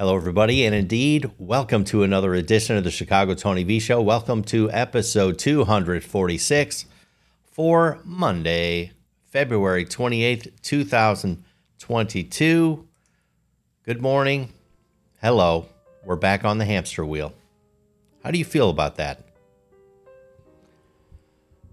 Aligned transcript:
Hello, 0.00 0.16
everybody, 0.16 0.64
and 0.64 0.74
indeed, 0.74 1.30
welcome 1.36 1.84
to 1.84 2.02
another 2.02 2.32
edition 2.32 2.74
of 2.74 2.84
the 2.84 2.90
Chicago 2.90 3.34
Tony 3.34 3.64
V 3.64 3.78
Show. 3.78 4.00
Welcome 4.00 4.42
to 4.44 4.70
episode 4.70 5.38
246 5.38 6.86
for 7.44 8.00
Monday, 8.02 8.92
February 9.26 9.84
28th, 9.84 10.52
2022. 10.62 12.88
Good 13.84 14.00
morning. 14.00 14.54
Hello. 15.20 15.66
We're 16.02 16.16
back 16.16 16.46
on 16.46 16.56
the 16.56 16.64
hamster 16.64 17.04
wheel. 17.04 17.34
How 18.24 18.30
do 18.30 18.38
you 18.38 18.46
feel 18.46 18.70
about 18.70 18.96
that? 18.96 19.22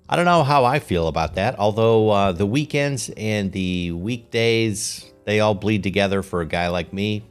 I 0.10 0.18
don't 0.18 0.26
know 0.26 0.44
how 0.44 0.66
I 0.66 0.80
feel 0.80 1.08
about 1.08 1.36
that, 1.36 1.58
although 1.58 2.10
uh, 2.10 2.34
the 2.34 2.46
weekends 2.46 3.10
and 3.16 3.54
the 3.54 3.94
weekdays, 3.94 5.10
they 5.24 5.40
all 5.40 5.56
bleed 5.56 5.82
together 5.82 6.22
for 6.22 6.42
a 6.42 6.46
guy 6.46 6.68
like 6.68 6.92
me. 6.92 7.24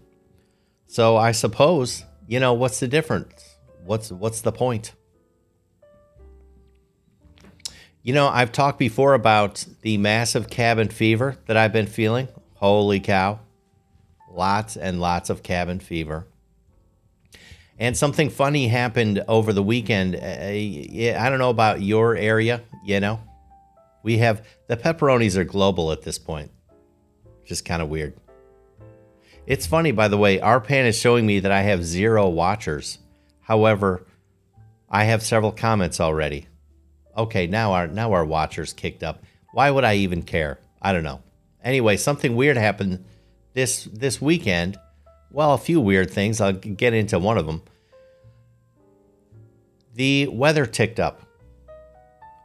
So 0.86 1.16
I 1.16 1.32
suppose, 1.32 2.04
you 2.26 2.40
know, 2.40 2.52
what's 2.54 2.80
the 2.80 2.88
difference? 2.88 3.56
What's 3.84 4.10
what's 4.10 4.40
the 4.40 4.52
point? 4.52 4.92
You 8.02 8.12
know, 8.12 8.28
I've 8.28 8.52
talked 8.52 8.78
before 8.78 9.14
about 9.14 9.64
the 9.82 9.98
massive 9.98 10.48
cabin 10.48 10.88
fever 10.88 11.38
that 11.46 11.56
I've 11.56 11.72
been 11.72 11.88
feeling. 11.88 12.28
Holy 12.54 13.00
cow. 13.00 13.40
Lots 14.30 14.76
and 14.76 15.00
lots 15.00 15.28
of 15.28 15.42
cabin 15.42 15.80
fever. 15.80 16.26
And 17.78 17.96
something 17.96 18.30
funny 18.30 18.68
happened 18.68 19.24
over 19.28 19.52
the 19.52 19.62
weekend. 19.62 20.14
Uh, 20.14 20.18
I 20.20 21.28
don't 21.28 21.38
know 21.38 21.50
about 21.50 21.82
your 21.82 22.16
area, 22.16 22.62
you 22.84 23.00
know. 23.00 23.20
We 24.02 24.18
have 24.18 24.46
the 24.68 24.76
pepperonis 24.76 25.36
are 25.36 25.44
global 25.44 25.90
at 25.90 26.02
this 26.02 26.18
point. 26.18 26.52
Just 27.44 27.64
kind 27.64 27.82
of 27.82 27.88
weird. 27.88 28.14
It's 29.46 29.66
funny, 29.66 29.92
by 29.92 30.08
the 30.08 30.18
way, 30.18 30.38
RPAN 30.38 30.86
is 30.86 30.98
showing 30.98 31.24
me 31.24 31.40
that 31.40 31.52
I 31.52 31.62
have 31.62 31.84
zero 31.84 32.28
watchers. 32.28 32.98
However, 33.42 34.04
I 34.90 35.04
have 35.04 35.22
several 35.22 35.52
comments 35.52 36.00
already. 36.00 36.48
Okay, 37.16 37.46
now 37.46 37.72
our 37.72 37.86
now 37.86 38.12
our 38.12 38.24
watchers 38.24 38.72
kicked 38.72 39.02
up. 39.02 39.22
Why 39.52 39.70
would 39.70 39.84
I 39.84 39.94
even 39.96 40.22
care? 40.22 40.58
I 40.82 40.92
don't 40.92 41.04
know. 41.04 41.22
Anyway, 41.62 41.96
something 41.96 42.36
weird 42.36 42.56
happened 42.56 43.04
this 43.54 43.84
this 43.84 44.20
weekend 44.20 44.78
well, 45.36 45.52
a 45.52 45.58
few 45.58 45.82
weird 45.82 46.10
things. 46.10 46.40
I'll 46.40 46.54
get 46.54 46.94
into 46.94 47.18
one 47.18 47.36
of 47.36 47.44
them. 47.44 47.60
The 49.94 50.28
weather 50.28 50.64
ticked 50.64 50.98
up. 50.98 51.20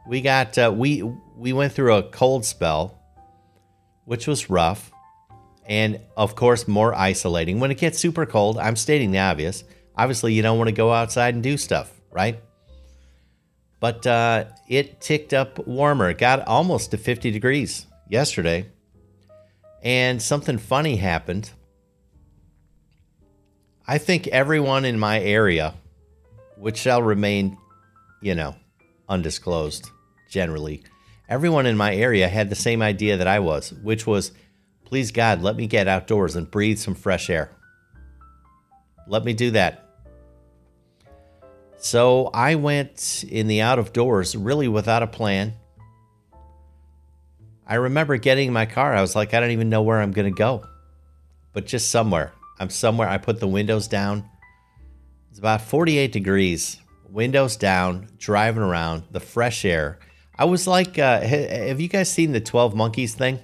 We 0.06 0.20
got 0.20 0.58
uh, 0.58 0.70
we 0.76 1.02
we 1.34 1.54
went 1.54 1.72
through 1.72 1.94
a 1.94 2.02
cold 2.02 2.44
spell, 2.44 3.00
which 4.04 4.26
was 4.26 4.50
rough, 4.50 4.91
and 5.66 6.00
of 6.16 6.34
course 6.34 6.66
more 6.66 6.94
isolating. 6.94 7.60
When 7.60 7.70
it 7.70 7.78
gets 7.78 7.98
super 7.98 8.26
cold, 8.26 8.58
I'm 8.58 8.76
stating 8.76 9.10
the 9.10 9.18
obvious. 9.18 9.64
Obviously, 9.96 10.32
you 10.32 10.42
don't 10.42 10.58
want 10.58 10.68
to 10.68 10.74
go 10.74 10.92
outside 10.92 11.34
and 11.34 11.42
do 11.42 11.56
stuff, 11.56 11.92
right? 12.10 12.40
But 13.80 14.06
uh, 14.06 14.44
it 14.68 15.00
ticked 15.00 15.34
up 15.34 15.66
warmer. 15.66 16.10
It 16.10 16.18
got 16.18 16.46
almost 16.46 16.92
to 16.92 16.96
50 16.96 17.30
degrees 17.30 17.86
yesterday, 18.08 18.68
and 19.82 20.22
something 20.22 20.58
funny 20.58 20.96
happened 20.96 21.50
I 23.86 23.98
think 23.98 24.28
everyone 24.28 24.84
in 24.84 24.98
my 24.98 25.20
area, 25.20 25.74
which 26.56 26.78
shall 26.78 27.02
remain, 27.02 27.58
you 28.20 28.34
know, 28.34 28.54
undisclosed 29.08 29.90
generally, 30.30 30.84
everyone 31.28 31.66
in 31.66 31.76
my 31.76 31.94
area 31.94 32.28
had 32.28 32.48
the 32.48 32.54
same 32.54 32.80
idea 32.80 33.16
that 33.16 33.26
I 33.26 33.40
was, 33.40 33.72
which 33.82 34.06
was, 34.06 34.32
please 34.92 35.10
God, 35.10 35.40
let 35.40 35.56
me 35.56 35.66
get 35.66 35.88
outdoors 35.88 36.36
and 36.36 36.50
breathe 36.50 36.76
some 36.76 36.94
fresh 36.94 37.30
air. 37.30 37.50
Let 39.08 39.24
me 39.24 39.32
do 39.32 39.52
that. 39.52 39.88
So 41.78 42.28
I 42.34 42.56
went 42.56 43.24
in 43.26 43.46
the 43.46 43.62
out 43.62 43.78
of 43.78 43.94
doors 43.94 44.36
really 44.36 44.68
without 44.68 45.02
a 45.02 45.06
plan. 45.06 45.54
I 47.66 47.76
remember 47.76 48.18
getting 48.18 48.48
in 48.48 48.52
my 48.52 48.66
car. 48.66 48.92
I 48.92 49.00
was 49.00 49.16
like, 49.16 49.32
I 49.32 49.40
don't 49.40 49.52
even 49.52 49.70
know 49.70 49.80
where 49.80 49.98
I'm 49.98 50.12
going 50.12 50.30
to 50.30 50.38
go, 50.38 50.62
but 51.54 51.64
just 51.64 51.90
somewhere. 51.90 52.34
I'm 52.60 52.68
somewhere. 52.68 53.08
I 53.08 53.16
put 53.16 53.40
the 53.40 53.48
windows 53.48 53.88
down. 53.88 54.28
It's 55.30 55.38
about 55.38 55.62
48 55.62 56.12
degrees. 56.12 56.78
Windows 57.08 57.56
down, 57.56 58.10
driving 58.18 58.62
around, 58.62 59.04
the 59.10 59.20
fresh 59.20 59.64
air. 59.64 60.00
I 60.38 60.44
was 60.44 60.66
like, 60.66 60.98
uh, 60.98 61.22
have 61.22 61.80
you 61.80 61.88
guys 61.88 62.12
seen 62.12 62.32
the 62.32 62.42
12 62.42 62.74
Monkeys 62.74 63.14
thing? 63.14 63.40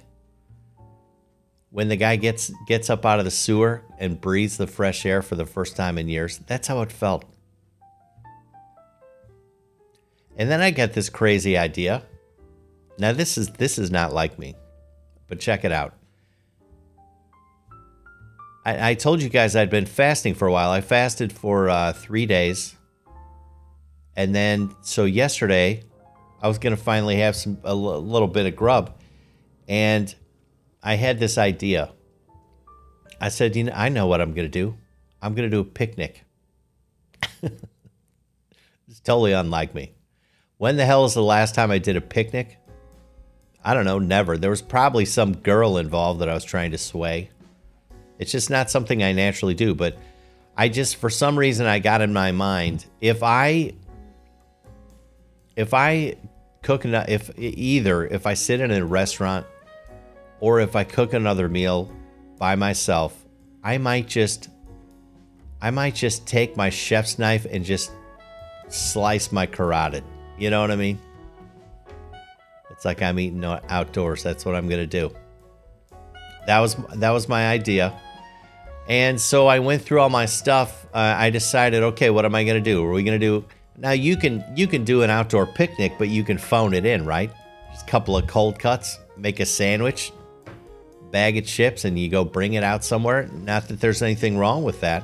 When 1.71 1.87
the 1.87 1.95
guy 1.95 2.15
gets 2.15 2.51
gets 2.67 2.89
up 2.89 3.05
out 3.05 3.19
of 3.19 3.25
the 3.25 3.31
sewer 3.31 3.83
and 3.99 4.19
breathes 4.19 4.57
the 4.57 4.67
fresh 4.67 5.05
air 5.05 5.21
for 5.21 5.35
the 5.35 5.45
first 5.45 5.75
time 5.75 5.97
in 5.97 6.07
years. 6.07 6.39
That's 6.47 6.67
how 6.67 6.81
it 6.81 6.91
felt. 6.91 7.25
And 10.35 10.49
then 10.49 10.61
I 10.61 10.71
get 10.71 10.93
this 10.93 11.09
crazy 11.09 11.57
idea. 11.57 12.03
Now 12.97 13.11
this 13.11 13.37
is 13.37 13.49
this 13.49 13.77
is 13.77 13.91
not 13.91 14.13
like 14.13 14.39
me. 14.39 14.55
But 15.27 15.39
check 15.39 15.63
it 15.63 15.71
out. 15.71 15.93
I, 18.65 18.91
I, 18.91 18.93
told 18.95 19.21
you 19.21 19.29
guys 19.29 19.55
I'd 19.55 19.69
been 19.69 19.85
fasting 19.85 20.33
for 20.33 20.47
a 20.47 20.51
while. 20.51 20.69
I 20.69 20.81
fasted 20.81 21.31
for 21.31 21.69
uh, 21.69 21.93
three 21.93 22.25
days, 22.25 22.75
and 24.15 24.35
then 24.35 24.75
so 24.81 25.05
yesterday, 25.05 25.83
I 26.41 26.47
was 26.47 26.57
gonna 26.57 26.77
finally 26.77 27.17
have 27.17 27.35
some 27.35 27.57
a 27.63 27.69
l- 27.69 28.03
little 28.03 28.27
bit 28.27 28.45
of 28.45 28.55
grub, 28.55 28.99
and 29.67 30.13
I 30.81 30.95
had 30.95 31.19
this 31.19 31.37
idea. 31.37 31.91
I 33.19 33.29
said, 33.29 33.55
you 33.55 33.65
know, 33.65 33.73
I 33.75 33.89
know 33.89 34.07
what 34.07 34.21
I'm 34.21 34.33
gonna 34.33 34.47
do. 34.47 34.77
I'm 35.21 35.35
gonna 35.35 35.49
do 35.49 35.59
a 35.59 35.65
picnic. 35.65 36.23
it's 37.41 38.99
totally 39.03 39.33
unlike 39.33 39.75
me. 39.75 39.93
When 40.57 40.77
the 40.77 40.85
hell 40.85 41.05
is 41.05 41.13
the 41.13 41.23
last 41.23 41.55
time 41.55 41.71
I 41.71 41.77
did 41.77 41.95
a 41.95 42.01
picnic? 42.01 42.57
I 43.63 43.73
don't 43.73 43.85
know, 43.85 43.99
never. 43.99 44.37
There 44.37 44.49
was 44.49 44.61
probably 44.61 45.05
some 45.05 45.35
girl 45.37 45.77
involved 45.77 46.21
that 46.21 46.29
I 46.29 46.33
was 46.33 46.45
trying 46.45 46.71
to 46.71 46.77
sway. 46.77 47.29
It's 48.19 48.31
just 48.31 48.49
not 48.49 48.69
something 48.69 49.03
I 49.03 49.11
naturally 49.11 49.53
do. 49.53 49.75
But 49.75 49.97
I 50.57 50.69
just, 50.69 50.95
for 50.95 51.09
some 51.09 51.37
reason, 51.37 51.65
I 51.65 51.79
got 51.79 52.01
in 52.01 52.13
my 52.13 52.31
mind 52.31 52.85
if 53.01 53.21
I, 53.23 53.73
if 55.55 55.73
I 55.73 56.15
cook 56.61 56.85
enough, 56.85 57.07
if 57.09 57.31
either 57.37 58.05
if 58.05 58.25
I 58.25 58.33
sit 58.33 58.61
in 58.61 58.71
a 58.71 58.85
restaurant 58.85 59.45
or 60.39 60.59
if 60.59 60.75
I 60.75 60.83
cook 60.83 61.13
another 61.13 61.49
meal 61.49 61.91
by 62.37 62.55
myself, 62.55 63.25
I 63.63 63.77
might 63.77 64.07
just, 64.07 64.49
I 65.61 65.71
might 65.71 65.95
just 65.95 66.25
take 66.25 66.55
my 66.55 66.69
chef's 66.69 67.19
knife 67.19 67.45
and 67.49 67.65
just 67.65 67.91
slice 68.69 69.31
my 69.31 69.45
carotid. 69.45 70.03
You 70.37 70.49
know 70.49 70.61
what 70.61 70.71
I 70.71 70.75
mean? 70.75 70.99
It's 72.71 72.85
like 72.85 73.01
I'm 73.01 73.19
eating 73.19 73.43
outdoors. 73.43 74.23
That's 74.23 74.45
what 74.45 74.55
I'm 74.55 74.69
gonna 74.69 74.87
do. 74.87 75.11
That 76.47 76.59
was 76.59 76.75
that 76.95 77.11
was 77.11 77.27
my 77.27 77.49
idea. 77.49 77.93
And 78.87 79.21
so 79.21 79.47
I 79.47 79.59
went 79.59 79.83
through 79.83 79.99
all 79.99 80.09
my 80.09 80.25
stuff. 80.25 80.87
Uh, 80.93 81.13
I 81.15 81.29
decided, 81.29 81.83
okay, 81.83 82.09
what 82.09 82.25
am 82.25 82.33
I 82.33 82.43
going 82.43 82.61
to 82.61 82.71
do? 82.71 82.83
Are 82.83 82.91
we 82.91 83.03
going 83.03 83.19
to 83.19 83.25
do 83.25 83.45
now? 83.77 83.91
You 83.91 84.17
can 84.17 84.43
you 84.55 84.65
can 84.65 84.83
do 84.83 85.03
an 85.03 85.11
outdoor 85.11 85.45
picnic, 85.45 85.93
but 85.99 86.09
you 86.09 86.23
can 86.23 86.39
phone 86.39 86.73
it 86.73 86.85
in, 86.85 87.05
right? 87.05 87.31
Just 87.71 87.87
a 87.87 87.89
couple 87.89 88.17
of 88.17 88.25
cold 88.25 88.57
cuts, 88.57 88.97
make 89.15 89.39
a 89.39 89.45
sandwich, 89.45 90.11
bag 91.11 91.37
of 91.37 91.45
chips, 91.45 91.85
and 91.85 91.97
you 91.97 92.09
go 92.09 92.23
bring 92.23 92.53
it 92.53 92.63
out 92.63 92.83
somewhere. 92.83 93.27
Not 93.43 93.67
that 93.67 93.79
there's 93.79 94.01
anything 94.01 94.37
wrong 94.37 94.63
with 94.63 94.81
that, 94.81 95.03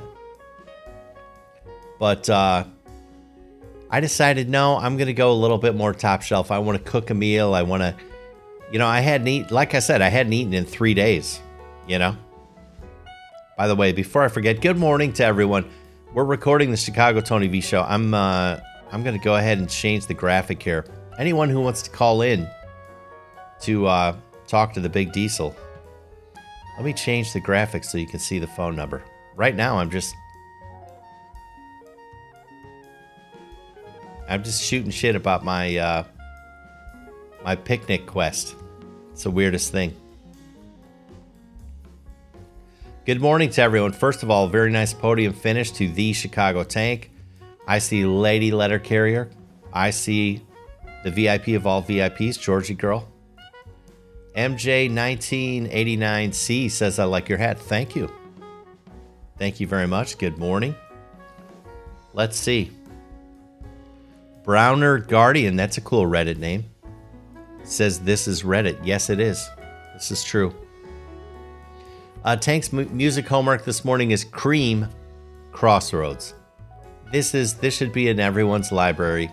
but 2.00 2.30
uh, 2.30 2.66
I 3.90 4.00
decided 4.00 4.50
no, 4.50 4.78
I'm 4.78 4.98
going 4.98 5.08
to 5.08 5.14
go 5.14 5.32
a 5.32 5.34
little 5.34 5.58
bit 5.58 5.76
more 5.76 5.94
top 5.94 6.22
shelf. 6.22 6.52
I 6.52 6.60
want 6.60 6.84
to 6.84 6.92
cook 6.92 7.10
a 7.10 7.14
meal. 7.14 7.54
I 7.54 7.64
want 7.64 7.82
to, 7.82 7.96
you 8.72 8.80
know, 8.80 8.88
I 8.88 9.00
hadn't 9.00 9.28
eaten. 9.28 9.54
Like 9.54 9.74
I 9.74 9.80
said, 9.80 10.02
I 10.02 10.10
hadn't 10.10 10.34
eaten 10.34 10.54
in 10.54 10.66
three 10.66 10.94
days. 10.94 11.40
You 11.88 12.00
know. 12.00 12.18
By 13.58 13.68
the 13.68 13.76
way, 13.76 13.94
before 13.94 14.24
I 14.24 14.28
forget, 14.28 14.60
good 14.60 14.78
morning 14.78 15.14
to 15.14 15.24
everyone. 15.24 15.70
We're 16.14 16.26
recording 16.26 16.72
the 16.72 16.78
Chicago 16.78 17.22
Tony 17.22 17.48
V 17.48 17.62
show. 17.62 17.84
I'm 17.84 18.14
uh, 18.14 18.60
I'm 18.92 19.04
going 19.04 19.18
to 19.18 19.24
go 19.24 19.36
ahead 19.36 19.60
and 19.60 19.70
change 19.70 20.08
the 20.08 20.14
graphic 20.14 20.62
here. 20.62 20.86
Anyone 21.18 21.50
who 21.50 21.62
wants 21.62 21.82
to 21.84 21.90
call 21.90 22.22
in 22.22 22.50
to 23.62 23.86
uh, 23.86 24.16
talk 24.48 24.74
to 24.74 24.82
the 24.82 24.90
Big 24.90 25.14
Diesel, 25.14 25.56
let 26.78 26.86
me 26.86 26.94
change 26.94 27.34
the 27.34 27.40
graphic 27.40 27.84
so 27.84 27.98
you 27.98 28.08
can 28.08 28.20
see 28.20 28.40
the 28.40 28.48
phone 28.48 28.76
number. 28.76 29.04
Right 29.36 29.56
now, 29.56 29.78
I'm 29.78 29.90
just 29.90 30.16
I'm 34.28 34.44
just 34.44 34.62
shooting 34.62 34.92
shit 34.92 35.16
about 35.16 35.44
my 35.44 35.78
uh, 35.78 36.04
my 37.44 37.56
picnic 37.56 38.06
quest. 38.06 38.56
It's 39.12 39.24
the 39.24 39.32
weirdest 39.32 39.72
thing. 39.72 39.96
Good 43.06 43.22
morning 43.22 43.52
to 43.52 43.62
everyone. 43.62 43.92
First 43.92 44.24
of 44.24 44.32
all, 44.32 44.48
very 44.48 44.72
nice 44.72 44.94
podium 44.94 45.32
finish 45.32 45.72
to 45.72 45.88
the 45.88 46.12
Chicago 46.12 46.64
Tank. 46.64 47.12
I 47.68 47.80
see 47.80 48.04
Lady 48.06 48.52
Letter 48.52 48.80
Carrier. 48.80 49.30
I 49.72 49.92
see 49.92 50.44
the 51.04 51.12
VIP 51.12 51.50
of 51.50 51.68
all 51.68 51.84
VIPs, 51.84 52.40
Georgie 52.40 52.74
Girl. 52.74 53.08
MJ1989C 54.36 56.70
says, 56.70 57.00
I 57.00 57.06
like 57.06 57.30
your 57.30 57.38
hat. 57.38 57.60
Thank 57.60 57.96
you. 57.96 58.12
Thank 59.38 59.60
you 59.60 59.68
very 59.68 59.88
much. 59.88 60.18
Good 60.18 60.38
morning. 60.38 60.76
Let's 62.14 62.38
see. 62.38 62.72
Browner 64.44 65.00
Guardian, 65.00 65.56
that's 65.56 65.78
a 65.78 65.82
cool 65.82 66.06
Reddit 66.06 66.38
name. 66.38 66.66
Says 67.64 68.00
this 68.00 68.28
is 68.28 68.44
Reddit. 68.44 68.78
Yes, 68.84 69.10
it 69.10 69.20
is. 69.20 69.50
This 69.94 70.12
is 70.12 70.24
true. 70.24 70.54
Uh, 72.24 72.36
Tank's 72.36 72.74
music 72.74 73.28
homework 73.28 73.66
this 73.66 73.86
morning 73.86 74.12
is 74.12 74.24
Cream 74.24 74.88
Crossroads. 75.52 76.34
This 77.12 77.34
is 77.34 77.56
this 77.56 77.76
should 77.76 77.94
be 77.94 78.10
in 78.10 78.20
everyone's 78.20 78.72
library. 78.72 79.32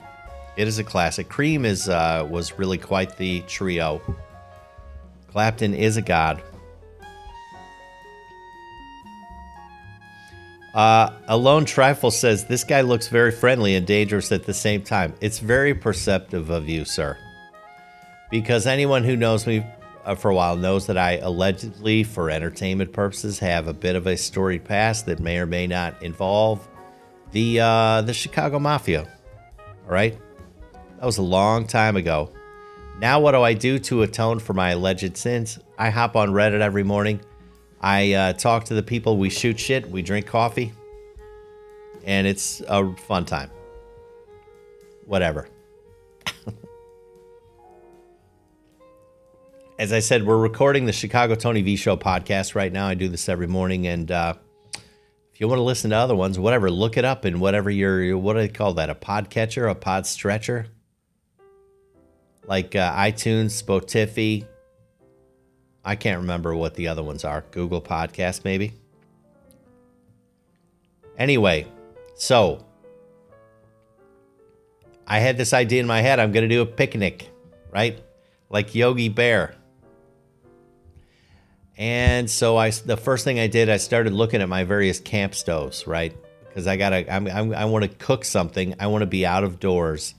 It 0.56 0.68
is 0.68 0.78
a 0.78 0.84
classic. 0.84 1.28
Cream 1.28 1.64
is 1.64 1.88
uh, 1.88 2.26
was 2.30 2.58
really 2.58 2.78
quite 2.78 3.16
the 3.16 3.40
trio. 3.42 4.00
Clapton 5.32 5.74
is 5.74 5.96
a 5.96 6.02
god. 6.02 6.42
Uh, 10.74 11.10
Alone 11.28 11.64
Trifle 11.64 12.10
says 12.10 12.44
this 12.44 12.64
guy 12.64 12.80
looks 12.80 13.08
very 13.08 13.30
friendly 13.30 13.74
and 13.74 13.86
dangerous 13.86 14.32
at 14.32 14.44
the 14.44 14.54
same 14.54 14.82
time. 14.82 15.14
It's 15.20 15.38
very 15.38 15.74
perceptive 15.74 16.50
of 16.50 16.68
you, 16.68 16.84
sir. 16.84 17.18
Because 18.30 18.66
anyone 18.66 19.04
who 19.04 19.16
knows 19.16 19.46
me 19.46 19.64
uh, 20.04 20.14
for 20.14 20.30
a 20.30 20.34
while 20.34 20.56
knows 20.56 20.86
that 20.86 20.96
I 20.96 21.18
allegedly, 21.18 22.04
for 22.04 22.30
entertainment 22.30 22.92
purposes, 22.92 23.38
have 23.38 23.68
a 23.68 23.74
bit 23.74 23.96
of 23.96 24.06
a 24.06 24.16
storied 24.16 24.64
past 24.64 25.06
that 25.06 25.20
may 25.20 25.38
or 25.38 25.46
may 25.46 25.66
not 25.66 26.02
involve 26.02 26.66
the 27.32 27.60
uh, 27.60 28.02
the 28.02 28.14
Chicago 28.14 28.58
Mafia. 28.58 29.06
All 29.84 29.90
right, 29.90 30.18
that 30.98 31.06
was 31.06 31.18
a 31.18 31.22
long 31.22 31.66
time 31.66 31.96
ago. 31.96 32.32
Now, 32.98 33.20
what 33.20 33.32
do 33.32 33.42
I 33.42 33.54
do 33.54 33.78
to 33.80 34.02
atone 34.02 34.38
for 34.38 34.52
my 34.52 34.70
alleged 34.70 35.16
sins? 35.16 35.58
I 35.76 35.90
hop 35.90 36.14
on 36.14 36.30
Reddit 36.30 36.60
every 36.60 36.84
morning. 36.84 37.20
I 37.80 38.12
uh, 38.12 38.32
talk 38.34 38.64
to 38.66 38.74
the 38.74 38.82
people. 38.82 39.16
We 39.16 39.28
shoot 39.28 39.58
shit. 39.58 39.90
We 39.90 40.02
drink 40.02 40.26
coffee, 40.26 40.72
and 42.04 42.26
it's 42.26 42.62
a 42.68 42.94
fun 42.94 43.24
time. 43.24 43.50
Whatever. 45.04 45.48
As 49.78 49.92
I 49.92 49.98
said, 49.98 50.24
we're 50.24 50.36
recording 50.38 50.86
the 50.86 50.92
Chicago 50.92 51.34
Tony 51.34 51.62
V 51.62 51.74
Show 51.74 51.96
podcast 51.96 52.54
right 52.54 52.72
now. 52.72 52.86
I 52.86 52.94
do 52.94 53.08
this 53.08 53.28
every 53.28 53.48
morning, 53.48 53.88
and 53.88 54.12
uh, 54.12 54.34
if 55.34 55.40
you 55.40 55.48
want 55.48 55.58
to 55.58 55.64
listen 55.64 55.90
to 55.90 55.96
other 55.96 56.14
ones, 56.14 56.38
whatever, 56.38 56.70
look 56.70 56.96
it 56.96 57.04
up 57.04 57.24
in 57.24 57.40
whatever 57.40 57.68
your 57.68 58.16
what 58.16 58.34
do 58.34 58.40
they 58.40 58.48
call 58.48 58.74
that? 58.74 58.90
A 58.90 58.94
podcatcher, 58.94 59.68
a 59.68 59.74
pod 59.74 60.06
stretcher, 60.06 60.66
like 62.46 62.74
uh, 62.74 62.94
iTunes, 62.94 63.62
Spotify. 63.62 64.46
I 65.84 65.96
can't 65.96 66.20
remember 66.20 66.54
what 66.54 66.74
the 66.74 66.88
other 66.88 67.02
ones 67.02 67.24
are. 67.24 67.44
Google 67.50 67.80
Podcast, 67.80 68.44
maybe. 68.44 68.74
Anyway, 71.18 71.66
so 72.14 72.64
I 75.06 75.18
had 75.18 75.36
this 75.36 75.52
idea 75.52 75.80
in 75.80 75.86
my 75.86 76.00
head. 76.00 76.20
I'm 76.20 76.32
going 76.32 76.48
to 76.48 76.54
do 76.54 76.62
a 76.62 76.66
picnic, 76.66 77.30
right? 77.70 78.02
Like 78.48 78.74
Yogi 78.74 79.08
Bear. 79.08 79.54
And 81.76 82.30
so 82.30 82.56
I, 82.56 82.70
the 82.70 82.96
first 82.96 83.24
thing 83.24 83.40
I 83.40 83.46
did, 83.46 83.68
I 83.68 83.78
started 83.78 84.12
looking 84.12 84.40
at 84.40 84.48
my 84.48 84.64
various 84.64 85.00
camp 85.00 85.34
stoves, 85.34 85.86
right? 85.86 86.14
Because 86.46 86.66
I 86.66 86.76
gotta, 86.76 87.12
I'm, 87.12 87.26
I'm, 87.26 87.54
i 87.54 87.64
want 87.64 87.84
to 87.84 87.88
cook 87.88 88.24
something. 88.24 88.74
I 88.78 88.86
want 88.88 89.02
to 89.02 89.06
be 89.06 89.24
out 89.24 89.42
of 89.42 89.58
doors, 89.58 90.14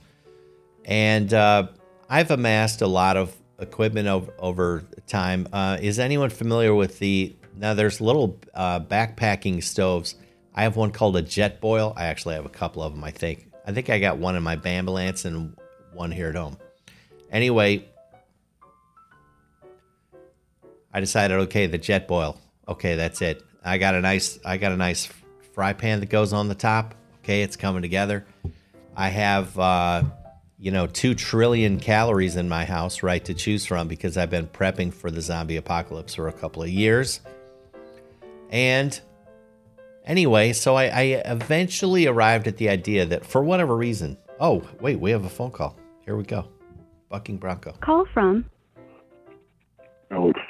and 0.84 1.32
uh, 1.32 1.68
I've 2.08 2.30
amassed 2.30 2.82
a 2.82 2.86
lot 2.86 3.16
of 3.16 3.34
equipment 3.58 4.08
over, 4.08 4.32
over 4.38 4.84
time. 5.06 5.48
Uh, 5.52 5.78
is 5.80 5.98
anyone 5.98 6.30
familiar 6.30 6.74
with 6.74 6.98
the? 6.98 7.34
Now 7.56 7.74
there's 7.74 8.00
little 8.00 8.38
uh, 8.52 8.80
backpacking 8.80 9.62
stoves. 9.62 10.16
I 10.54 10.62
have 10.62 10.76
one 10.76 10.90
called 10.90 11.16
a 11.16 11.22
Jetboil. 11.22 11.94
I 11.96 12.06
actually 12.06 12.34
have 12.34 12.46
a 12.46 12.50
couple 12.50 12.82
of 12.82 12.92
them. 12.94 13.04
I 13.04 13.10
think. 13.10 13.50
I 13.66 13.72
think 13.72 13.88
I 13.90 13.98
got 13.98 14.18
one 14.18 14.36
in 14.36 14.42
my 14.42 14.56
Bambulance 14.56 15.24
and 15.24 15.56
one 15.92 16.10
here 16.10 16.28
at 16.28 16.34
home. 16.34 16.58
Anyway, 17.30 17.88
I 20.92 21.00
decided, 21.00 21.38
okay, 21.40 21.66
the 21.66 21.78
Jetboil. 21.78 22.38
Okay, 22.68 22.94
that's 22.94 23.22
it. 23.22 23.42
I 23.64 23.78
got 23.78 23.94
a 23.94 24.00
nice, 24.00 24.38
I 24.44 24.58
got 24.58 24.72
a 24.72 24.76
nice 24.76 25.08
fry 25.54 25.72
pan 25.72 26.00
that 26.00 26.10
goes 26.10 26.32
on 26.32 26.48
the 26.48 26.54
top. 26.54 26.94
Okay, 27.22 27.42
it's 27.42 27.56
coming 27.56 27.82
together. 27.82 28.26
I 28.94 29.08
have, 29.08 29.58
uh, 29.58 30.02
you 30.64 30.70
know, 30.70 30.86
two 30.86 31.14
trillion 31.14 31.78
calories 31.78 32.36
in 32.36 32.48
my 32.48 32.64
house, 32.64 33.02
right, 33.02 33.22
to 33.26 33.34
choose 33.34 33.66
from 33.66 33.86
because 33.86 34.16
I've 34.16 34.30
been 34.30 34.46
prepping 34.46 34.94
for 34.94 35.10
the 35.10 35.20
zombie 35.20 35.58
apocalypse 35.58 36.14
for 36.14 36.26
a 36.28 36.32
couple 36.32 36.62
of 36.62 36.70
years. 36.70 37.20
And 38.48 38.98
anyway, 40.06 40.54
so 40.54 40.74
I, 40.74 40.84
I 40.84 41.02
eventually 41.26 42.06
arrived 42.06 42.46
at 42.46 42.56
the 42.56 42.70
idea 42.70 43.04
that 43.04 43.26
for 43.26 43.44
whatever 43.44 43.76
reason, 43.76 44.16
oh, 44.40 44.66
wait, 44.80 44.98
we 44.98 45.10
have 45.10 45.26
a 45.26 45.28
phone 45.28 45.50
call. 45.50 45.76
Here 46.06 46.16
we 46.16 46.22
go. 46.24 46.48
Bucking 47.10 47.36
Bronco. 47.36 47.72
Call 47.82 48.06
from 48.14 48.46
Alex. 50.10 50.40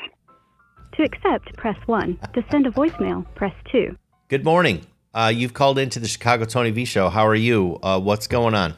to 0.93 1.03
accept, 1.03 1.57
press 1.57 1.77
1. 1.87 2.21
To 2.35 2.45
send 2.53 2.69
a 2.69 2.71
voicemail, 2.71 3.27
press 3.35 3.55
2. 3.73 3.97
Good 4.29 4.45
morning. 4.45 4.87
Uh, 5.13 5.33
you've 5.35 5.55
called 5.55 5.77
into 5.77 5.99
the 5.99 6.07
Chicago 6.07 6.45
Tony 6.45 6.71
V 6.71 6.85
Show. 6.85 7.09
How 7.09 7.27
are 7.27 7.35
you? 7.35 7.81
Uh, 7.83 7.99
what's 7.99 8.29
going 8.29 8.55
on? 8.55 8.77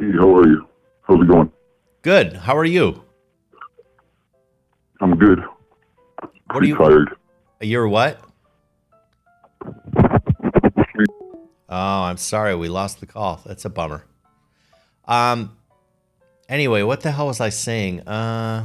Hey, 0.00 0.12
how 0.12 0.34
are 0.34 0.48
you? 0.48 0.66
How's 1.02 1.20
it 1.20 1.28
going? 1.28 1.52
Good. 2.00 2.32
How 2.32 2.56
are 2.56 2.64
you? 2.64 3.04
I'm 5.02 5.18
good. 5.18 5.44
What 6.46 6.62
are 6.62 6.64
you? 6.64 6.78
tired. 6.78 7.14
You're 7.60 7.86
what? 7.86 8.18
Oh, 11.68 12.02
I'm 12.08 12.16
sorry. 12.16 12.54
We 12.54 12.70
lost 12.70 13.00
the 13.00 13.06
call. 13.06 13.42
That's 13.44 13.66
a 13.66 13.68
bummer. 13.68 14.06
Um. 15.04 15.54
Anyway, 16.48 16.80
what 16.80 17.02
the 17.02 17.10
hell 17.10 17.26
was 17.26 17.42
I 17.42 17.50
saying? 17.50 18.00
Uh. 18.08 18.64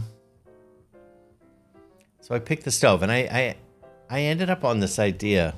So 2.21 2.33
I 2.33 2.39
picked 2.39 2.63
the 2.63 2.71
stove, 2.71 3.03
and 3.03 3.11
I 3.11 3.17
I 3.29 3.55
I 4.09 4.21
ended 4.21 4.49
up 4.49 4.63
on 4.63 4.79
this 4.79 4.99
idea, 4.99 5.53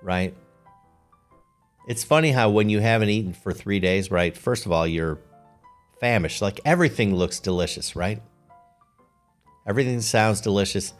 right? 0.00 0.32
It's 1.88 2.04
funny 2.04 2.30
how 2.30 2.50
when 2.50 2.68
you 2.68 2.80
haven't 2.80 3.08
eaten 3.08 3.32
for 3.32 3.52
three 3.52 3.80
days, 3.80 4.10
right? 4.10 4.36
First 4.36 4.66
of 4.66 4.72
all, 4.72 4.86
you're 4.86 5.18
famished. 6.00 6.40
Like 6.40 6.60
everything 6.64 7.14
looks 7.14 7.40
delicious, 7.40 7.96
right? 7.96 8.22
Everything 9.66 10.00
sounds 10.00 10.40
delicious. 10.40 10.94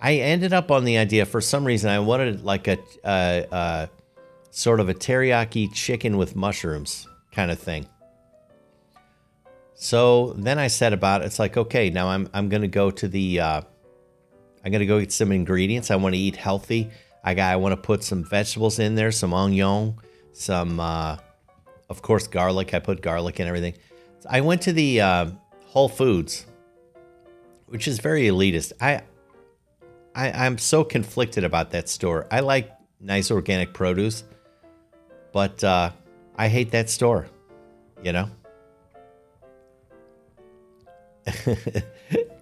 I 0.00 0.14
ended 0.14 0.52
up 0.52 0.70
on 0.70 0.84
the 0.84 0.98
idea 0.98 1.26
for 1.26 1.40
some 1.40 1.64
reason. 1.64 1.90
I 1.90 1.98
wanted 1.98 2.42
like 2.42 2.68
a, 2.68 2.78
uh, 3.04 3.54
uh, 3.54 3.86
sort 4.50 4.80
of 4.80 4.88
a 4.88 4.94
teriyaki 4.94 5.72
chicken 5.72 6.16
with 6.16 6.34
mushrooms 6.34 7.06
kind 7.32 7.50
of 7.50 7.58
thing. 7.58 7.86
So 9.74 10.34
then 10.36 10.58
I 10.58 10.66
said 10.66 10.92
about 10.92 11.22
it, 11.22 11.26
it's 11.26 11.38
like 11.38 11.56
okay, 11.56 11.88
now 11.90 12.08
I'm 12.08 12.28
I'm 12.34 12.48
gonna 12.48 12.68
go 12.68 12.90
to 12.90 13.08
the 13.08 13.40
uh, 13.40 13.62
I'm 14.64 14.72
gonna 14.72 14.86
go 14.86 15.00
get 15.00 15.12
some 15.12 15.32
ingredients. 15.32 15.90
I 15.90 15.96
want 15.96 16.14
to 16.14 16.20
eat 16.20 16.36
healthy. 16.36 16.90
I 17.24 17.34
got 17.34 17.52
I 17.52 17.56
want 17.56 17.72
to 17.72 17.80
put 17.80 18.04
some 18.04 18.24
vegetables 18.24 18.78
in 18.78 18.94
there, 18.94 19.12
some 19.12 19.32
onion, 19.32 19.96
some 20.32 20.80
uh, 20.80 21.16
of 21.88 22.02
course 22.02 22.26
garlic. 22.26 22.74
I 22.74 22.78
put 22.78 23.02
garlic 23.02 23.38
and 23.38 23.48
everything. 23.48 23.74
I 24.28 24.40
went 24.40 24.62
to 24.62 24.72
the 24.72 25.00
uh, 25.00 25.30
Whole 25.66 25.88
Foods, 25.88 26.46
which 27.66 27.88
is 27.88 27.98
very 27.98 28.24
elitist. 28.24 28.72
I 28.80 29.02
I, 30.14 30.30
I'm 30.32 30.58
so 30.58 30.84
conflicted 30.84 31.44
about 31.44 31.70
that 31.70 31.88
store. 31.88 32.26
I 32.30 32.40
like 32.40 32.70
nice 33.00 33.30
organic 33.30 33.72
produce, 33.72 34.24
but 35.32 35.62
uh, 35.62 35.90
I 36.36 36.48
hate 36.48 36.72
that 36.72 36.90
store. 36.90 37.28
You 38.02 38.12
know. 38.12 38.30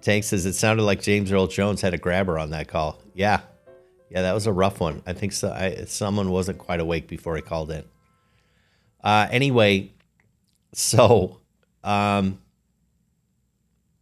Tank 0.00 0.24
says 0.24 0.46
it 0.46 0.54
sounded 0.54 0.84
like 0.84 1.02
James 1.02 1.32
Earl 1.32 1.48
Jones 1.48 1.80
had 1.80 1.94
a 1.94 1.98
grabber 1.98 2.38
on 2.38 2.50
that 2.50 2.68
call. 2.68 3.02
Yeah, 3.14 3.40
yeah, 4.10 4.22
that 4.22 4.32
was 4.32 4.46
a 4.46 4.52
rough 4.52 4.80
one. 4.80 5.02
I 5.06 5.12
think 5.12 5.32
so. 5.32 5.50
I, 5.50 5.84
someone 5.86 6.30
wasn't 6.30 6.58
quite 6.58 6.80
awake 6.80 7.08
before 7.08 7.36
he 7.36 7.42
called 7.42 7.70
in. 7.70 7.84
Uh, 9.02 9.28
anyway, 9.30 9.92
so 10.72 11.40
um, 11.84 12.38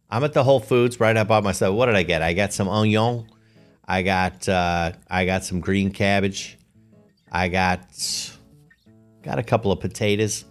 I'm 0.09 0.23
at 0.23 0.33
the 0.33 0.43
Whole 0.43 0.59
Foods. 0.59 0.99
Right, 0.99 1.15
I 1.15 1.23
bought 1.23 1.43
myself. 1.43 1.75
What 1.75 1.87
did 1.87 1.95
I 1.95 2.03
get? 2.03 2.21
I 2.21 2.33
got 2.33 2.53
some 2.53 2.69
onion. 2.69 3.27
I 3.85 4.01
got 4.01 4.47
uh, 4.47 4.93
I 5.09 5.25
got 5.25 5.43
some 5.43 5.59
green 5.59 5.91
cabbage. 5.91 6.57
I 7.31 7.49
got 7.49 7.81
got 9.23 9.39
a 9.39 9.43
couple 9.43 9.71
of 9.71 9.79
potatoes. 9.79 10.45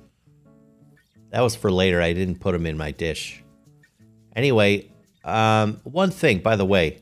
That 1.30 1.40
was 1.40 1.54
for 1.54 1.70
later. 1.70 2.00
I 2.00 2.12
didn't 2.12 2.40
put 2.40 2.52
them 2.52 2.66
in 2.66 2.76
my 2.76 2.92
dish. 2.92 3.42
Anyway, 4.34 4.90
um, 5.24 5.80
one 5.84 6.10
thing, 6.10 6.38
by 6.38 6.56
the 6.56 6.64
way, 6.64 7.00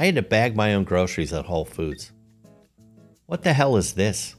I 0.00 0.06
had 0.06 0.14
to 0.14 0.22
bag 0.22 0.56
my 0.56 0.72
own 0.72 0.84
groceries 0.84 1.34
at 1.34 1.44
Whole 1.44 1.66
Foods. 1.66 2.10
What 3.26 3.42
the 3.42 3.52
hell 3.52 3.76
is 3.76 3.92
this? 3.92 4.34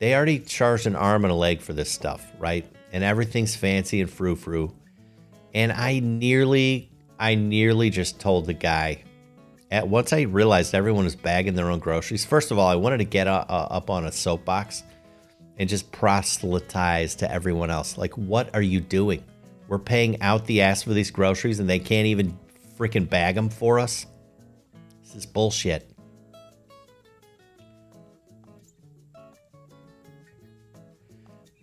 They 0.00 0.16
already 0.16 0.40
charged 0.40 0.88
an 0.88 0.96
arm 0.96 1.24
and 1.24 1.30
a 1.30 1.36
leg 1.36 1.60
for 1.60 1.74
this 1.74 1.92
stuff, 1.92 2.26
right? 2.40 2.66
And 2.92 3.04
everything's 3.04 3.54
fancy 3.54 4.00
and 4.00 4.10
frou 4.10 4.34
frou. 4.34 4.74
And 5.54 5.70
I 5.70 6.00
nearly, 6.00 6.90
I 7.20 7.36
nearly 7.36 7.88
just 7.88 8.18
told 8.18 8.46
the 8.46 8.52
guy, 8.52 9.04
at 9.70 9.86
once 9.86 10.12
I 10.12 10.22
realized 10.22 10.74
everyone 10.74 11.04
was 11.04 11.14
bagging 11.14 11.54
their 11.54 11.70
own 11.70 11.78
groceries. 11.78 12.24
First 12.24 12.50
of 12.50 12.58
all, 12.58 12.66
I 12.66 12.74
wanted 12.74 12.98
to 12.98 13.04
get 13.04 13.28
uh, 13.28 13.44
uh, 13.48 13.68
up 13.70 13.90
on 13.90 14.06
a 14.06 14.10
soapbox 14.10 14.82
and 15.56 15.68
just 15.68 15.92
proselytize 15.92 17.14
to 17.14 17.30
everyone 17.30 17.70
else. 17.70 17.96
Like, 17.96 18.18
what 18.18 18.52
are 18.56 18.60
you 18.60 18.80
doing? 18.80 19.22
We're 19.68 19.78
paying 19.78 20.20
out 20.20 20.46
the 20.46 20.62
ass 20.62 20.82
for 20.82 20.94
these 20.94 21.12
groceries, 21.12 21.60
and 21.60 21.70
they 21.70 21.78
can't 21.78 22.08
even 22.08 22.36
freaking 22.76 23.08
bag 23.08 23.36
them 23.36 23.48
for 23.48 23.78
us. 23.78 24.06
This 25.12 25.24
is 25.24 25.26
bullshit. 25.26 25.90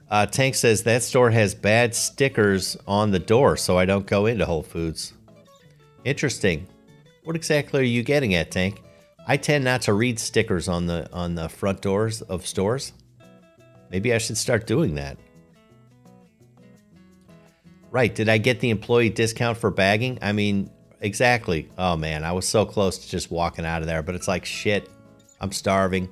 Uh, 0.09 0.25
Tank 0.27 0.55
says 0.55 0.83
that 0.83 1.01
store 1.01 1.31
has 1.31 1.55
bad 1.55 1.95
stickers 1.95 2.77
on 2.87 3.11
the 3.11 3.19
door, 3.19 3.57
so 3.57 3.77
I 3.77 3.85
don't 3.85 4.05
go 4.05 4.27
into 4.27 4.45
Whole 4.45 4.63
Foods. 4.63 5.13
Interesting. 6.03 6.67
What 7.23 7.35
exactly 7.35 7.81
are 7.81 7.83
you 7.83 8.03
getting 8.03 8.35
at, 8.35 8.51
Tank? 8.51 8.83
I 9.27 9.37
tend 9.37 9.63
not 9.63 9.81
to 9.83 9.93
read 9.93 10.19
stickers 10.19 10.67
on 10.67 10.85
the 10.85 11.11
on 11.11 11.35
the 11.35 11.49
front 11.49 11.81
doors 11.81 12.21
of 12.23 12.45
stores. 12.45 12.93
Maybe 13.91 14.13
I 14.13 14.19
should 14.19 14.37
start 14.37 14.67
doing 14.67 14.95
that. 14.95 15.17
Right, 17.91 18.13
did 18.13 18.29
I 18.29 18.37
get 18.37 18.59
the 18.59 18.69
employee 18.69 19.09
discount 19.09 19.57
for 19.57 19.71
bagging? 19.71 20.19
I 20.21 20.31
mean, 20.31 20.69
exactly. 21.01 21.69
Oh 21.77 21.95
man, 21.95 22.23
I 22.23 22.31
was 22.31 22.47
so 22.47 22.65
close 22.65 22.97
to 22.99 23.09
just 23.09 23.31
walking 23.31 23.65
out 23.65 23.81
of 23.81 23.87
there, 23.87 24.03
but 24.03 24.15
it's 24.15 24.27
like 24.27 24.45
shit. 24.45 24.89
I'm 25.41 25.51
starving. 25.51 26.09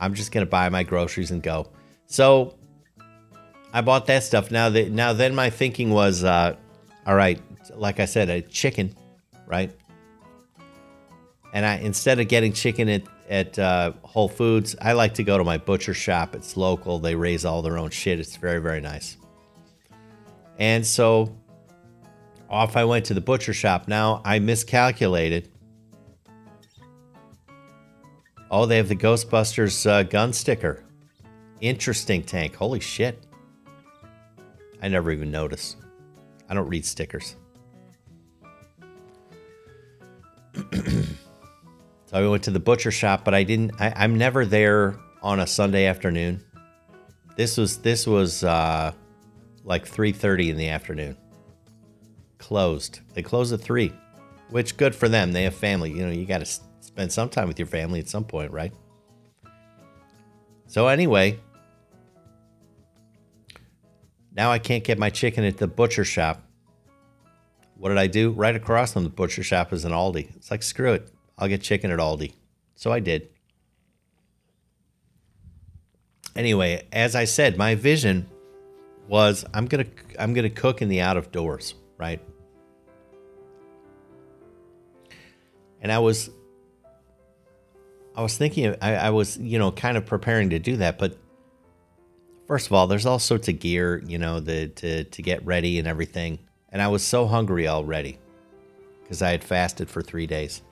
I'm 0.00 0.14
just 0.14 0.32
to 0.32 0.50
buy 0.50 0.68
my 0.68 0.82
groceries 0.82 1.30
and 1.30 1.42
go. 1.42 1.70
So, 2.06 2.56
I 3.72 3.80
bought 3.80 4.06
that 4.06 4.22
stuff. 4.22 4.50
Now 4.50 4.70
that 4.70 4.90
now 4.90 5.12
then 5.12 5.34
my 5.34 5.50
thinking 5.50 5.90
was 5.90 6.22
uh 6.24 6.56
all 7.06 7.14
right, 7.14 7.40
like 7.74 8.00
I 8.00 8.04
said, 8.04 8.30
a 8.30 8.40
chicken, 8.40 8.94
right? 9.46 9.72
And 11.52 11.66
I 11.66 11.76
instead 11.76 12.20
of 12.20 12.28
getting 12.28 12.52
chicken 12.52 12.88
at 12.88 13.02
at 13.28 13.58
uh, 13.58 13.92
Whole 14.02 14.28
Foods, 14.28 14.76
I 14.80 14.92
like 14.92 15.14
to 15.14 15.24
go 15.24 15.38
to 15.38 15.44
my 15.44 15.58
butcher 15.58 15.94
shop. 15.94 16.34
It's 16.34 16.56
local. 16.56 16.98
They 16.98 17.14
raise 17.14 17.44
all 17.44 17.62
their 17.62 17.78
own 17.78 17.90
shit. 17.90 18.20
It's 18.20 18.36
very 18.36 18.60
very 18.60 18.80
nice. 18.80 19.16
And 20.58 20.86
so 20.86 21.34
off 22.54 22.76
I 22.76 22.84
went 22.84 23.04
to 23.06 23.14
the 23.14 23.20
butcher 23.20 23.52
shop. 23.52 23.88
Now 23.88 24.22
I 24.24 24.38
miscalculated. 24.38 25.50
Oh, 28.48 28.64
they 28.64 28.76
have 28.76 28.88
the 28.88 28.94
Ghostbusters 28.94 29.84
uh, 29.90 30.04
gun 30.04 30.32
sticker. 30.32 30.84
Interesting 31.60 32.22
tank. 32.22 32.54
Holy 32.54 32.78
shit. 32.78 33.26
I 34.80 34.86
never 34.86 35.10
even 35.10 35.32
noticed. 35.32 35.78
I 36.48 36.54
don't 36.54 36.68
read 36.68 36.84
stickers. 36.84 37.34
so 40.72 41.06
I 42.12 42.24
went 42.28 42.44
to 42.44 42.52
the 42.52 42.60
butcher 42.60 42.92
shop, 42.92 43.24
but 43.24 43.34
I 43.34 43.42
didn't. 43.42 43.72
I, 43.80 43.92
I'm 43.96 44.16
never 44.16 44.46
there 44.46 45.00
on 45.22 45.40
a 45.40 45.46
Sunday 45.46 45.86
afternoon. 45.86 46.44
This 47.34 47.56
was 47.56 47.78
this 47.78 48.06
was 48.06 48.44
uh, 48.44 48.92
like 49.64 49.88
3:30 49.90 50.50
in 50.50 50.56
the 50.56 50.68
afternoon. 50.68 51.16
Closed. 52.44 53.00
They 53.14 53.22
close 53.22 53.52
at 53.52 53.60
three, 53.62 53.90
which 54.50 54.76
good 54.76 54.94
for 54.94 55.08
them. 55.08 55.32
They 55.32 55.44
have 55.44 55.54
family. 55.54 55.90
You 55.90 56.04
know, 56.04 56.12
you 56.12 56.26
got 56.26 56.44
to 56.44 56.60
spend 56.80 57.10
some 57.10 57.30
time 57.30 57.48
with 57.48 57.58
your 57.58 57.64
family 57.64 58.00
at 58.00 58.08
some 58.10 58.22
point, 58.22 58.52
right? 58.52 58.70
So 60.66 60.88
anyway, 60.88 61.40
now 64.36 64.52
I 64.52 64.58
can't 64.58 64.84
get 64.84 64.98
my 64.98 65.08
chicken 65.08 65.42
at 65.44 65.56
the 65.56 65.66
butcher 65.66 66.04
shop. 66.04 66.42
What 67.78 67.88
did 67.88 67.96
I 67.96 68.08
do? 68.08 68.32
Right 68.32 68.54
across 68.54 68.92
from 68.92 69.04
the 69.04 69.08
butcher 69.08 69.42
shop 69.42 69.72
is 69.72 69.86
an 69.86 69.92
Aldi. 69.92 70.36
It's 70.36 70.50
like, 70.50 70.62
screw 70.62 70.92
it. 70.92 71.10
I'll 71.38 71.48
get 71.48 71.62
chicken 71.62 71.90
at 71.90 71.98
Aldi. 71.98 72.34
So 72.74 72.92
I 72.92 73.00
did. 73.00 73.30
Anyway, 76.36 76.86
as 76.92 77.14
I 77.14 77.24
said, 77.24 77.56
my 77.56 77.74
vision 77.74 78.28
was 79.08 79.46
I'm 79.54 79.64
gonna 79.64 79.86
I'm 80.18 80.34
gonna 80.34 80.50
cook 80.50 80.82
in 80.82 80.90
the 80.90 81.00
out 81.00 81.16
of 81.16 81.32
doors, 81.32 81.74
right? 81.96 82.20
And 85.84 85.92
I 85.92 86.00
was 86.00 86.30
I 88.16 88.22
was 88.22 88.36
thinking 88.36 88.74
I, 88.82 88.96
I 88.96 89.10
was, 89.10 89.38
you 89.38 89.60
know, 89.60 89.70
kind 89.70 89.96
of 89.96 90.04
preparing 90.04 90.50
to 90.50 90.58
do 90.58 90.78
that, 90.78 90.98
but 90.98 91.16
First 92.46 92.66
of 92.66 92.74
all, 92.74 92.86
there's 92.86 93.06
all 93.06 93.18
sorts 93.18 93.48
of 93.48 93.58
gear, 93.58 94.02
you 94.06 94.18
know, 94.18 94.40
the 94.40 94.68
to 94.68 95.04
to 95.04 95.22
get 95.22 95.44
ready 95.46 95.78
and 95.78 95.88
everything. 95.88 96.38
And 96.70 96.82
I 96.82 96.88
was 96.88 97.02
so 97.02 97.26
hungry 97.26 97.68
already 97.68 98.18
because 99.02 99.22
I 99.22 99.30
had 99.30 99.42
fasted 99.42 99.88
for 99.88 100.02
three 100.02 100.26
days. 100.26 100.62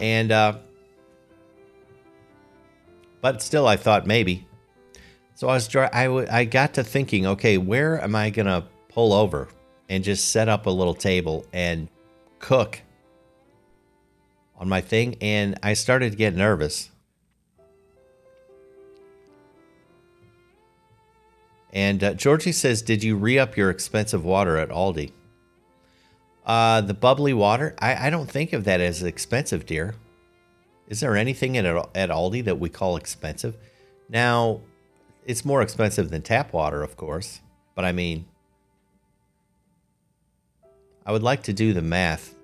And 0.00 0.32
uh, 0.32 0.58
but 3.20 3.42
still, 3.42 3.66
I 3.66 3.76
thought 3.76 4.06
maybe. 4.06 4.46
So 5.34 5.48
I 5.48 5.54
was 5.54 5.66
dry, 5.66 5.90
I, 5.92 6.04
w- 6.04 6.28
I 6.30 6.44
got 6.44 6.74
to 6.74 6.84
thinking, 6.84 7.26
okay, 7.26 7.58
where 7.58 8.00
am 8.02 8.14
I 8.14 8.30
gonna 8.30 8.66
pull 8.88 9.12
over 9.12 9.48
and 9.88 10.04
just 10.04 10.30
set 10.30 10.48
up 10.48 10.66
a 10.66 10.70
little 10.70 10.94
table 10.94 11.44
and 11.52 11.88
cook 12.38 12.80
on 14.62 14.68
my 14.70 14.80
thing? 14.80 15.16
And 15.20 15.58
I 15.62 15.74
started 15.74 16.12
to 16.12 16.16
get 16.16 16.34
nervous 16.34 16.92
And 21.72 22.04
uh, 22.04 22.14
Georgie 22.14 22.52
says, 22.52 22.82
"Did 22.82 23.02
you 23.02 23.16
re-up 23.16 23.56
your 23.56 23.70
expensive 23.70 24.24
water 24.24 24.58
at 24.58 24.68
Aldi?" 24.68 25.12
Uh, 26.44 26.80
the 26.82 26.94
bubbly 26.94 27.32
water. 27.32 27.74
I, 27.78 28.08
I 28.08 28.10
don't 28.10 28.30
think 28.30 28.52
of 28.52 28.64
that 28.64 28.80
as 28.80 29.02
expensive, 29.02 29.64
dear. 29.64 29.94
Is 30.88 31.00
there 31.00 31.16
anything 31.16 31.56
at 31.56 31.64
at 31.64 32.10
Aldi 32.10 32.44
that 32.44 32.58
we 32.58 32.68
call 32.68 32.96
expensive? 32.96 33.56
Now, 34.08 34.60
it's 35.24 35.44
more 35.44 35.62
expensive 35.62 36.10
than 36.10 36.20
tap 36.22 36.52
water, 36.52 36.82
of 36.82 36.96
course. 36.96 37.40
But 37.74 37.86
I 37.86 37.92
mean, 37.92 38.26
I 41.06 41.12
would 41.12 41.22
like 41.22 41.44
to 41.44 41.54
do 41.54 41.72
the 41.72 41.80
math. 41.80 42.34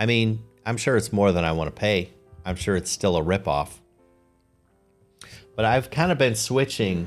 I 0.00 0.06
mean, 0.06 0.42
I'm 0.64 0.78
sure 0.78 0.96
it's 0.96 1.12
more 1.12 1.30
than 1.30 1.44
I 1.44 1.52
want 1.52 1.68
to 1.68 1.78
pay. 1.78 2.10
I'm 2.46 2.56
sure 2.56 2.74
it's 2.74 2.90
still 2.90 3.18
a 3.18 3.22
ripoff. 3.22 3.68
But 5.54 5.66
I've 5.66 5.90
kind 5.90 6.10
of 6.10 6.16
been 6.16 6.34
switching. 6.34 7.06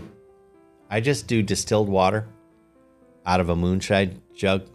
I 0.91 1.01
just 1.01 1.25
do 1.25 1.41
distilled 1.41 1.89
water 1.89 2.27
out 3.25 3.39
of 3.39 3.49
a 3.49 3.55
moonshine 3.55 4.21
jug. 4.35 4.67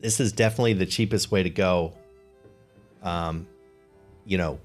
This 0.00 0.18
is 0.18 0.32
definitely 0.32 0.72
the 0.72 0.86
cheapest 0.86 1.30
way 1.30 1.42
to 1.42 1.50
go. 1.50 1.92
Um, 3.02 3.46
you 4.24 4.38
know, 4.38 4.58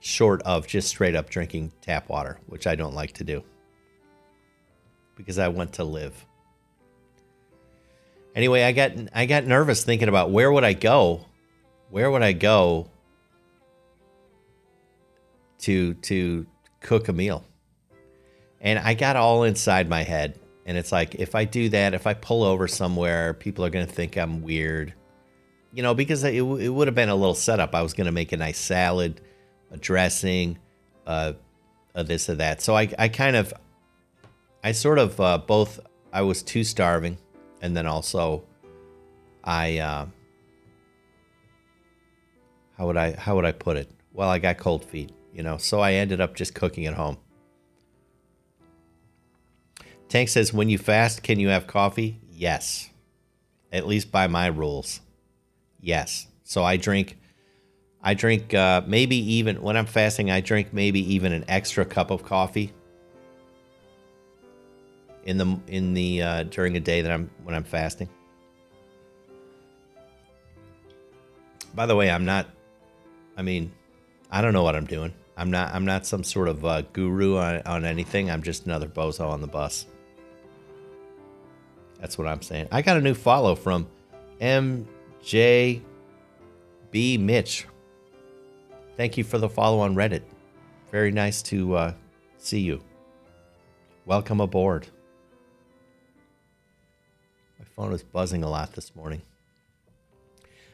short 0.00 0.42
of 0.42 0.66
just 0.66 0.88
straight 0.88 1.14
up 1.14 1.30
drinking 1.30 1.70
tap 1.82 2.08
water, 2.08 2.40
which 2.46 2.66
I 2.66 2.74
don't 2.74 2.94
like 2.94 3.12
to 3.12 3.24
do 3.24 3.44
because 5.14 5.38
I 5.38 5.46
want 5.46 5.74
to 5.74 5.84
live. 5.84 6.26
Anyway, 8.34 8.62
I 8.62 8.72
got 8.72 8.92
I 9.14 9.26
got 9.26 9.44
nervous 9.44 9.84
thinking 9.84 10.08
about 10.08 10.30
where 10.30 10.50
would 10.52 10.64
I 10.64 10.72
go? 10.72 11.24
Where 11.90 12.10
would 12.10 12.22
I 12.22 12.32
go 12.32 12.90
to 15.58 15.94
to 15.94 16.46
cook 16.80 17.08
a 17.08 17.12
meal. 17.12 17.44
And 18.60 18.78
I 18.78 18.94
got 18.94 19.16
all 19.16 19.44
inside 19.44 19.88
my 19.88 20.02
head. 20.02 20.38
And 20.66 20.76
it's 20.76 20.92
like, 20.92 21.14
if 21.14 21.34
I 21.34 21.44
do 21.44 21.68
that, 21.70 21.94
if 21.94 22.06
I 22.06 22.14
pull 22.14 22.42
over 22.42 22.68
somewhere, 22.68 23.34
people 23.34 23.64
are 23.64 23.70
going 23.70 23.86
to 23.86 23.92
think 23.92 24.16
I'm 24.16 24.42
weird. 24.42 24.94
You 25.72 25.82
know, 25.82 25.94
because 25.94 26.24
it, 26.24 26.34
it 26.34 26.68
would 26.68 26.88
have 26.88 26.94
been 26.94 27.08
a 27.08 27.14
little 27.14 27.34
setup. 27.34 27.74
I 27.74 27.82
was 27.82 27.94
going 27.94 28.06
to 28.06 28.12
make 28.12 28.32
a 28.32 28.36
nice 28.36 28.58
salad, 28.58 29.20
a 29.70 29.76
dressing, 29.76 30.58
uh, 31.06 31.34
a 31.94 32.04
this 32.04 32.28
or 32.28 32.34
that. 32.36 32.60
So 32.60 32.76
I, 32.76 32.88
I 32.98 33.08
kind 33.08 33.36
of, 33.36 33.54
I 34.62 34.72
sort 34.72 34.98
of 34.98 35.18
uh, 35.20 35.38
both, 35.38 35.80
I 36.12 36.22
was 36.22 36.42
too 36.42 36.64
starving. 36.64 37.16
And 37.60 37.76
then 37.76 37.86
also, 37.86 38.44
I, 39.42 39.78
uh, 39.78 40.06
how 42.76 42.86
would 42.86 42.96
I, 42.96 43.12
how 43.12 43.36
would 43.36 43.44
I 43.44 43.52
put 43.52 43.76
it? 43.76 43.90
Well, 44.12 44.28
I 44.28 44.38
got 44.38 44.58
cold 44.58 44.84
feet 44.84 45.12
you 45.38 45.44
know, 45.44 45.56
so 45.56 45.78
I 45.78 45.92
ended 45.92 46.20
up 46.20 46.34
just 46.34 46.52
cooking 46.52 46.86
at 46.86 46.94
home. 46.94 47.16
Tank 50.08 50.28
says, 50.28 50.52
when 50.52 50.68
you 50.68 50.78
fast, 50.78 51.22
can 51.22 51.38
you 51.38 51.48
have 51.48 51.68
coffee? 51.68 52.18
Yes. 52.28 52.90
At 53.72 53.86
least 53.86 54.10
by 54.10 54.26
my 54.26 54.48
rules. 54.48 55.00
Yes. 55.80 56.26
So 56.42 56.64
I 56.64 56.76
drink, 56.76 57.18
I 58.02 58.14
drink 58.14 58.52
uh, 58.52 58.82
maybe 58.84 59.16
even 59.34 59.62
when 59.62 59.76
I'm 59.76 59.86
fasting, 59.86 60.28
I 60.28 60.40
drink 60.40 60.72
maybe 60.72 61.14
even 61.14 61.32
an 61.32 61.44
extra 61.46 61.84
cup 61.84 62.10
of 62.10 62.24
coffee 62.24 62.72
in 65.28 65.36
the 65.36 65.60
in 65.66 65.92
the 65.92 66.22
uh, 66.22 66.42
during 66.44 66.74
a 66.78 66.80
day 66.80 67.02
that 67.02 67.12
I'm 67.12 67.30
when 67.44 67.54
I'm 67.54 67.62
fasting. 67.62 68.08
By 71.74 71.84
the 71.84 71.94
way, 71.94 72.10
I'm 72.10 72.24
not. 72.24 72.48
I 73.36 73.42
mean, 73.42 73.70
I 74.30 74.40
don't 74.40 74.54
know 74.54 74.62
what 74.62 74.74
I'm 74.74 74.86
doing. 74.86 75.12
I'm 75.36 75.50
not. 75.50 75.74
I'm 75.74 75.84
not 75.84 76.06
some 76.06 76.24
sort 76.24 76.48
of 76.48 76.64
uh, 76.64 76.80
guru 76.94 77.36
on, 77.36 77.60
on 77.66 77.84
anything. 77.84 78.30
I'm 78.30 78.42
just 78.42 78.64
another 78.64 78.88
bozo 78.88 79.28
on 79.28 79.42
the 79.42 79.46
bus. 79.46 79.84
That's 82.00 82.16
what 82.16 82.26
I'm 82.26 82.40
saying. 82.40 82.68
I 82.72 82.80
got 82.80 82.96
a 82.96 83.00
new 83.02 83.14
follow 83.14 83.54
from 83.54 83.86
MJB 84.40 85.82
Mitch. 87.20 87.66
Thank 88.96 89.18
you 89.18 89.24
for 89.24 89.36
the 89.36 89.50
follow 89.50 89.80
on 89.80 89.94
Reddit. 89.94 90.22
Very 90.90 91.12
nice 91.12 91.42
to 91.42 91.74
uh, 91.74 91.92
see 92.38 92.60
you. 92.60 92.80
Welcome 94.06 94.40
aboard. 94.40 94.86
Phone 97.78 97.92
is 97.92 98.02
buzzing 98.02 98.42
a 98.42 98.50
lot 98.50 98.72
this 98.72 98.96
morning. 98.96 99.22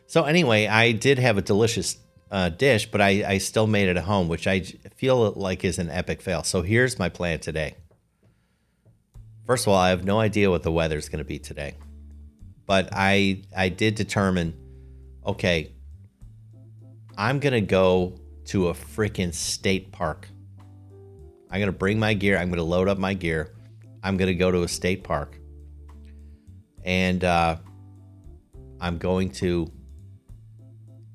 So, 0.06 0.24
anyway, 0.24 0.66
I 0.66 0.92
did 0.92 1.18
have 1.18 1.36
a 1.36 1.42
delicious 1.42 1.98
uh, 2.30 2.48
dish, 2.48 2.90
but 2.90 3.02
I, 3.02 3.22
I 3.28 3.38
still 3.38 3.66
made 3.66 3.90
it 3.90 3.98
at 3.98 4.04
home, 4.04 4.26
which 4.26 4.46
I 4.46 4.60
feel 4.60 5.32
like 5.32 5.64
is 5.64 5.78
an 5.78 5.90
epic 5.90 6.22
fail. 6.22 6.42
So, 6.44 6.62
here's 6.62 6.98
my 6.98 7.10
plan 7.10 7.40
today. 7.40 7.74
First 9.44 9.66
of 9.66 9.74
all, 9.74 9.78
I 9.78 9.90
have 9.90 10.06
no 10.06 10.18
idea 10.18 10.48
what 10.48 10.62
the 10.62 10.72
weather 10.72 10.96
is 10.96 11.10
going 11.10 11.18
to 11.18 11.26
be 11.26 11.38
today. 11.38 11.74
But 12.64 12.88
I 12.92 13.42
I 13.54 13.68
did 13.68 13.96
determine 13.96 14.54
okay, 15.26 15.72
I'm 17.18 17.38
going 17.38 17.52
to 17.52 17.60
go 17.60 18.18
to 18.46 18.68
a 18.68 18.72
freaking 18.72 19.34
state 19.34 19.92
park. 19.92 20.26
I'm 21.50 21.60
going 21.60 21.66
to 21.66 21.72
bring 21.72 21.98
my 21.98 22.14
gear, 22.14 22.38
I'm 22.38 22.48
going 22.48 22.56
to 22.56 22.62
load 22.62 22.88
up 22.88 22.96
my 22.96 23.12
gear. 23.12 23.52
I'm 24.02 24.16
going 24.16 24.28
to 24.28 24.34
go 24.34 24.50
to 24.50 24.62
a 24.62 24.68
state 24.68 25.04
park. 25.04 25.38
And 26.84 27.24
uh, 27.24 27.56
I'm 28.80 28.98
going 28.98 29.30
to 29.32 29.72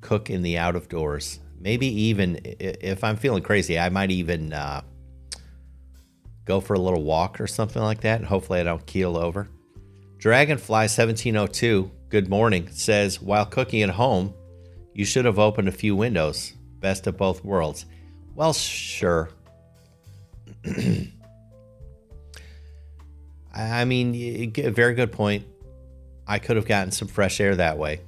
cook 0.01 0.29
in 0.29 0.41
the 0.41 0.57
out 0.57 0.75
of 0.75 0.89
doors. 0.89 1.39
Maybe 1.59 1.87
even 2.03 2.39
if 2.43 3.03
I'm 3.03 3.17
feeling 3.17 3.43
crazy, 3.43 3.77
I 3.77 3.89
might 3.89 4.11
even 4.11 4.53
uh, 4.53 4.81
go 6.45 6.59
for 6.59 6.73
a 6.73 6.79
little 6.79 7.03
walk 7.03 7.39
or 7.39 7.47
something 7.47 7.81
like 7.81 8.01
that. 8.01 8.19
And 8.19 8.27
hopefully 8.27 8.59
I 8.59 8.63
don't 8.63 8.85
keel 8.85 9.17
over. 9.17 9.49
Dragonfly1702, 10.19 11.91
good 12.09 12.29
morning, 12.29 12.69
says 12.71 13.21
while 13.21 13.45
cooking 13.45 13.81
at 13.83 13.89
home, 13.89 14.33
you 14.93 15.05
should 15.05 15.25
have 15.25 15.39
opened 15.39 15.67
a 15.67 15.71
few 15.71 15.95
windows. 15.95 16.53
Best 16.79 17.07
of 17.07 17.17
both 17.17 17.43
worlds. 17.43 17.85
Well, 18.35 18.53
sure. 18.53 19.29
I 23.53 23.85
mean, 23.85 24.51
very 24.53 24.93
good 24.93 25.11
point. 25.11 25.45
I 26.29 26.37
could 26.37 26.57
have 26.57 26.67
gotten 26.67 26.91
some 26.91 27.07
fresh 27.07 27.41
air 27.41 27.55
that 27.55 27.79
way. 27.79 28.01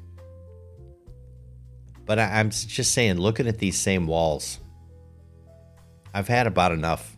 But 2.06 2.20
I'm 2.20 2.52
just 2.52 2.92
saying, 2.92 3.18
looking 3.18 3.48
at 3.48 3.58
these 3.58 3.80
same 3.80 4.06
walls, 4.06 4.60
I've 6.14 6.28
had 6.28 6.46
about 6.46 6.72
enough. 6.72 7.18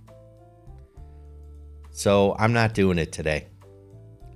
So 1.91 2.36
I'm 2.39 2.53
not 2.53 2.74
doing 2.74 2.98
it 2.98 3.12
today. 3.12 3.48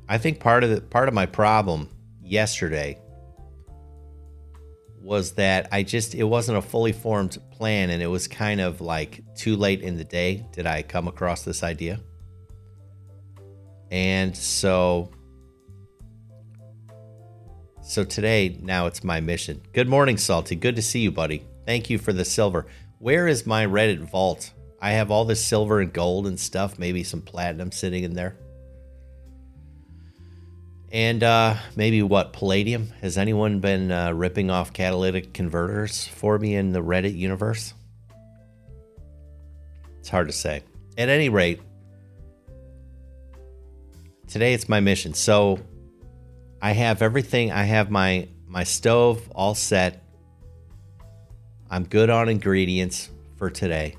I 0.09 0.17
think 0.17 0.41
part 0.41 0.65
of 0.65 0.69
the 0.69 0.81
part 0.81 1.07
of 1.07 1.13
my 1.13 1.25
problem 1.25 1.89
yesterday 2.21 2.99
was 5.01 5.33
that 5.33 5.69
I 5.71 5.83
just 5.83 6.15
it 6.15 6.23
wasn't 6.23 6.57
a 6.57 6.61
fully 6.61 6.91
formed 6.91 7.37
plan 7.51 7.91
and 7.91 8.03
it 8.03 8.07
was 8.07 8.27
kind 8.27 8.59
of 8.59 8.81
like 8.81 9.21
too 9.35 9.55
late 9.55 9.81
in 9.81 9.95
the 9.97 10.03
day 10.03 10.45
did 10.51 10.67
I 10.67 10.81
come 10.81 11.07
across 11.07 11.43
this 11.43 11.63
idea. 11.63 12.01
And 13.89 14.35
so 14.35 15.11
so 17.87 18.03
today 18.03 18.57
now 18.61 18.85
it's 18.85 19.03
my 19.03 19.21
mission. 19.21 19.61
Good 19.73 19.87
morning 19.87 20.17
Salty. 20.17 20.55
Good 20.55 20.75
to 20.75 20.81
see 20.81 20.99
you, 20.99 21.11
buddy. 21.11 21.45
Thank 21.65 21.89
you 21.89 21.97
for 21.97 22.11
the 22.11 22.25
silver. 22.25 22.67
Where 22.99 23.27
is 23.27 23.45
my 23.45 23.65
Reddit 23.65 23.99
vault? 24.09 24.51
I 24.81 24.91
have 24.91 25.09
all 25.09 25.25
this 25.25 25.43
silver 25.43 25.79
and 25.79 25.91
gold 25.91 26.27
and 26.27 26.39
stuff, 26.39 26.77
maybe 26.77 27.03
some 27.03 27.21
platinum 27.21 27.71
sitting 27.71 28.03
in 28.03 28.13
there. 28.13 28.37
And 30.91 31.23
uh, 31.23 31.55
maybe 31.75 32.01
what, 32.01 32.33
Palladium? 32.33 32.91
Has 33.01 33.17
anyone 33.17 33.59
been 33.59 33.91
uh, 33.91 34.11
ripping 34.11 34.49
off 34.49 34.73
catalytic 34.73 35.33
converters 35.33 36.07
for 36.07 36.37
me 36.37 36.55
in 36.55 36.71
the 36.71 36.81
Reddit 36.81 37.17
universe? 37.17 37.73
It's 39.99 40.09
hard 40.09 40.27
to 40.27 40.33
say. 40.33 40.63
At 40.97 41.09
any 41.09 41.29
rate, 41.29 41.61
today 44.27 44.53
it's 44.53 44.69
my 44.69 44.79
mission. 44.79 45.13
So 45.13 45.59
I 46.61 46.71
have 46.71 47.01
everything. 47.01 47.51
I 47.51 47.63
have 47.63 47.91
my 47.91 48.27
my 48.47 48.63
stove 48.63 49.29
all 49.35 49.55
set. 49.55 50.03
I'm 51.69 51.83
good 51.83 52.09
on 52.09 52.29
ingredients 52.29 53.09
for 53.37 53.49
today. 53.49 53.95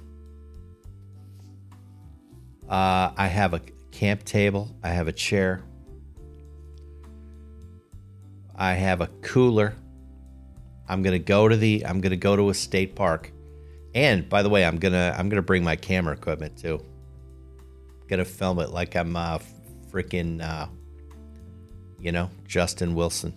Uh, 2.68 3.12
I 3.16 3.28
have 3.28 3.54
a 3.54 3.60
camp 3.92 4.24
table. 4.24 4.74
I 4.82 4.88
have 4.88 5.08
a 5.08 5.12
chair. 5.12 5.62
I 8.54 8.74
have 8.74 9.00
a 9.00 9.06
cooler. 9.22 9.74
I'm 10.88 11.02
gonna 11.02 11.18
go 11.18 11.48
to 11.48 11.56
the. 11.56 11.86
I'm 11.86 12.00
gonna 12.00 12.16
go 12.16 12.34
to 12.34 12.50
a 12.50 12.54
state 12.54 12.96
park, 12.96 13.30
and 13.94 14.28
by 14.28 14.42
the 14.42 14.48
way, 14.48 14.64
I'm 14.64 14.78
gonna 14.78 15.14
I'm 15.16 15.28
gonna 15.28 15.42
bring 15.42 15.62
my 15.62 15.76
camera 15.76 16.14
equipment 16.14 16.56
too. 16.56 16.80
I'm 18.00 18.06
gonna 18.08 18.24
film 18.24 18.58
it 18.58 18.70
like 18.70 18.96
I'm 18.96 19.14
uh, 19.14 19.38
freaking, 19.90 20.42
uh, 20.42 20.66
you 22.00 22.12
know, 22.12 22.30
Justin 22.46 22.94
Wilson. 22.94 23.34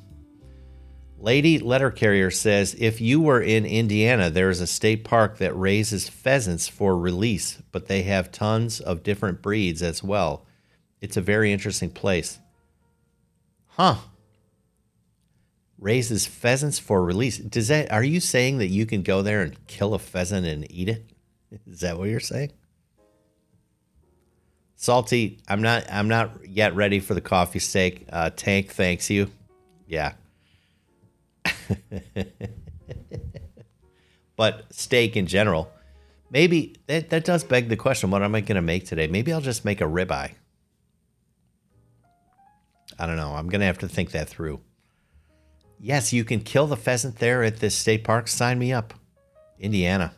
Lady 1.18 1.60
Letter 1.60 1.92
Carrier 1.92 2.32
says 2.32 2.76
if 2.80 3.00
you 3.00 3.22
were 3.22 3.42
in 3.42 3.66
Indiana, 3.66 4.30
there 4.30 4.50
is 4.50 4.60
a 4.60 4.68
state 4.68 5.04
park 5.04 5.38
that 5.38 5.58
raises 5.58 6.10
pheasants 6.10 6.68
for 6.68 6.98
release, 6.98 7.62
but 7.72 7.88
they 7.88 8.04
have 8.04 8.32
tons 8.32 8.80
of 8.80 9.04
different 9.04 9.42
breeds 9.42 9.84
as 9.84 10.02
well. 10.02 10.46
It's 11.00 11.18
a 11.18 11.22
very 11.22 11.54
interesting 11.54 11.92
place. 11.92 12.40
Huh 13.68 13.98
raises 15.82 16.28
pheasants 16.28 16.80
for 16.80 17.04
release. 17.04 17.40
Does 17.40 17.68
that 17.68 17.92
are 17.92 18.04
you 18.04 18.22
saying 18.22 18.60
that 18.60 18.68
you 18.68 18.86
can 18.86 19.02
go 19.02 19.22
there 19.22 19.42
and 19.42 19.68
kill 19.68 19.94
a 19.94 20.00
pheasant 20.00 20.46
and 20.46 20.72
eat 20.72 20.88
it? 20.88 21.12
Is 21.68 21.82
that 21.82 21.98
what 21.98 22.08
you're 22.08 22.22
saying? 22.22 22.54
Salty, 24.82 25.38
I'm 25.48 25.62
not 25.62 25.86
I'm 25.92 26.08
not 26.08 26.48
yet 26.48 26.76
ready 26.76 27.00
for 27.00 27.14
the 27.14 27.22
coffee 27.22 27.60
steak. 27.60 28.08
Uh, 28.12 28.32
Tank 28.32 28.72
thanks 28.72 29.12
you. 29.12 29.30
Yeah. 29.86 30.14
but 34.36 34.66
steak 34.74 35.16
in 35.16 35.28
general. 35.28 35.72
Maybe 36.32 36.78
that, 36.88 37.12
that 37.12 37.26
does 37.26 37.44
beg 37.44 37.70
the 37.70 37.76
question 37.76 38.10
what 38.10 38.24
am 38.24 38.34
I 38.34 38.42
going 38.42 38.56
to 38.56 38.62
make 38.64 38.88
today? 38.88 39.06
Maybe 39.06 39.32
I'll 39.32 39.40
just 39.40 39.64
make 39.64 39.82
a 39.82 39.84
ribeye. 39.84 40.34
I 42.98 43.06
don't 43.06 43.18
know. 43.18 43.36
I'm 43.36 43.50
going 43.50 43.62
to 43.62 43.68
have 43.68 43.78
to 43.80 43.88
think 43.88 44.10
that 44.12 44.30
through. 44.30 44.62
Yes, 45.80 46.12
you 46.12 46.24
can 46.24 46.40
kill 46.40 46.66
the 46.66 46.76
pheasant 46.76 47.20
there 47.20 47.44
at 47.44 47.58
this 47.58 47.76
state 47.76 48.04
park. 48.04 48.28
Sign 48.28 48.58
me 48.58 48.74
up. 48.74 48.96
Indiana. 49.60 50.16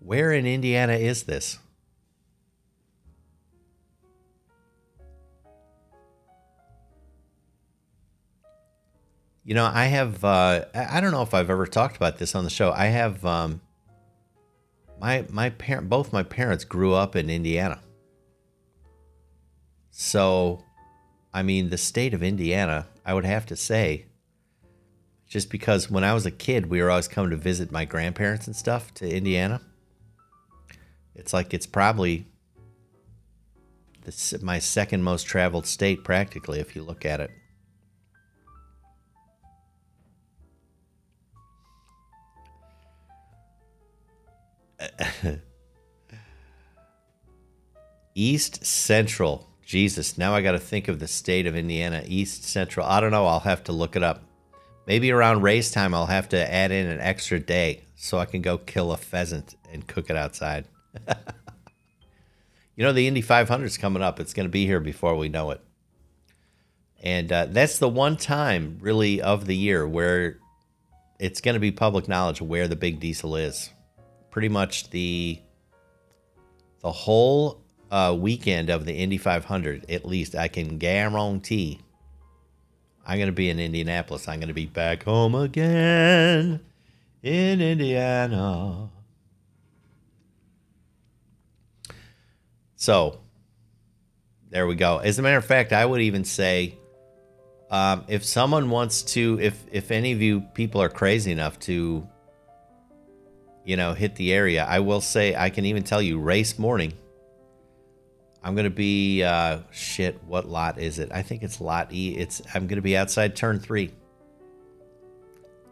Where 0.00 0.32
in 0.32 0.44
Indiana 0.44 0.94
is 0.94 1.22
this? 1.22 1.60
You 9.44 9.54
know, 9.54 9.64
I 9.64 9.86
have, 9.86 10.24
uh, 10.24 10.64
I 10.74 11.00
don't 11.00 11.10
know 11.10 11.22
if 11.22 11.34
I've 11.34 11.50
ever 11.50 11.66
talked 11.66 11.96
about 11.96 12.18
this 12.18 12.34
on 12.34 12.44
the 12.44 12.50
show. 12.50 12.72
I 12.72 12.86
have, 12.86 13.24
um, 13.24 13.60
my, 15.00 15.24
my 15.30 15.50
parent, 15.50 15.88
both 15.88 16.12
my 16.12 16.22
parents 16.22 16.64
grew 16.64 16.94
up 16.94 17.16
in 17.16 17.28
Indiana. 17.28 17.80
So, 19.90 20.64
I 21.34 21.42
mean, 21.42 21.70
the 21.70 21.78
state 21.78 22.14
of 22.14 22.22
Indiana 22.22 22.86
I 23.04 23.14
would 23.14 23.24
have 23.24 23.46
to 23.46 23.56
say, 23.56 24.06
just 25.26 25.50
because 25.50 25.90
when 25.90 26.04
I 26.04 26.14
was 26.14 26.26
a 26.26 26.30
kid, 26.30 26.66
we 26.66 26.80
were 26.80 26.90
always 26.90 27.08
coming 27.08 27.30
to 27.30 27.36
visit 27.36 27.72
my 27.72 27.84
grandparents 27.84 28.46
and 28.46 28.54
stuff 28.54 28.94
to 28.94 29.10
Indiana. 29.10 29.60
It's 31.14 31.32
like 31.32 31.52
it's 31.52 31.66
probably 31.66 32.26
my 34.40 34.58
second 34.58 35.02
most 35.02 35.24
traveled 35.24 35.66
state, 35.66 36.04
practically, 36.04 36.60
if 36.60 36.76
you 36.76 36.82
look 36.82 37.04
at 37.04 37.20
it. 37.20 37.30
East 48.14 48.64
Central 48.64 49.52
Jesus, 49.72 50.18
now 50.18 50.34
I 50.34 50.42
got 50.42 50.52
to 50.52 50.58
think 50.58 50.88
of 50.88 50.98
the 50.98 51.08
state 51.08 51.46
of 51.46 51.56
Indiana, 51.56 52.02
East 52.04 52.44
Central. 52.44 52.84
I 52.84 53.00
don't 53.00 53.10
know. 53.10 53.26
I'll 53.26 53.40
have 53.40 53.64
to 53.64 53.72
look 53.72 53.96
it 53.96 54.02
up. 54.02 54.22
Maybe 54.86 55.10
around 55.10 55.40
race 55.40 55.70
time, 55.70 55.94
I'll 55.94 56.04
have 56.04 56.28
to 56.28 56.52
add 56.52 56.72
in 56.72 56.88
an 56.88 57.00
extra 57.00 57.38
day 57.38 57.84
so 57.96 58.18
I 58.18 58.26
can 58.26 58.42
go 58.42 58.58
kill 58.58 58.92
a 58.92 58.98
pheasant 58.98 59.54
and 59.72 59.86
cook 59.86 60.10
it 60.10 60.16
outside. 60.16 60.66
you 62.76 62.84
know, 62.84 62.92
the 62.92 63.06
Indy 63.06 63.22
500 63.22 63.64
is 63.64 63.78
coming 63.78 64.02
up. 64.02 64.20
It's 64.20 64.34
going 64.34 64.44
to 64.46 64.50
be 64.50 64.66
here 64.66 64.78
before 64.78 65.16
we 65.16 65.30
know 65.30 65.52
it. 65.52 65.62
And 67.02 67.32
uh, 67.32 67.46
that's 67.46 67.78
the 67.78 67.88
one 67.88 68.18
time, 68.18 68.76
really, 68.78 69.22
of 69.22 69.46
the 69.46 69.56
year 69.56 69.88
where 69.88 70.38
it's 71.18 71.40
going 71.40 71.54
to 71.54 71.60
be 71.60 71.72
public 71.72 72.08
knowledge 72.08 72.42
where 72.42 72.68
the 72.68 72.76
big 72.76 73.00
diesel 73.00 73.36
is. 73.36 73.70
Pretty 74.32 74.48
much 74.48 74.90
the 74.90 75.38
the 76.80 76.90
whole 76.90 77.60
uh, 77.92 78.16
weekend 78.18 78.68
of 78.68 78.84
the 78.86 78.92
Indy 78.92 79.18
500, 79.18 79.88
at 79.88 80.04
least 80.04 80.34
I 80.34 80.48
can 80.48 80.78
guarantee 80.78 81.78
I'm 83.06 83.18
going 83.18 83.26
to 83.28 83.32
be 83.32 83.50
in 83.50 83.58
Indianapolis. 83.58 84.28
I'm 84.28 84.38
going 84.38 84.48
to 84.48 84.54
be 84.54 84.66
back 84.66 85.04
home 85.04 85.34
again 85.34 86.60
in 87.22 87.60
Indiana. 87.60 88.88
So, 92.76 93.20
there 94.50 94.66
we 94.66 94.74
go. 94.76 94.98
As 94.98 95.18
a 95.18 95.22
matter 95.22 95.36
of 95.36 95.44
fact, 95.44 95.72
I 95.72 95.84
would 95.84 96.00
even 96.00 96.24
say 96.24 96.78
um, 97.70 98.04
if 98.06 98.24
someone 98.24 98.70
wants 98.70 99.02
to, 99.14 99.38
if 99.40 99.64
if 99.72 99.90
any 99.90 100.12
of 100.12 100.20
you 100.20 100.42
people 100.54 100.80
are 100.80 100.88
crazy 100.88 101.32
enough 101.32 101.58
to, 101.60 102.06
you 103.64 103.76
know, 103.76 103.94
hit 103.94 104.16
the 104.16 104.32
area, 104.32 104.64
I 104.64 104.80
will 104.80 105.00
say 105.00 105.34
I 105.34 105.50
can 105.50 105.64
even 105.64 105.82
tell 105.82 106.02
you 106.02 106.18
race 106.18 106.58
morning. 106.58 106.92
I'm 108.42 108.56
gonna 108.56 108.70
be 108.70 109.22
uh, 109.22 109.60
shit. 109.70 110.22
What 110.24 110.48
lot 110.48 110.78
is 110.78 110.98
it? 110.98 111.10
I 111.12 111.22
think 111.22 111.42
it's 111.42 111.60
lot 111.60 111.92
E. 111.92 112.16
It's 112.16 112.42
I'm 112.54 112.66
gonna 112.66 112.82
be 112.82 112.96
outside 112.96 113.36
turn 113.36 113.60
three. 113.60 113.92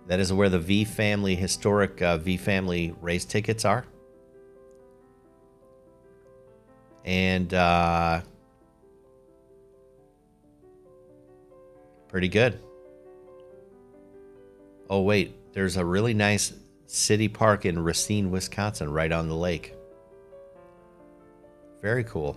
That 0.06 0.20
is 0.20 0.32
where 0.32 0.48
the 0.48 0.58
V 0.58 0.84
family 0.84 1.34
historic 1.34 2.00
uh, 2.00 2.18
V 2.18 2.36
family 2.36 2.94
race 3.00 3.24
tickets 3.24 3.64
are. 3.64 3.84
And 7.04 7.52
uh, 7.52 8.20
pretty 12.08 12.28
good. 12.28 12.60
Oh 14.88 15.02
wait, 15.02 15.34
there's 15.54 15.76
a 15.76 15.84
really 15.84 16.14
nice 16.14 16.52
city 16.90 17.28
park 17.28 17.64
in 17.64 17.78
Racine, 17.78 18.32
Wisconsin, 18.32 18.90
right 18.90 19.12
on 19.12 19.28
the 19.28 19.36
lake. 19.36 19.74
Very 21.80 22.02
cool. 22.04 22.36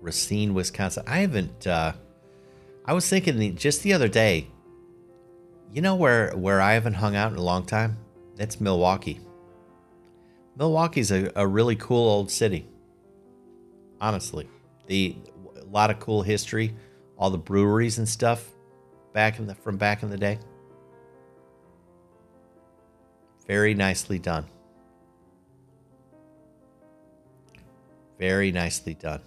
Racine, 0.00 0.54
Wisconsin. 0.54 1.04
I 1.06 1.18
haven't. 1.18 1.66
Uh, 1.66 1.92
I 2.86 2.94
was 2.94 3.08
thinking 3.08 3.54
just 3.54 3.82
the 3.82 3.92
other 3.92 4.08
day. 4.08 4.48
You 5.70 5.82
know 5.82 5.94
where 5.94 6.32
where 6.32 6.60
I 6.60 6.72
haven't 6.72 6.94
hung 6.94 7.14
out 7.14 7.32
in 7.32 7.38
a 7.38 7.42
long 7.42 7.64
time? 7.64 7.98
That's 8.36 8.60
Milwaukee. 8.60 9.20
Milwaukee's 10.56 11.12
a, 11.12 11.30
a 11.36 11.46
really 11.46 11.76
cool 11.76 12.08
old 12.08 12.30
city. 12.30 12.66
Honestly, 14.00 14.48
the 14.86 15.16
a 15.60 15.64
lot 15.64 15.90
of 15.90 16.00
cool 16.00 16.22
history, 16.22 16.74
all 17.16 17.30
the 17.30 17.38
breweries 17.38 17.98
and 17.98 18.08
stuff 18.08 18.52
back 19.12 19.38
in 19.38 19.46
the 19.46 19.54
from 19.54 19.76
back 19.76 20.02
in 20.02 20.10
the 20.10 20.18
day. 20.18 20.38
Very 23.46 23.74
nicely 23.74 24.18
done. 24.18 24.46
Very 28.18 28.52
nicely 28.52 28.94
done. 28.94 29.20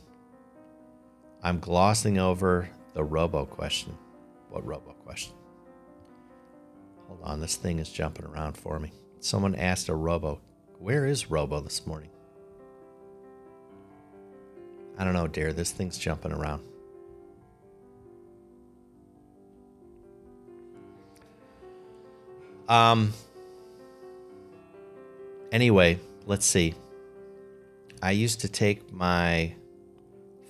I'm 1.43 1.59
glossing 1.59 2.17
over 2.17 2.69
the 2.93 3.03
robo 3.03 3.45
question. 3.45 3.97
What 4.49 4.65
robo 4.65 4.93
question? 4.93 5.33
Hold 7.07 7.19
on, 7.23 7.41
this 7.41 7.55
thing 7.55 7.79
is 7.79 7.89
jumping 7.89 8.25
around 8.25 8.57
for 8.57 8.79
me. 8.79 8.91
Someone 9.19 9.53
asked 9.55 9.89
a 9.89 9.95
robo. 9.95 10.39
Where 10.79 11.05
is 11.05 11.29
robo 11.29 11.59
this 11.59 11.85
morning? 11.85 12.09
I 14.97 15.03
don't 15.03 15.13
know, 15.13 15.27
dear. 15.27 15.51
This 15.51 15.71
thing's 15.71 15.97
jumping 15.97 16.31
around. 16.31 16.63
Um. 22.67 23.13
Anyway, 25.51 25.99
let's 26.25 26.45
see. 26.45 26.73
I 28.01 28.11
used 28.11 28.41
to 28.41 28.49
take 28.49 28.91
my 28.91 29.53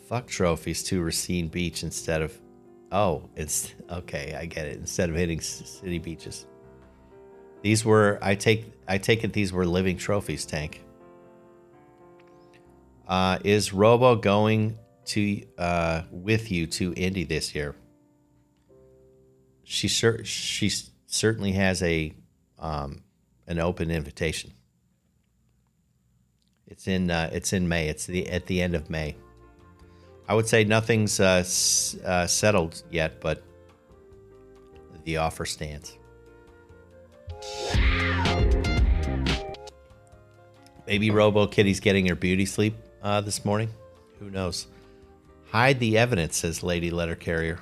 fuck 0.08 0.28
trophies 0.28 0.84
to 0.84 1.02
Racine 1.04 1.48
Beach 1.48 1.84
instead 1.84 2.22
of. 2.22 2.38
Oh, 2.92 3.30
it's 3.36 3.74
okay. 3.90 4.36
I 4.40 4.46
get 4.46 4.66
it. 4.68 4.78
Instead 4.78 5.10
of 5.10 5.16
hitting 5.16 5.42
city 5.42 6.00
beaches. 6.00 6.48
These 7.62 7.84
were 7.84 8.20
I 8.22 8.36
take 8.36 8.72
I 8.88 8.98
take 8.98 9.24
it 9.24 9.34
these 9.34 9.52
were 9.52 9.66
living 9.66 9.98
trophies. 9.98 10.46
Tank. 10.46 10.84
Uh, 13.08 13.40
is 13.44 13.74
Robo 13.74 14.16
going 14.16 14.78
to 15.06 15.44
uh, 15.58 16.04
with 16.12 16.52
you 16.52 16.68
to 16.68 16.94
Indy 16.94 17.24
this 17.24 17.56
year? 17.56 17.76
She 19.64 19.88
sure 19.88 20.24
she 20.24 20.72
certainly 21.16 21.54
has 21.54 21.82
a 21.82 22.14
um, 22.60 23.02
an 23.48 23.60
open 23.60 23.90
invitation. 23.90 24.52
It's 26.68 26.88
in 26.88 27.10
uh, 27.10 27.30
it's 27.32 27.54
in 27.54 27.68
May. 27.68 27.88
It's 27.88 28.06
the 28.06 28.28
at 28.30 28.46
the 28.48 28.62
end 28.62 28.76
of 28.76 28.90
May. 28.90 29.16
I 30.28 30.34
would 30.34 30.48
say 30.48 30.64
nothing's 30.64 31.20
uh, 31.20 31.42
s- 31.42 31.96
uh, 32.04 32.26
settled 32.28 32.82
yet, 32.90 33.22
but 33.22 33.44
the 35.04 35.18
offer 35.18 35.46
stands. 35.46 35.98
Maybe 40.88 41.10
Robo 41.12 41.48
Kitty's 41.48 41.80
getting 41.80 42.08
her 42.08 42.16
beauty 42.16 42.46
sleep 42.46 42.76
uh, 43.02 43.22
this 43.22 43.46
morning. 43.46 43.70
Who 44.20 44.30
knows? 44.30 44.68
Hide 45.52 45.80
the 45.80 45.98
evidence, 45.98 46.38
says 46.38 46.64
Lady 46.64 46.90
Letter 46.92 47.16
Carrier. 47.16 47.60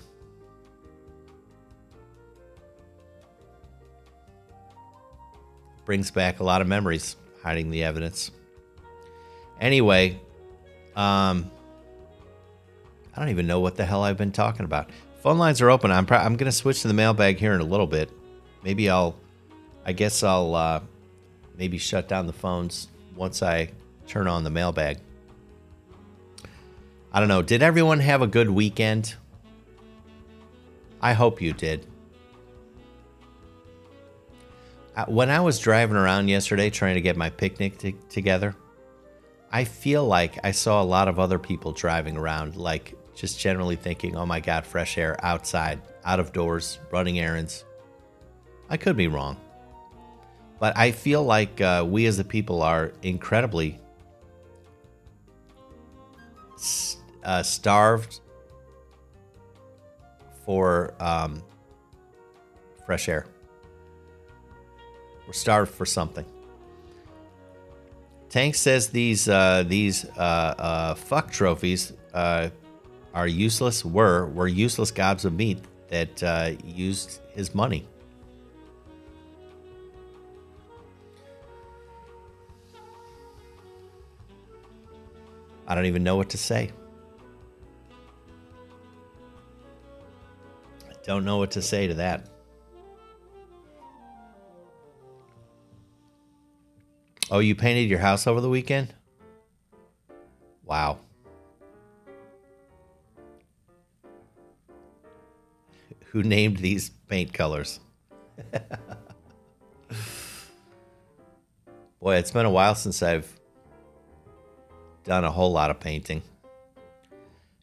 Brings 5.85 6.11
back 6.11 6.39
a 6.39 6.43
lot 6.43 6.61
of 6.61 6.67
memories, 6.67 7.17
hiding 7.41 7.69
the 7.69 7.83
evidence. 7.83 8.31
Anyway, 9.59 10.19
um, 10.95 11.51
I 13.15 13.19
don't 13.19 13.29
even 13.29 13.47
know 13.47 13.59
what 13.59 13.75
the 13.75 13.85
hell 13.85 14.03
I've 14.03 14.17
been 14.17 14.31
talking 14.31 14.65
about. 14.65 14.89
Phone 15.21 15.37
lines 15.37 15.61
are 15.61 15.69
open. 15.69 15.91
I'm, 15.91 16.05
pro- 16.05 16.17
I'm 16.17 16.35
going 16.35 16.51
to 16.51 16.55
switch 16.55 16.81
to 16.81 16.87
the 16.87 16.93
mailbag 16.93 17.37
here 17.37 17.53
in 17.53 17.61
a 17.61 17.65
little 17.65 17.87
bit. 17.87 18.09
Maybe 18.63 18.89
I'll, 18.89 19.15
I 19.85 19.93
guess 19.93 20.23
I'll 20.23 20.55
uh, 20.55 20.79
maybe 21.57 21.77
shut 21.77 22.07
down 22.07 22.27
the 22.27 22.33
phones 22.33 22.87
once 23.15 23.43
I 23.43 23.69
turn 24.07 24.27
on 24.27 24.43
the 24.43 24.49
mailbag. 24.49 24.99
I 27.11 27.19
don't 27.19 27.29
know. 27.29 27.41
Did 27.41 27.61
everyone 27.61 27.99
have 27.99 28.21
a 28.21 28.27
good 28.27 28.49
weekend? 28.49 29.15
I 31.01 31.13
hope 31.13 31.41
you 31.41 31.53
did. 31.53 31.85
When 35.07 35.29
I 35.29 35.39
was 35.39 35.59
driving 35.59 35.95
around 35.95 36.27
yesterday 36.27 36.69
trying 36.69 36.95
to 36.95 37.01
get 37.01 37.17
my 37.17 37.29
picnic 37.29 37.77
t- 37.77 37.95
together, 38.09 38.55
I 39.51 39.63
feel 39.63 40.05
like 40.05 40.39
I 40.43 40.51
saw 40.51 40.81
a 40.81 40.85
lot 40.85 41.07
of 41.07 41.19
other 41.19 41.39
people 41.39 41.71
driving 41.71 42.17
around, 42.17 42.55
like 42.55 42.95
just 43.15 43.39
generally 43.39 43.75
thinking, 43.75 44.15
oh 44.15 44.25
my 44.25 44.39
God, 44.39 44.65
fresh 44.65 44.97
air 44.97 45.17
outside, 45.23 45.81
out 46.05 46.19
of 46.19 46.31
doors, 46.31 46.79
running 46.91 47.19
errands. 47.19 47.65
I 48.69 48.77
could 48.77 48.97
be 48.97 49.07
wrong. 49.07 49.37
But 50.59 50.77
I 50.77 50.91
feel 50.91 51.23
like 51.23 51.59
uh, 51.59 51.85
we 51.87 52.05
as 52.05 52.19
a 52.19 52.23
people 52.23 52.61
are 52.61 52.93
incredibly 53.01 53.79
uh, 57.23 57.43
starved 57.43 58.21
for 60.45 60.93
um, 60.99 61.43
fresh 62.85 63.09
air. 63.09 63.25
We're 65.27 65.33
starved 65.33 65.71
for 65.71 65.85
something. 65.85 66.25
Tank 68.29 68.55
says 68.55 68.89
these 68.89 69.29
uh, 69.29 69.63
these 69.67 70.05
uh, 70.17 70.55
uh, 70.57 70.95
fuck 70.95 71.31
trophies 71.31 71.93
uh, 72.13 72.49
are 73.13 73.27
useless. 73.27 73.85
Were 73.85 74.25
were 74.27 74.47
useless 74.47 74.89
gobs 74.89 75.23
of 75.23 75.33
meat 75.33 75.59
that 75.89 76.23
uh, 76.23 76.51
used 76.65 77.21
his 77.35 77.53
money. 77.53 77.87
I 85.67 85.75
don't 85.75 85.85
even 85.85 86.03
know 86.03 86.15
what 86.15 86.29
to 86.31 86.37
say. 86.37 86.71
I 90.89 90.93
don't 91.03 91.23
know 91.23 91.37
what 91.37 91.51
to 91.51 91.61
say 91.61 91.87
to 91.87 91.93
that. 91.93 92.32
Oh, 97.33 97.39
you 97.39 97.55
painted 97.55 97.89
your 97.89 97.97
house 97.97 98.27
over 98.27 98.39
the 98.41 98.49
weekend? 98.49 98.93
Wow. 100.63 100.99
Who 106.11 106.21
named 106.21 106.57
these 106.57 106.91
paint 107.07 107.33
colors? 107.33 107.79
Boy, 111.99 112.17
it's 112.17 112.29
been 112.29 112.45
a 112.45 112.51
while 112.51 112.75
since 112.75 113.01
I've 113.01 113.27
done 115.03 115.23
a 115.23 115.31
whole 115.31 115.51
lot 115.51 115.71
of 115.71 115.79
painting. 115.79 116.21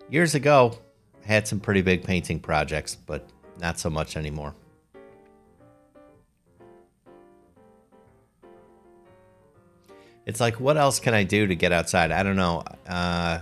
Years 0.08 0.34
ago, 0.34 0.76
I 1.22 1.28
had 1.28 1.46
some 1.46 1.60
pretty 1.60 1.82
big 1.82 2.02
painting 2.02 2.40
projects, 2.40 2.96
but 2.96 3.24
not 3.60 3.78
so 3.78 3.88
much 3.88 4.16
anymore. 4.16 4.52
It's 10.30 10.38
like, 10.38 10.60
what 10.60 10.76
else 10.76 11.00
can 11.00 11.12
I 11.12 11.24
do 11.24 11.48
to 11.48 11.56
get 11.56 11.72
outside? 11.72 12.12
I 12.12 12.22
don't 12.22 12.36
know. 12.36 12.62
Uh, 12.88 13.40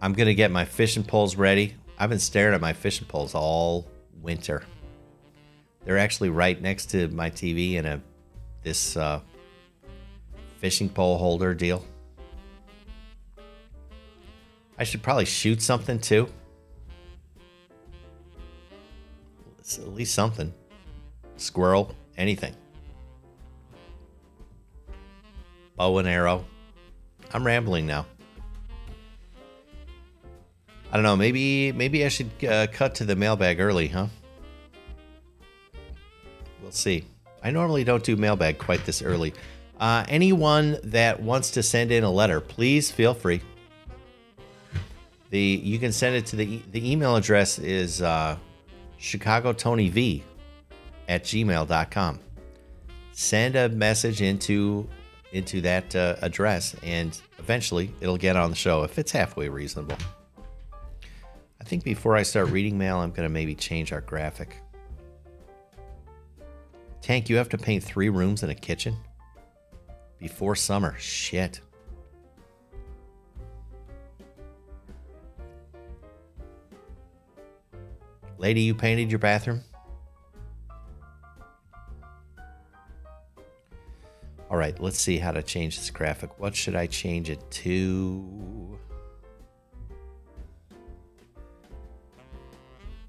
I'm 0.00 0.14
gonna 0.14 0.32
get 0.32 0.50
my 0.50 0.64
fishing 0.64 1.04
poles 1.04 1.36
ready. 1.36 1.74
I've 1.98 2.08
been 2.08 2.20
staring 2.20 2.54
at 2.54 2.62
my 2.62 2.72
fishing 2.72 3.06
poles 3.06 3.34
all 3.34 3.86
winter. 4.22 4.62
They're 5.84 5.98
actually 5.98 6.30
right 6.30 6.58
next 6.58 6.86
to 6.92 7.08
my 7.08 7.28
TV 7.28 7.74
in 7.74 7.84
a 7.84 8.00
this 8.62 8.96
uh, 8.96 9.20
fishing 10.56 10.88
pole 10.88 11.18
holder 11.18 11.52
deal. 11.52 11.84
I 14.78 14.84
should 14.84 15.02
probably 15.02 15.26
shoot 15.26 15.60
something 15.60 15.98
too. 15.98 16.30
It's 19.58 19.78
at 19.78 19.88
least 19.88 20.14
something. 20.14 20.54
Squirrel, 21.36 21.94
anything. 22.16 22.56
Bow 25.80 25.96
and 25.96 26.06
arrow. 26.06 26.44
I'm 27.32 27.42
rambling 27.42 27.86
now. 27.86 28.04
I 30.92 30.96
don't 30.96 31.04
know. 31.04 31.16
Maybe 31.16 31.72
maybe 31.72 32.04
I 32.04 32.08
should 32.08 32.30
uh, 32.46 32.66
cut 32.70 32.96
to 32.96 33.06
the 33.06 33.16
mailbag 33.16 33.60
early, 33.60 33.88
huh? 33.88 34.08
We'll 36.60 36.70
see. 36.70 37.06
I 37.42 37.50
normally 37.50 37.82
don't 37.82 38.04
do 38.04 38.14
mailbag 38.14 38.58
quite 38.58 38.84
this 38.84 39.00
early. 39.00 39.32
Uh, 39.80 40.04
anyone 40.06 40.76
that 40.84 41.22
wants 41.22 41.50
to 41.52 41.62
send 41.62 41.92
in 41.92 42.04
a 42.04 42.10
letter, 42.10 42.42
please 42.42 42.90
feel 42.90 43.14
free. 43.14 43.40
The 45.30 45.62
you 45.64 45.78
can 45.78 45.92
send 45.92 46.14
it 46.14 46.26
to 46.26 46.36
the 46.36 46.60
the 46.72 46.92
email 46.92 47.16
address 47.16 47.58
is 47.58 48.02
uh, 48.02 48.36
Chicago 48.98 49.54
Tony 49.54 49.88
V 49.88 50.22
at 51.08 51.24
gmail.com. 51.24 52.20
Send 53.12 53.56
a 53.56 53.70
message 53.70 54.20
into 54.20 54.86
into 55.32 55.60
that 55.60 55.94
uh, 55.94 56.16
address, 56.22 56.74
and 56.82 57.20
eventually 57.38 57.92
it'll 58.00 58.16
get 58.16 58.36
on 58.36 58.50
the 58.50 58.56
show 58.56 58.82
if 58.82 58.98
it's 58.98 59.12
halfway 59.12 59.48
reasonable. 59.48 59.96
I 61.60 61.64
think 61.64 61.84
before 61.84 62.16
I 62.16 62.22
start 62.22 62.48
reading 62.48 62.76
mail, 62.78 62.98
I'm 62.98 63.10
going 63.10 63.28
to 63.28 63.32
maybe 63.32 63.54
change 63.54 63.92
our 63.92 64.00
graphic. 64.00 64.56
Tank, 67.00 67.28
you 67.28 67.36
have 67.36 67.48
to 67.50 67.58
paint 67.58 67.82
three 67.84 68.08
rooms 68.08 68.42
and 68.42 68.50
a 68.50 68.54
kitchen 68.54 68.96
before 70.18 70.54
summer. 70.56 70.96
Shit. 70.98 71.60
Lady, 78.38 78.62
you 78.62 78.74
painted 78.74 79.10
your 79.10 79.18
bathroom? 79.18 79.60
Right, 84.60 84.78
let's 84.78 84.98
see 84.98 85.16
how 85.16 85.32
to 85.32 85.42
change 85.42 85.78
this 85.78 85.88
graphic. 85.88 86.38
What 86.38 86.54
should 86.54 86.76
I 86.76 86.86
change 86.86 87.30
it 87.30 87.50
to? 87.50 88.78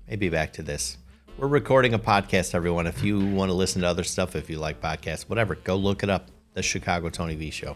Maybe 0.07 0.29
back 0.29 0.53
to 0.53 0.63
this. 0.63 0.97
We're 1.37 1.49
recording 1.49 1.93
a 1.93 1.99
podcast, 1.99 2.55
everyone. 2.55 2.87
If 2.87 3.03
you 3.03 3.25
want 3.25 3.49
to 3.49 3.53
listen 3.53 3.81
to 3.81 3.87
other 3.87 4.05
stuff, 4.05 4.37
if 4.37 4.49
you 4.49 4.59
like 4.59 4.79
podcasts, 4.79 5.23
whatever, 5.23 5.55
go 5.55 5.75
look 5.75 6.03
it 6.03 6.09
up. 6.09 6.29
The 6.53 6.63
Chicago 6.63 7.09
Tony 7.09 7.35
V 7.35 7.51
Show. 7.51 7.75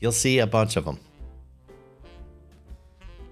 You'll 0.00 0.10
see 0.10 0.40
a 0.40 0.46
bunch 0.46 0.76
of 0.76 0.84
them. 0.84 0.98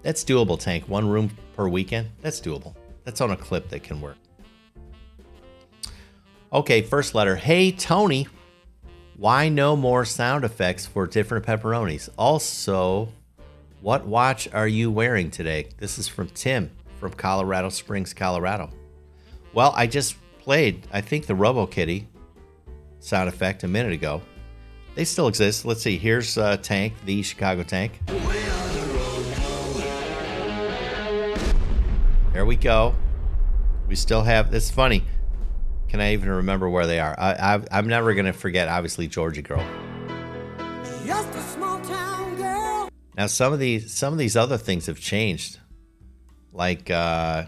That's 0.03 0.25
doable, 0.25 0.59
Tank. 0.59 0.88
One 0.88 1.09
room 1.09 1.37
per 1.55 1.68
weekend. 1.68 2.11
That's 2.23 2.40
doable. 2.40 2.75
That's 3.05 3.21
on 3.21 3.33
a 3.33 3.37
clip 3.37 3.68
that 3.71 3.83
can 3.83 4.01
work. 4.01 4.16
Okay, 6.53 6.83
first 6.83 7.14
letter. 7.14 7.35
Hey, 7.35 7.73
Tony. 7.73 8.29
Why 9.18 9.48
no 9.48 9.74
more 9.74 10.04
sound 10.04 10.44
effects 10.44 10.87
for 10.87 11.04
different 11.09 11.44
pepperonis? 11.44 12.09
Also, 12.16 13.09
what 13.81 14.07
watch 14.07 14.48
are 14.52 14.68
you 14.68 14.92
wearing 14.92 15.33
today? 15.33 15.70
This 15.78 15.98
is 15.98 16.07
from 16.07 16.28
Tim 16.28 16.70
from 17.00 17.11
Colorado 17.14 17.68
Springs, 17.70 18.14
Colorado. 18.14 18.70
Well, 19.52 19.74
I 19.76 19.88
just 19.88 20.14
played, 20.38 20.87
I 20.92 21.00
think, 21.00 21.26
the 21.26 21.35
Robo 21.35 21.66
Kitty 21.66 22.07
sound 23.00 23.28
effect 23.28 23.64
a 23.64 23.68
minute 23.68 23.90
ago. 23.90 24.22
They 24.94 25.04
still 25.04 25.26
exist. 25.26 25.64
Let's 25.64 25.83
see. 25.83 25.98
Here's 25.98 26.38
uh, 26.38 26.57
Tank, 26.59 26.94
the 27.04 27.20
Chicago 27.24 27.64
Tank. 27.64 27.98
There 32.33 32.46
we 32.46 32.54
go. 32.54 32.94
We 33.88 33.96
still 33.96 34.22
have. 34.22 34.52
This 34.52 34.70
funny. 34.70 35.02
Can 35.88 36.01
I 36.01 36.12
even 36.12 36.29
remember 36.29 36.68
where 36.68 36.87
they 36.87 37.01
are? 37.01 37.14
I, 37.18 37.33
I, 37.33 37.61
I'm 37.72 37.88
never 37.88 38.14
gonna 38.14 38.33
forget. 38.33 38.68
Obviously, 38.68 39.09
Georgia 39.09 39.42
Girl. 39.42 39.64
Just 41.07 41.35
a 41.35 41.40
small 41.40 41.81
town 41.81 42.37
girl. 42.37 42.90
Now 43.16 43.27
some 43.27 43.53
of 43.53 43.59
these 43.59 43.94
some 43.94 44.12
of 44.12 44.18
these 44.18 44.37
other 44.37 44.59
things 44.59 44.87
have 44.87 45.01
changed. 45.01 45.59
Like 46.53 46.90
uh 46.90 47.46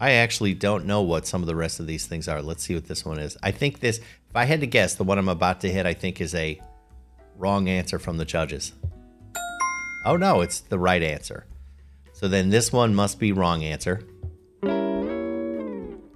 I 0.00 0.12
actually 0.12 0.54
don't 0.54 0.86
know 0.86 1.02
what 1.02 1.26
some 1.26 1.42
of 1.42 1.46
the 1.46 1.54
rest 1.54 1.78
of 1.78 1.86
these 1.86 2.06
things 2.06 2.26
are. 2.26 2.40
Let's 2.40 2.64
see 2.64 2.74
what 2.74 2.86
this 2.86 3.04
one 3.04 3.18
is. 3.18 3.36
I 3.42 3.50
think 3.50 3.80
this 3.80 3.98
if 3.98 4.34
I 4.34 4.46
had 4.46 4.60
to 4.60 4.66
guess, 4.66 4.94
the 4.94 5.04
one 5.04 5.18
I'm 5.18 5.28
about 5.28 5.60
to 5.60 5.70
hit 5.70 5.84
I 5.84 5.92
think 5.92 6.20
is 6.20 6.34
a 6.34 6.58
wrong 7.36 7.68
answer 7.68 7.98
from 7.98 8.16
the 8.16 8.24
judges. 8.24 8.72
Oh 10.06 10.16
no, 10.16 10.40
it's 10.40 10.60
the 10.60 10.78
right 10.78 11.02
answer. 11.02 11.46
So 12.14 12.28
then 12.28 12.48
this 12.48 12.72
one 12.72 12.94
must 12.94 13.18
be 13.18 13.32
wrong 13.32 13.62
answer. 13.62 14.02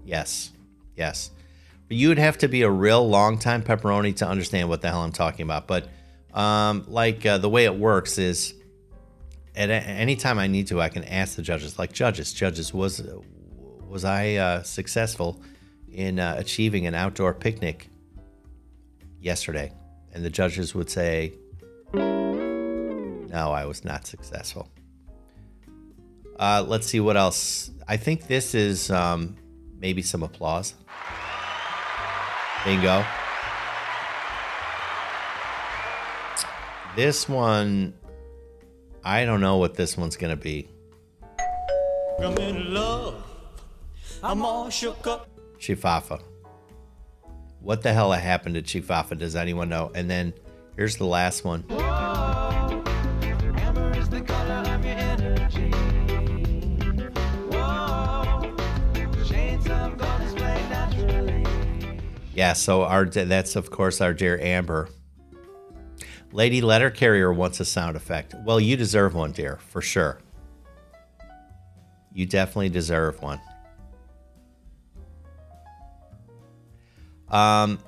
Yes. 0.04 0.52
Yes. 0.96 1.30
But 1.88 1.96
you 1.96 2.08
would 2.08 2.18
have 2.18 2.38
to 2.38 2.48
be 2.48 2.62
a 2.62 2.70
real 2.70 3.08
long 3.08 3.38
time 3.38 3.62
pepperoni 3.62 4.16
to 4.16 4.26
understand 4.26 4.68
what 4.68 4.80
the 4.82 4.88
hell 4.88 5.02
I'm 5.02 5.12
talking 5.12 5.44
about. 5.44 5.68
But 5.68 5.88
um, 6.34 6.84
like 6.88 7.24
uh, 7.24 7.38
the 7.38 7.48
way 7.48 7.64
it 7.64 7.74
works 7.74 8.18
is 8.18 8.54
at 9.54 9.70
any 9.70 10.16
time 10.16 10.38
I 10.38 10.48
need 10.48 10.66
to, 10.68 10.80
I 10.80 10.88
can 10.88 11.04
ask 11.04 11.36
the 11.36 11.42
judges, 11.42 11.78
like 11.78 11.92
judges, 11.92 12.32
judges, 12.32 12.74
was 12.74 13.02
was 13.88 14.04
I 14.04 14.34
uh, 14.34 14.62
successful 14.62 15.40
in 15.92 16.18
uh, 16.18 16.34
achieving 16.38 16.86
an 16.86 16.94
outdoor 16.94 17.32
picnic 17.32 17.88
yesterday? 19.20 19.72
And 20.12 20.24
the 20.24 20.30
judges 20.30 20.74
would 20.74 20.90
say, 20.90 21.32
no, 21.94 23.52
I 23.52 23.64
was 23.64 23.84
not 23.84 24.06
successful. 24.06 24.68
Uh, 26.38 26.64
let's 26.66 26.86
see 26.86 27.00
what 27.00 27.16
else. 27.16 27.70
I 27.88 27.96
think 27.96 28.26
this 28.26 28.54
is 28.54 28.90
um, 28.90 29.36
maybe 29.86 30.02
some 30.02 30.24
applause. 30.24 30.74
Bingo. 32.64 33.04
This 36.96 37.28
one, 37.28 37.94
I 39.04 39.24
don't 39.24 39.40
know 39.40 39.58
what 39.58 39.74
this 39.74 39.96
one's 39.96 40.16
gonna 40.16 40.34
be. 40.34 40.68
I'm 42.18 42.36
in 42.38 42.74
love. 42.74 43.22
I'm 44.24 44.44
all 44.44 44.70
shook 44.70 45.06
up. 45.06 45.28
Chifafa. 45.60 46.20
What 47.60 47.82
the 47.82 47.92
hell 47.92 48.10
happened 48.10 48.56
to 48.56 48.62
Chifafa? 48.62 49.16
Does 49.16 49.36
anyone 49.36 49.68
know? 49.68 49.92
And 49.94 50.10
then 50.10 50.34
here's 50.74 50.96
the 50.96 51.06
last 51.06 51.44
one. 51.44 51.62
Yeah, 62.36 62.52
so 62.52 62.82
our 62.82 63.06
that's 63.06 63.56
of 63.56 63.70
course 63.70 64.02
our 64.02 64.12
dear 64.12 64.38
Amber. 64.38 64.90
Lady 66.32 66.60
Letter 66.60 66.90
Carrier 66.90 67.32
wants 67.32 67.60
a 67.60 67.64
sound 67.64 67.96
effect. 67.96 68.34
Well, 68.44 68.60
you 68.60 68.76
deserve 68.76 69.14
one, 69.14 69.32
dear, 69.32 69.56
for 69.56 69.80
sure. 69.80 70.18
You 72.12 72.26
definitely 72.26 72.68
deserve 72.68 73.22
one. 73.22 73.40
Um, 77.30 77.78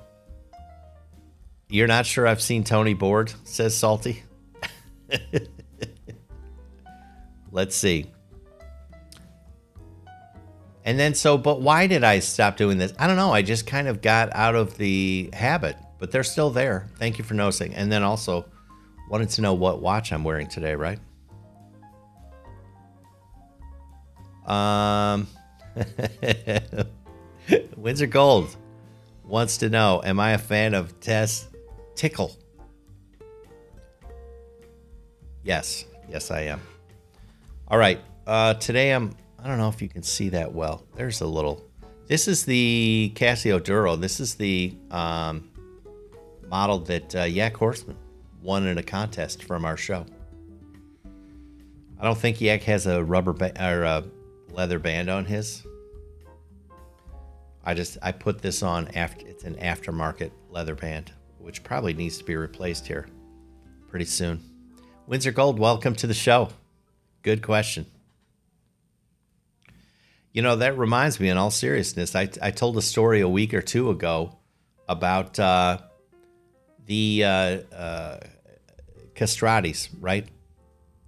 you're 1.69 1.85
not 1.85 2.07
sure 2.07 2.25
I've 2.25 2.41
seen 2.41 2.63
Tony 2.63 2.95
bored, 2.95 3.31
says 3.43 3.77
Salty. 3.77 4.23
Let's 7.51 7.75
see. 7.75 8.07
And 10.89 10.97
then 10.97 11.13
so, 11.13 11.37
but 11.37 11.61
why 11.61 11.85
did 11.85 12.03
I 12.03 12.17
stop 12.17 12.57
doing 12.57 12.79
this? 12.79 12.93
I 12.97 13.05
don't 13.05 13.15
know. 13.15 13.31
I 13.31 13.43
just 13.43 13.67
kind 13.67 13.87
of 13.87 14.01
got 14.01 14.33
out 14.33 14.55
of 14.55 14.75
the 14.75 15.29
habit, 15.33 15.77
but 15.99 16.09
they're 16.09 16.23
still 16.23 16.49
there. 16.49 16.87
Thank 16.97 17.19
you 17.19 17.23
for 17.23 17.35
noticing. 17.35 17.75
And 17.75 17.91
then 17.91 18.01
also 18.01 18.43
wanted 19.07 19.29
to 19.29 19.41
know 19.41 19.53
what 19.53 19.83
watch 19.83 20.11
I'm 20.11 20.23
wearing 20.23 20.47
today, 20.47 20.73
right? 20.73 20.97
Um, 24.47 25.27
Windsor 27.77 28.07
Gold 28.07 28.57
wants 29.23 29.57
to 29.57 29.69
know 29.69 30.01
Am 30.03 30.19
I 30.19 30.31
a 30.31 30.39
fan 30.39 30.73
of 30.73 30.99
Tess 30.99 31.49
Tickle? 31.93 32.35
Yes, 35.43 35.85
yes, 36.09 36.31
I 36.31 36.45
am. 36.45 36.59
All 37.67 37.77
right, 37.77 38.01
uh, 38.25 38.55
today 38.55 38.91
I'm, 38.91 39.15
I 39.41 39.47
don't 39.47 39.57
know 39.57 39.69
if 39.69 39.81
you 39.81 39.87
can 39.87 40.03
see 40.03 40.29
that 40.29 40.53
well. 40.53 40.83
There's 40.95 41.21
a 41.21 41.27
little, 41.27 41.63
this 42.07 42.27
is 42.27 42.43
the 42.43 43.13
Casio 43.15 43.63
Duro. 43.63 43.95
This 43.95 44.19
is 44.19 44.35
the 44.35 44.75
um, 44.91 45.49
model 46.47 46.79
that 46.79 47.15
uh, 47.15 47.23
Yak 47.23 47.55
Horseman 47.55 47.95
won 48.41 48.67
in 48.67 48.77
a 48.77 48.83
contest 48.83 49.43
from 49.43 49.63
our 49.63 49.77
show. 49.77 50.05
I 51.99 52.03
don't 52.03 52.17
think 52.17 52.41
Yak 52.41 52.63
has 52.63 52.85
a 52.85 53.03
rubber 53.03 53.33
ba- 53.33 53.53
or 53.61 53.83
a 53.83 54.03
leather 54.51 54.79
band 54.79 55.09
on 55.09 55.25
his. 55.25 55.65
I 57.63 57.73
just 57.73 57.97
I 58.01 58.11
put 58.11 58.41
this 58.41 58.63
on 58.63 58.89
after 58.89 59.25
it's 59.27 59.43
an 59.43 59.55
aftermarket 59.55 60.31
leather 60.49 60.75
band, 60.75 61.11
which 61.37 61.63
probably 61.63 61.93
needs 61.93 62.17
to 62.17 62.23
be 62.23 62.35
replaced 62.35 62.87
here 62.87 63.07
pretty 63.89 64.05
soon. 64.05 64.43
Windsor 65.07 65.31
Gold, 65.31 65.59
welcome 65.59 65.95
to 65.95 66.07
the 66.07 66.13
show. 66.13 66.49
Good 67.21 67.41
question. 67.41 67.85
You 70.31 70.43
know, 70.43 70.57
that 70.57 70.77
reminds 70.77 71.19
me, 71.19 71.29
in 71.29 71.37
all 71.37 71.49
seriousness, 71.49 72.15
I, 72.15 72.29
I 72.41 72.51
told 72.51 72.77
a 72.77 72.83
story 72.83 73.21
a 73.21 73.29
week 73.29 73.53
or 73.53 73.61
two 73.61 73.89
ago 73.89 74.37
about 74.87 75.39
uh, 75.39 75.79
the 76.85 77.23
uh, 77.23 77.57
uh, 77.75 78.19
castratis, 79.15 79.89
right? 79.99 80.27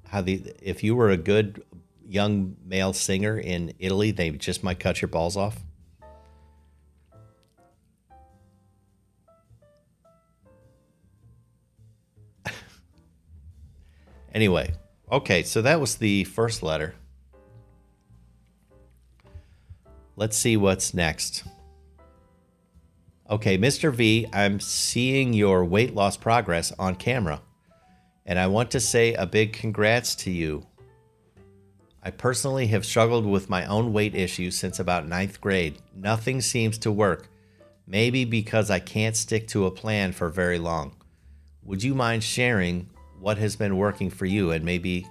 How 0.08 0.22
the 0.22 0.44
if 0.62 0.84
you 0.84 0.96
were 0.96 1.12
a 1.12 1.18
good 1.18 1.64
young 2.08 2.56
male 2.66 2.94
singer 2.94 3.38
in 3.38 3.76
Italy, 3.78 4.10
they 4.12 4.32
just 4.32 4.64
might 4.64 4.80
cut 4.80 5.02
your 5.02 5.10
balls 5.10 5.38
off. 5.38 5.64
anyway, 14.34 14.74
okay, 15.12 15.44
so 15.44 15.62
that 15.62 15.80
was 15.80 15.98
the 15.98 16.24
first 16.24 16.64
letter. 16.64 16.96
Let's 20.22 20.38
see 20.38 20.56
what's 20.56 20.94
next. 20.94 21.46
Okay, 23.28 23.58
Mr. 23.58 23.92
V, 23.92 24.28
I'm 24.32 24.60
seeing 24.60 25.34
your 25.34 25.66
weight 25.66 25.96
loss 25.96 26.16
progress 26.16 26.72
on 26.78 26.94
camera, 26.94 27.42
and 28.24 28.38
I 28.38 28.46
want 28.46 28.70
to 28.70 28.80
say 28.80 29.16
a 29.16 29.26
big 29.26 29.52
congrats 29.52 30.14
to 30.18 30.30
you. 30.30 30.68
I 32.04 32.12
personally 32.12 32.68
have 32.68 32.86
struggled 32.86 33.26
with 33.26 33.50
my 33.50 33.66
own 33.66 33.94
weight 33.94 34.14
issues 34.14 34.56
since 34.56 34.78
about 34.78 35.08
ninth 35.08 35.42
grade. 35.42 35.80
Nothing 35.96 36.40
seems 36.40 36.78
to 36.78 36.92
work, 36.92 37.28
maybe 37.88 38.24
because 38.24 38.70
I 38.70 38.78
can't 38.78 39.18
stick 39.18 39.48
to 39.48 39.66
a 39.66 39.72
plan 39.72 40.12
for 40.12 40.30
very 40.30 40.60
long. 40.60 40.96
Would 41.64 41.82
you 41.82 41.96
mind 41.96 42.24
sharing 42.24 42.92
what 43.20 43.40
has 43.40 43.56
been 43.56 43.76
working 43.76 44.12
for 44.12 44.28
you 44.28 44.52
and 44.52 44.64
maybe 44.64 45.08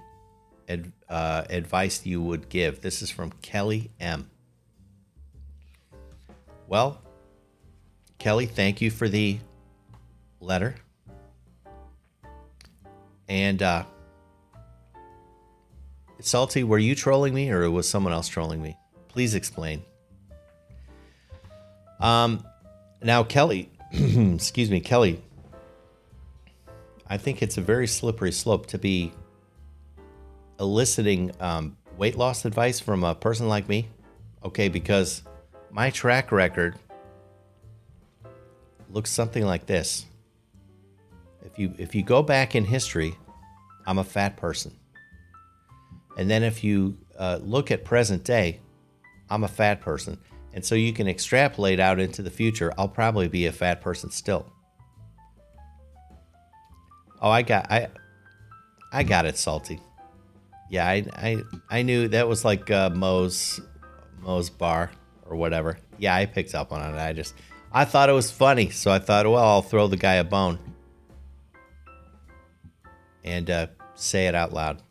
ad, 0.69 0.89
uh, 1.09 1.43
advice 1.49 2.05
you 2.05 2.21
would 2.21 2.47
give? 2.47 2.79
This 2.79 3.01
is 3.01 3.11
from 3.11 3.33
Kelly 3.41 3.91
M. 3.99 4.30
Well, 6.71 7.01
Kelly, 8.17 8.45
thank 8.45 8.79
you 8.79 8.89
for 8.89 9.09
the 9.09 9.39
letter. 10.39 10.75
And 13.27 13.61
uh, 13.61 13.83
Salty, 16.21 16.63
were 16.63 16.77
you 16.77 16.95
trolling 16.95 17.33
me 17.33 17.49
or 17.51 17.69
was 17.69 17.89
someone 17.89 18.13
else 18.13 18.29
trolling 18.29 18.61
me? 18.61 18.77
Please 19.09 19.35
explain. 19.35 19.83
Um, 21.99 22.47
now, 23.03 23.25
Kelly, 23.25 23.69
excuse 23.91 24.71
me, 24.71 24.79
Kelly, 24.79 25.21
I 27.05 27.17
think 27.17 27.41
it's 27.41 27.57
a 27.57 27.61
very 27.61 27.85
slippery 27.85 28.31
slope 28.31 28.67
to 28.67 28.77
be 28.77 29.11
eliciting 30.57 31.33
um, 31.41 31.75
weight 31.97 32.15
loss 32.15 32.45
advice 32.45 32.79
from 32.79 33.03
a 33.03 33.13
person 33.13 33.49
like 33.49 33.67
me. 33.67 33.89
Okay, 34.45 34.69
because 34.69 35.23
my 35.71 35.89
track 35.89 36.31
record 36.31 36.75
looks 38.89 39.09
something 39.09 39.45
like 39.45 39.65
this. 39.65 40.05
If 41.43 41.57
you 41.57 41.73
if 41.77 41.95
you 41.95 42.03
go 42.03 42.21
back 42.21 42.55
in 42.55 42.65
history, 42.65 43.15
I'm 43.85 43.97
a 43.97 44.03
fat 44.03 44.37
person. 44.37 44.77
And 46.17 46.29
then 46.29 46.43
if 46.43 46.63
you 46.63 46.97
uh, 47.17 47.39
look 47.41 47.71
at 47.71 47.85
present 47.85 48.23
day, 48.23 48.59
I'm 49.29 49.43
a 49.43 49.47
fat 49.47 49.79
person. 49.81 50.19
And 50.53 50.63
so 50.63 50.75
you 50.75 50.91
can 50.91 51.07
extrapolate 51.07 51.79
out 51.79 51.99
into 51.99 52.21
the 52.21 52.29
future, 52.29 52.73
I'll 52.77 52.89
probably 52.89 53.29
be 53.29 53.45
a 53.45 53.51
fat 53.53 53.79
person 53.79 54.11
still. 54.11 54.51
Oh, 57.21 57.29
I 57.29 57.41
got 57.43 57.71
I 57.71 57.87
I 58.91 59.03
got 59.03 59.25
it 59.25 59.37
salty. 59.37 59.79
Yeah, 60.69 60.85
I 60.85 61.05
I 61.15 61.37
I 61.69 61.81
knew 61.81 62.09
that 62.09 62.27
was 62.27 62.43
like 62.43 62.69
uh, 62.69 62.89
Moe's 62.89 63.61
Moe's 64.19 64.49
bar 64.49 64.91
or 65.31 65.37
whatever. 65.37 65.77
Yeah, 65.97 66.13
I 66.13 66.25
picked 66.25 66.53
up 66.53 66.71
on 66.71 66.81
it. 66.93 66.99
I 66.99 67.13
just 67.13 67.33
I 67.71 67.85
thought 67.85 68.09
it 68.09 68.13
was 68.13 68.29
funny, 68.29 68.69
so 68.69 68.91
I 68.91 68.99
thought, 68.99 69.25
well, 69.25 69.37
I'll 69.37 69.61
throw 69.61 69.87
the 69.87 69.97
guy 69.97 70.15
a 70.15 70.23
bone 70.23 70.59
and 73.23 73.49
uh, 73.49 73.67
say 73.95 74.27
it 74.27 74.35
out 74.35 74.51
loud. 74.51 74.81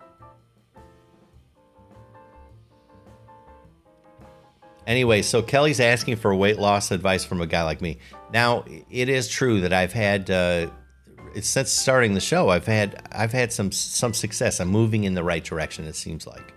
Anyway, 4.87 5.22
so 5.22 5.42
Kelly's 5.42 5.79
asking 5.79 6.16
for 6.16 6.35
weight 6.35 6.59
loss 6.59 6.90
advice 6.90 7.24
from 7.24 7.40
a 7.40 7.46
guy 7.46 7.62
like 7.62 7.81
me. 7.81 7.98
Now, 8.33 8.64
it 8.90 9.09
is 9.09 9.29
true 9.29 9.61
that 9.61 9.72
I've 9.72 9.92
had 9.92 10.31
uh, 10.31 10.70
since 11.40 11.70
starting 11.70 12.14
the 12.14 12.20
show, 12.20 12.48
I've 12.48 12.66
had 12.66 13.07
I've 13.12 13.33
had 13.33 13.53
some 13.53 13.70
some 13.72 14.14
success. 14.14 14.59
I'm 14.59 14.68
moving 14.68 15.05
in 15.05 15.14
the 15.14 15.22
right 15.22 15.44
direction. 15.44 15.85
It 15.85 15.94
seems 15.94 16.26
like. 16.26 16.55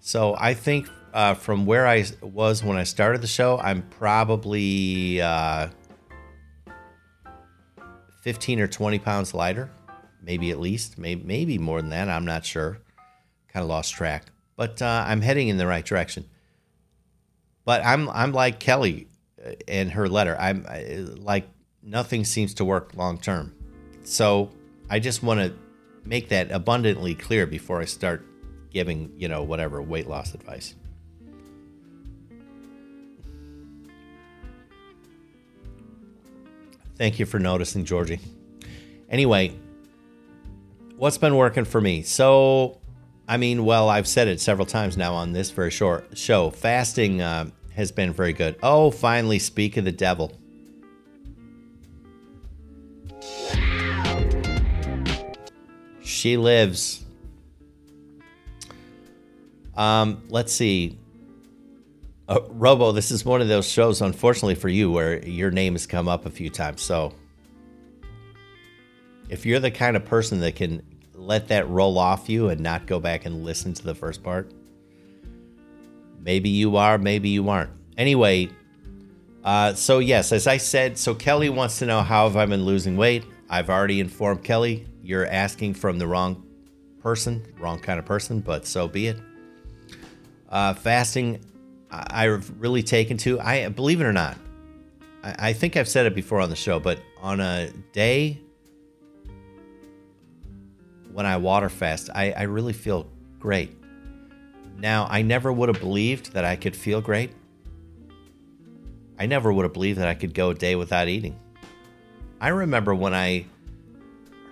So 0.00 0.36
I 0.38 0.54
think 0.54 0.88
uh, 1.12 1.34
from 1.34 1.66
where 1.66 1.86
I 1.86 2.04
was 2.22 2.64
when 2.64 2.76
I 2.76 2.84
started 2.84 3.20
the 3.20 3.26
show, 3.26 3.58
I'm 3.58 3.82
probably 3.82 5.20
uh, 5.20 5.68
15 8.22 8.60
or 8.60 8.66
20 8.66 8.98
pounds 8.98 9.34
lighter, 9.34 9.70
maybe 10.22 10.50
at 10.50 10.60
least, 10.60 10.98
maybe 10.98 11.22
maybe 11.24 11.58
more 11.58 11.80
than 11.80 11.90
that. 11.90 12.08
I'm 12.08 12.24
not 12.24 12.44
sure. 12.44 12.78
Kind 13.48 13.62
of 13.62 13.68
lost 13.68 13.92
track, 13.92 14.26
but 14.56 14.80
uh, 14.80 15.04
I'm 15.06 15.20
heading 15.20 15.48
in 15.48 15.58
the 15.58 15.66
right 15.66 15.84
direction. 15.84 16.24
But 17.64 17.84
I'm 17.84 18.08
I'm 18.08 18.32
like 18.32 18.58
Kelly 18.58 19.08
in 19.66 19.90
her 19.90 20.08
letter. 20.08 20.36
I'm 20.38 20.66
like 21.18 21.48
nothing 21.82 22.24
seems 22.24 22.54
to 22.54 22.64
work 22.64 22.94
long 22.94 23.18
term. 23.18 23.54
So 24.04 24.50
I 24.88 24.98
just 24.98 25.22
want 25.22 25.40
to 25.40 25.54
make 26.04 26.30
that 26.30 26.50
abundantly 26.50 27.14
clear 27.14 27.46
before 27.46 27.80
I 27.80 27.84
start 27.84 28.24
giving, 28.70 29.12
you 29.16 29.28
know, 29.28 29.42
whatever 29.42 29.82
weight 29.82 30.08
loss 30.08 30.34
advice. 30.34 30.74
Thank 37.02 37.18
you 37.18 37.26
for 37.26 37.40
noticing, 37.40 37.84
Georgie. 37.84 38.20
Anyway, 39.10 39.58
what's 40.94 41.18
been 41.18 41.34
working 41.34 41.64
for 41.64 41.80
me? 41.80 42.02
So, 42.02 42.78
I 43.26 43.38
mean, 43.38 43.64
well, 43.64 43.88
I've 43.88 44.06
said 44.06 44.28
it 44.28 44.40
several 44.40 44.66
times 44.66 44.96
now 44.96 45.12
on 45.12 45.32
this 45.32 45.50
very 45.50 45.72
short 45.72 46.16
show. 46.16 46.50
Fasting 46.50 47.20
uh, 47.20 47.50
has 47.74 47.90
been 47.90 48.12
very 48.12 48.32
good. 48.32 48.54
Oh, 48.62 48.92
finally, 48.92 49.40
speak 49.40 49.76
of 49.76 49.84
the 49.84 49.90
devil. 49.90 50.30
She 56.04 56.36
lives. 56.36 57.04
Um, 59.76 60.22
let's 60.28 60.52
see. 60.52 61.00
Uh, 62.28 62.40
Robo, 62.48 62.92
this 62.92 63.10
is 63.10 63.24
one 63.24 63.40
of 63.40 63.48
those 63.48 63.68
shows, 63.68 64.00
unfortunately 64.00 64.54
for 64.54 64.68
you, 64.68 64.90
where 64.90 65.24
your 65.26 65.50
name 65.50 65.74
has 65.74 65.86
come 65.86 66.08
up 66.08 66.24
a 66.24 66.30
few 66.30 66.50
times. 66.50 66.82
So, 66.82 67.12
if 69.28 69.44
you're 69.44 69.60
the 69.60 69.70
kind 69.70 69.96
of 69.96 70.04
person 70.04 70.40
that 70.40 70.54
can 70.54 70.82
let 71.14 71.48
that 71.48 71.68
roll 71.68 71.98
off 71.98 72.28
you 72.28 72.48
and 72.48 72.60
not 72.60 72.86
go 72.86 73.00
back 73.00 73.24
and 73.24 73.44
listen 73.44 73.74
to 73.74 73.82
the 73.82 73.94
first 73.94 74.22
part, 74.22 74.52
maybe 76.20 76.48
you 76.48 76.76
are, 76.76 76.98
maybe 76.98 77.28
you 77.28 77.48
aren't. 77.48 77.70
Anyway, 77.96 78.50
uh, 79.44 79.74
so 79.74 79.98
yes, 79.98 80.32
as 80.32 80.46
I 80.46 80.56
said, 80.56 80.96
so 80.96 81.14
Kelly 81.14 81.50
wants 81.50 81.80
to 81.80 81.86
know 81.86 82.02
how 82.02 82.28
have 82.28 82.36
I 82.36 82.46
been 82.46 82.64
losing 82.64 82.96
weight. 82.96 83.24
I've 83.50 83.68
already 83.68 84.00
informed 84.00 84.44
Kelly 84.44 84.86
you're 85.02 85.26
asking 85.26 85.74
from 85.74 85.98
the 85.98 86.06
wrong 86.06 86.46
person, 87.00 87.44
wrong 87.58 87.78
kind 87.80 87.98
of 87.98 88.04
person, 88.04 88.40
but 88.40 88.64
so 88.66 88.86
be 88.86 89.08
it. 89.08 89.18
Uh, 90.48 90.74
fasting, 90.74 91.40
I've 91.92 92.50
really 92.58 92.82
taken 92.82 93.18
to. 93.18 93.38
I 93.38 93.68
believe 93.68 94.00
it 94.00 94.04
or 94.04 94.12
not, 94.12 94.38
I, 95.22 95.50
I 95.50 95.52
think 95.52 95.76
I've 95.76 95.88
said 95.88 96.06
it 96.06 96.14
before 96.14 96.40
on 96.40 96.48
the 96.48 96.56
show, 96.56 96.80
but 96.80 96.98
on 97.20 97.40
a 97.40 97.70
day 97.92 98.40
when 101.12 101.26
I 101.26 101.36
water 101.36 101.68
fast, 101.68 102.08
I, 102.14 102.32
I 102.32 102.42
really 102.42 102.72
feel 102.72 103.06
great. 103.38 103.76
Now, 104.78 105.06
I 105.10 105.22
never 105.22 105.52
would 105.52 105.68
have 105.68 105.80
believed 105.80 106.32
that 106.32 106.44
I 106.44 106.56
could 106.56 106.74
feel 106.74 107.00
great. 107.00 107.32
I 109.18 109.26
never 109.26 109.52
would 109.52 109.64
have 109.64 109.74
believed 109.74 109.98
that 109.98 110.08
I 110.08 110.14
could 110.14 110.34
go 110.34 110.50
a 110.50 110.54
day 110.54 110.74
without 110.74 111.08
eating. 111.08 111.38
I 112.40 112.48
remember 112.48 112.94
when 112.94 113.14
I 113.14 113.46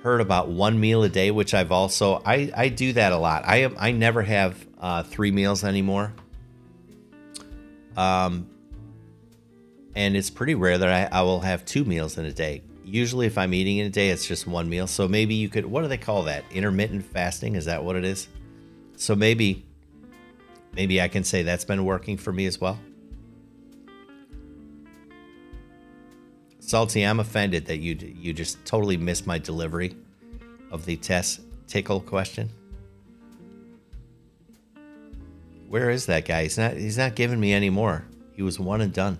heard 0.02 0.20
about 0.20 0.48
one 0.48 0.78
meal 0.78 1.02
a 1.02 1.08
day, 1.08 1.30
which 1.30 1.54
I've 1.54 1.72
also 1.72 2.22
I, 2.24 2.52
I 2.56 2.68
do 2.68 2.92
that 2.92 3.12
a 3.12 3.18
lot. 3.18 3.42
I 3.46 3.64
I 3.78 3.90
never 3.90 4.22
have 4.22 4.64
uh, 4.78 5.02
three 5.02 5.30
meals 5.30 5.64
anymore. 5.64 6.12
Um, 7.96 8.48
and 9.94 10.16
it's 10.16 10.30
pretty 10.30 10.54
rare 10.54 10.78
that 10.78 11.12
I, 11.12 11.18
I 11.18 11.22
will 11.22 11.40
have 11.40 11.64
two 11.64 11.84
meals 11.84 12.16
in 12.18 12.24
a 12.24 12.32
day. 12.32 12.62
usually 12.84 13.26
if 13.26 13.38
I'm 13.38 13.54
eating 13.54 13.78
in 13.78 13.86
a 13.86 13.90
day, 13.90 14.10
it's 14.10 14.26
just 14.26 14.46
one 14.46 14.68
meal. 14.68 14.86
So 14.86 15.08
maybe 15.08 15.34
you 15.34 15.48
could, 15.48 15.66
what 15.66 15.82
do 15.82 15.88
they 15.88 15.98
call 15.98 16.24
that? 16.24 16.44
Intermittent 16.50 17.04
fasting? 17.04 17.54
Is 17.54 17.64
that 17.66 17.82
what 17.84 17.96
it 17.96 18.04
is? 18.04 18.28
So 18.96 19.14
maybe, 19.14 19.64
maybe 20.74 21.00
I 21.00 21.08
can 21.08 21.24
say 21.24 21.42
that's 21.42 21.64
been 21.64 21.84
working 21.84 22.16
for 22.16 22.32
me 22.32 22.46
as 22.46 22.60
well. 22.60 22.78
Salty, 26.58 27.02
I'm 27.02 27.18
offended 27.18 27.66
that 27.66 27.78
you 27.78 27.96
you 27.98 28.32
just 28.32 28.64
totally 28.64 28.96
missed 28.96 29.26
my 29.26 29.38
delivery 29.38 29.96
of 30.70 30.84
the 30.84 30.96
test 30.96 31.40
tickle 31.66 32.00
question. 32.00 32.48
Where 35.70 35.88
is 35.90 36.06
that 36.06 36.24
guy? 36.24 36.42
He's 36.42 36.58
not 36.58 36.72
he's 36.72 36.98
not 36.98 37.14
giving 37.14 37.38
me 37.38 37.52
any 37.52 37.70
more. 37.70 38.04
He 38.32 38.42
was 38.42 38.58
one 38.58 38.80
and 38.80 38.92
done. 38.92 39.18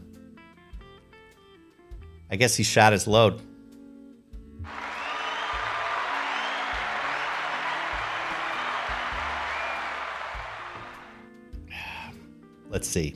I 2.29 2.35
guess 2.35 2.57
he 2.57 2.65
shot 2.65 2.93
his 2.93 3.07
load. 3.07 3.41
Let's 12.69 12.89
see. 12.89 13.15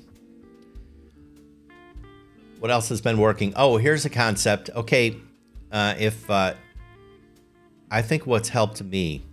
What 2.61 2.70
else 2.70 2.89
has 2.89 3.01
been 3.01 3.18
working? 3.18 3.53
Oh, 3.57 3.78
here's 3.78 4.05
a 4.05 4.11
concept. 4.11 4.70
Okay, 4.76 5.16
uh, 5.72 5.95
if 5.99 6.30
uh, 6.30 6.55
I 7.91 8.01
think 8.01 8.28
what's 8.28 8.49
helped 8.49 8.80
me. 8.85 9.24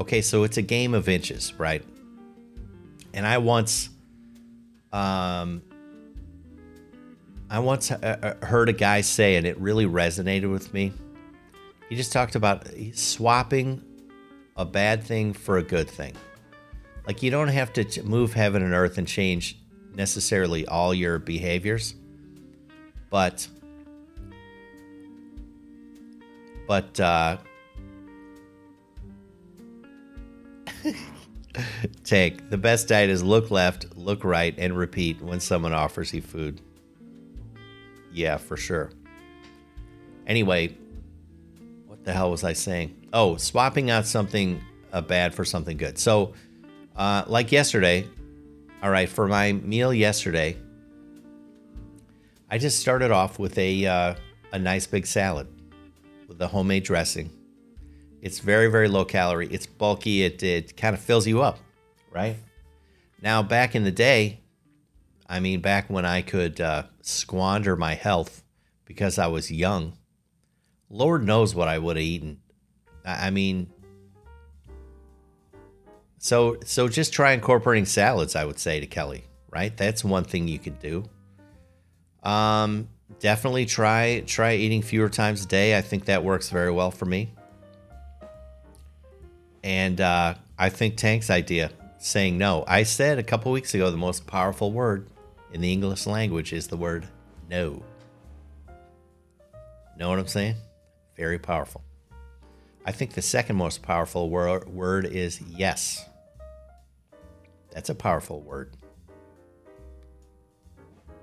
Okay, 0.00 0.20
so 0.20 0.42
it's 0.42 0.56
a 0.56 0.62
game 0.62 0.94
of 0.94 1.08
inches, 1.08 1.54
right? 1.54 1.84
And 3.14 3.24
I 3.24 3.38
once, 3.38 3.90
um, 4.92 5.62
I 7.48 7.60
once 7.60 7.92
uh, 7.92 8.34
uh, 8.42 8.44
heard 8.44 8.68
a 8.68 8.72
guy 8.72 9.02
say, 9.02 9.36
and 9.36 9.46
it 9.46 9.56
really 9.60 9.86
resonated 9.86 10.50
with 10.50 10.74
me. 10.74 10.92
He 11.88 11.94
just 11.94 12.12
talked 12.12 12.34
about 12.34 12.66
swapping 12.92 13.82
a 14.56 14.64
bad 14.64 15.04
thing 15.04 15.32
for 15.32 15.58
a 15.58 15.62
good 15.62 15.88
thing. 15.88 16.14
Like 17.06 17.22
you 17.22 17.30
don't 17.30 17.48
have 17.48 17.72
to 17.74 18.02
move 18.02 18.32
heaven 18.32 18.62
and 18.62 18.74
earth 18.74 18.98
and 18.98 19.06
change 19.06 19.58
necessarily 19.94 20.66
all 20.66 20.92
your 20.92 21.20
behaviors, 21.20 21.94
but 23.10 23.46
but 26.66 26.98
uh, 26.98 27.36
take 32.04 32.50
the 32.50 32.58
best 32.58 32.88
diet 32.88 33.10
is 33.10 33.22
look 33.22 33.50
left, 33.50 33.96
look 33.96 34.24
right, 34.24 34.54
and 34.58 34.76
repeat 34.76 35.20
when 35.20 35.40
someone 35.40 35.72
offers 35.72 36.12
you 36.12 36.22
food. 36.22 36.60
Yeah, 38.12 38.36
for 38.36 38.56
sure. 38.56 38.90
Anyway, 40.26 40.76
what 41.86 42.04
the 42.04 42.12
hell 42.12 42.30
was 42.30 42.44
I 42.44 42.52
saying? 42.52 43.08
Oh, 43.12 43.36
swapping 43.36 43.90
out 43.90 44.06
something 44.06 44.60
uh, 44.92 45.00
bad 45.00 45.34
for 45.34 45.44
something 45.44 45.76
good. 45.76 45.98
So, 45.98 46.34
uh, 46.96 47.24
like 47.26 47.52
yesterday, 47.52 48.06
all 48.82 48.90
right, 48.90 49.08
for 49.08 49.26
my 49.26 49.52
meal 49.52 49.92
yesterday, 49.92 50.56
I 52.50 52.58
just 52.58 52.78
started 52.78 53.10
off 53.10 53.38
with 53.38 53.58
a 53.58 53.86
uh, 53.86 54.14
a 54.52 54.58
nice 54.58 54.86
big 54.86 55.06
salad 55.06 55.48
with 56.28 56.40
a 56.40 56.46
homemade 56.46 56.84
dressing. 56.84 57.30
It's 58.24 58.38
very 58.38 58.68
very 58.68 58.88
low 58.88 59.04
calorie. 59.04 59.48
It's 59.50 59.66
bulky. 59.66 60.22
It 60.22 60.42
it 60.42 60.78
kind 60.78 60.94
of 60.94 61.00
fills 61.00 61.26
you 61.26 61.42
up, 61.42 61.58
right? 62.10 62.36
Now 63.20 63.42
back 63.42 63.74
in 63.74 63.84
the 63.84 63.92
day, 63.92 64.40
I 65.28 65.40
mean 65.40 65.60
back 65.60 65.90
when 65.90 66.06
I 66.06 66.22
could 66.22 66.58
uh, 66.58 66.84
squander 67.02 67.76
my 67.76 67.92
health 67.92 68.42
because 68.86 69.18
I 69.18 69.26
was 69.26 69.52
young. 69.52 69.98
Lord 70.88 71.22
knows 71.22 71.54
what 71.54 71.68
I 71.68 71.78
would 71.78 71.96
have 71.96 72.02
eaten. 72.02 72.40
I 73.04 73.26
I 73.26 73.30
mean, 73.30 73.68
so 76.16 76.56
so 76.64 76.88
just 76.88 77.12
try 77.12 77.32
incorporating 77.32 77.84
salads, 77.84 78.34
I 78.36 78.46
would 78.46 78.58
say 78.58 78.80
to 78.80 78.86
Kelly, 78.86 79.24
right? 79.50 79.76
That's 79.76 80.02
one 80.02 80.24
thing 80.24 80.48
you 80.48 80.58
could 80.58 80.78
do. 80.78 81.04
Um 82.22 82.88
definitely 83.20 83.66
try 83.66 84.20
try 84.26 84.54
eating 84.54 84.80
fewer 84.80 85.10
times 85.10 85.44
a 85.44 85.46
day. 85.46 85.76
I 85.76 85.82
think 85.82 86.06
that 86.06 86.24
works 86.24 86.48
very 86.48 86.70
well 86.70 86.90
for 86.90 87.04
me. 87.04 87.30
And 89.64 90.00
uh 90.00 90.34
I 90.56 90.68
think 90.68 90.96
Tank's 90.96 91.30
idea 91.30 91.72
saying 91.98 92.38
no. 92.38 92.64
I 92.68 92.84
said 92.84 93.18
a 93.18 93.24
couple 93.24 93.50
weeks 93.50 93.74
ago 93.74 93.90
the 93.90 93.96
most 93.96 94.26
powerful 94.26 94.70
word 94.70 95.08
in 95.52 95.60
the 95.62 95.72
English 95.72 96.06
language 96.06 96.52
is 96.52 96.68
the 96.68 96.76
word 96.76 97.08
no. 97.50 97.82
Know 99.96 100.10
what 100.10 100.18
I'm 100.18 100.26
saying? 100.26 100.56
Very 101.16 101.38
powerful. 101.38 101.82
I 102.84 102.92
think 102.92 103.14
the 103.14 103.22
second 103.22 103.56
most 103.56 103.82
powerful 103.82 104.28
wor- 104.28 104.66
word 104.66 105.06
is 105.06 105.40
yes. 105.40 106.04
That's 107.72 107.88
a 107.88 107.94
powerful 107.94 108.40
word. 108.42 108.76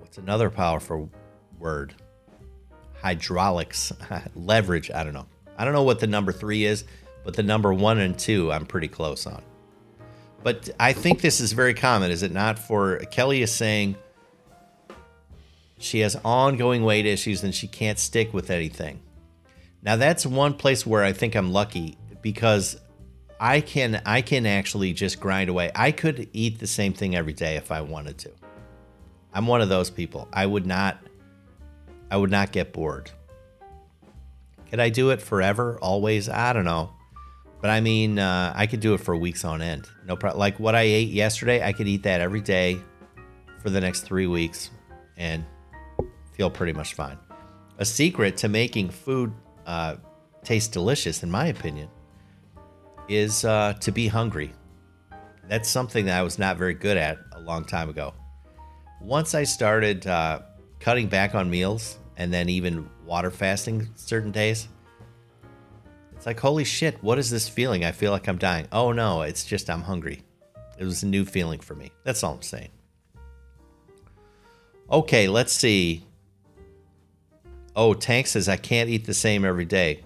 What's 0.00 0.18
another 0.18 0.50
powerful 0.50 1.10
word? 1.58 1.94
Hydraulics, 3.00 3.92
leverage. 4.34 4.90
I 4.90 5.04
don't 5.04 5.14
know. 5.14 5.26
I 5.56 5.64
don't 5.64 5.74
know 5.74 5.82
what 5.82 6.00
the 6.00 6.06
number 6.06 6.32
three 6.32 6.64
is, 6.64 6.84
but 7.24 7.34
the 7.34 7.42
number 7.42 7.72
one 7.72 7.98
and 7.98 8.18
two, 8.18 8.52
I'm 8.52 8.66
pretty 8.66 8.88
close 8.88 9.26
on. 9.26 9.42
But 10.42 10.70
I 10.80 10.92
think 10.92 11.20
this 11.20 11.40
is 11.40 11.52
very 11.52 11.74
common, 11.74 12.10
is 12.10 12.22
it 12.22 12.32
not? 12.32 12.58
For 12.58 12.98
Kelly 13.10 13.42
is 13.42 13.52
saying 13.52 13.96
she 15.78 16.00
has 16.00 16.16
ongoing 16.24 16.84
weight 16.84 17.06
issues 17.06 17.42
and 17.42 17.54
she 17.54 17.68
can't 17.68 17.98
stick 17.98 18.32
with 18.32 18.50
anything. 18.50 19.00
Now 19.82 19.96
that's 19.96 20.24
one 20.24 20.54
place 20.54 20.86
where 20.86 21.02
I 21.04 21.12
think 21.12 21.34
I'm 21.34 21.52
lucky 21.52 21.96
because 22.22 22.76
I 23.40 23.60
can 23.60 24.00
I 24.06 24.22
can 24.22 24.46
actually 24.46 24.92
just 24.92 25.18
grind 25.18 25.50
away. 25.50 25.70
I 25.74 25.90
could 25.90 26.28
eat 26.32 26.60
the 26.60 26.66
same 26.66 26.92
thing 26.92 27.16
every 27.16 27.32
day 27.32 27.56
if 27.56 27.72
I 27.72 27.80
wanted 27.80 28.18
to. 28.18 28.30
I'm 29.34 29.46
one 29.46 29.60
of 29.60 29.68
those 29.68 29.90
people. 29.90 30.28
I 30.32 30.46
would 30.46 30.66
not 30.66 30.98
I 32.10 32.16
would 32.16 32.30
not 32.30 32.52
get 32.52 32.72
bored. 32.72 33.10
Could 34.70 34.80
I 34.80 34.88
do 34.88 35.10
it 35.10 35.20
forever, 35.20 35.78
always? 35.82 36.28
I 36.28 36.52
don't 36.52 36.64
know. 36.64 36.92
But 37.62 37.70
I 37.70 37.80
mean, 37.80 38.18
uh, 38.18 38.52
I 38.54 38.66
could 38.66 38.80
do 38.80 38.92
it 38.92 38.98
for 38.98 39.16
weeks 39.16 39.44
on 39.44 39.62
end. 39.62 39.88
No 40.04 40.16
problem. 40.16 40.40
Like 40.40 40.58
what 40.58 40.74
I 40.74 40.82
ate 40.82 41.10
yesterday, 41.10 41.64
I 41.64 41.72
could 41.72 41.86
eat 41.86 42.02
that 42.02 42.20
every 42.20 42.40
day 42.40 42.80
for 43.62 43.70
the 43.70 43.80
next 43.80 44.00
three 44.00 44.26
weeks 44.26 44.70
and 45.16 45.44
feel 46.32 46.50
pretty 46.50 46.72
much 46.72 46.94
fine. 46.94 47.16
A 47.78 47.84
secret 47.84 48.36
to 48.38 48.48
making 48.48 48.90
food 48.90 49.32
uh, 49.64 49.96
taste 50.42 50.72
delicious, 50.72 51.22
in 51.22 51.30
my 51.30 51.46
opinion, 51.46 51.88
is 53.08 53.44
uh, 53.44 53.74
to 53.80 53.92
be 53.92 54.08
hungry. 54.08 54.52
That's 55.48 55.68
something 55.68 56.06
that 56.06 56.18
I 56.18 56.22
was 56.22 56.40
not 56.40 56.56
very 56.56 56.74
good 56.74 56.96
at 56.96 57.18
a 57.32 57.40
long 57.40 57.64
time 57.64 57.88
ago. 57.88 58.12
Once 59.00 59.36
I 59.36 59.44
started 59.44 60.06
uh, 60.08 60.40
cutting 60.80 61.06
back 61.06 61.36
on 61.36 61.48
meals 61.48 61.98
and 62.16 62.32
then 62.32 62.48
even 62.48 62.88
water 63.06 63.30
fasting 63.30 63.88
certain 63.94 64.32
days, 64.32 64.66
it's 66.22 66.26
like, 66.28 66.38
holy 66.38 66.62
shit, 66.62 67.02
what 67.02 67.18
is 67.18 67.30
this 67.30 67.48
feeling? 67.48 67.84
I 67.84 67.90
feel 67.90 68.12
like 68.12 68.28
I'm 68.28 68.38
dying. 68.38 68.68
Oh 68.70 68.92
no, 68.92 69.22
it's 69.22 69.44
just 69.44 69.68
I'm 69.68 69.82
hungry. 69.82 70.22
It 70.78 70.84
was 70.84 71.02
a 71.02 71.06
new 71.08 71.24
feeling 71.24 71.58
for 71.58 71.74
me. 71.74 71.90
That's 72.04 72.22
all 72.22 72.34
I'm 72.34 72.42
saying. 72.42 72.68
Okay, 74.88 75.26
let's 75.26 75.52
see. 75.52 76.06
Oh, 77.74 77.92
Tank 77.92 78.28
says 78.28 78.48
I 78.48 78.56
can't 78.56 78.88
eat 78.88 79.04
the 79.04 79.14
same 79.14 79.44
every 79.44 79.64
day. 79.64 80.04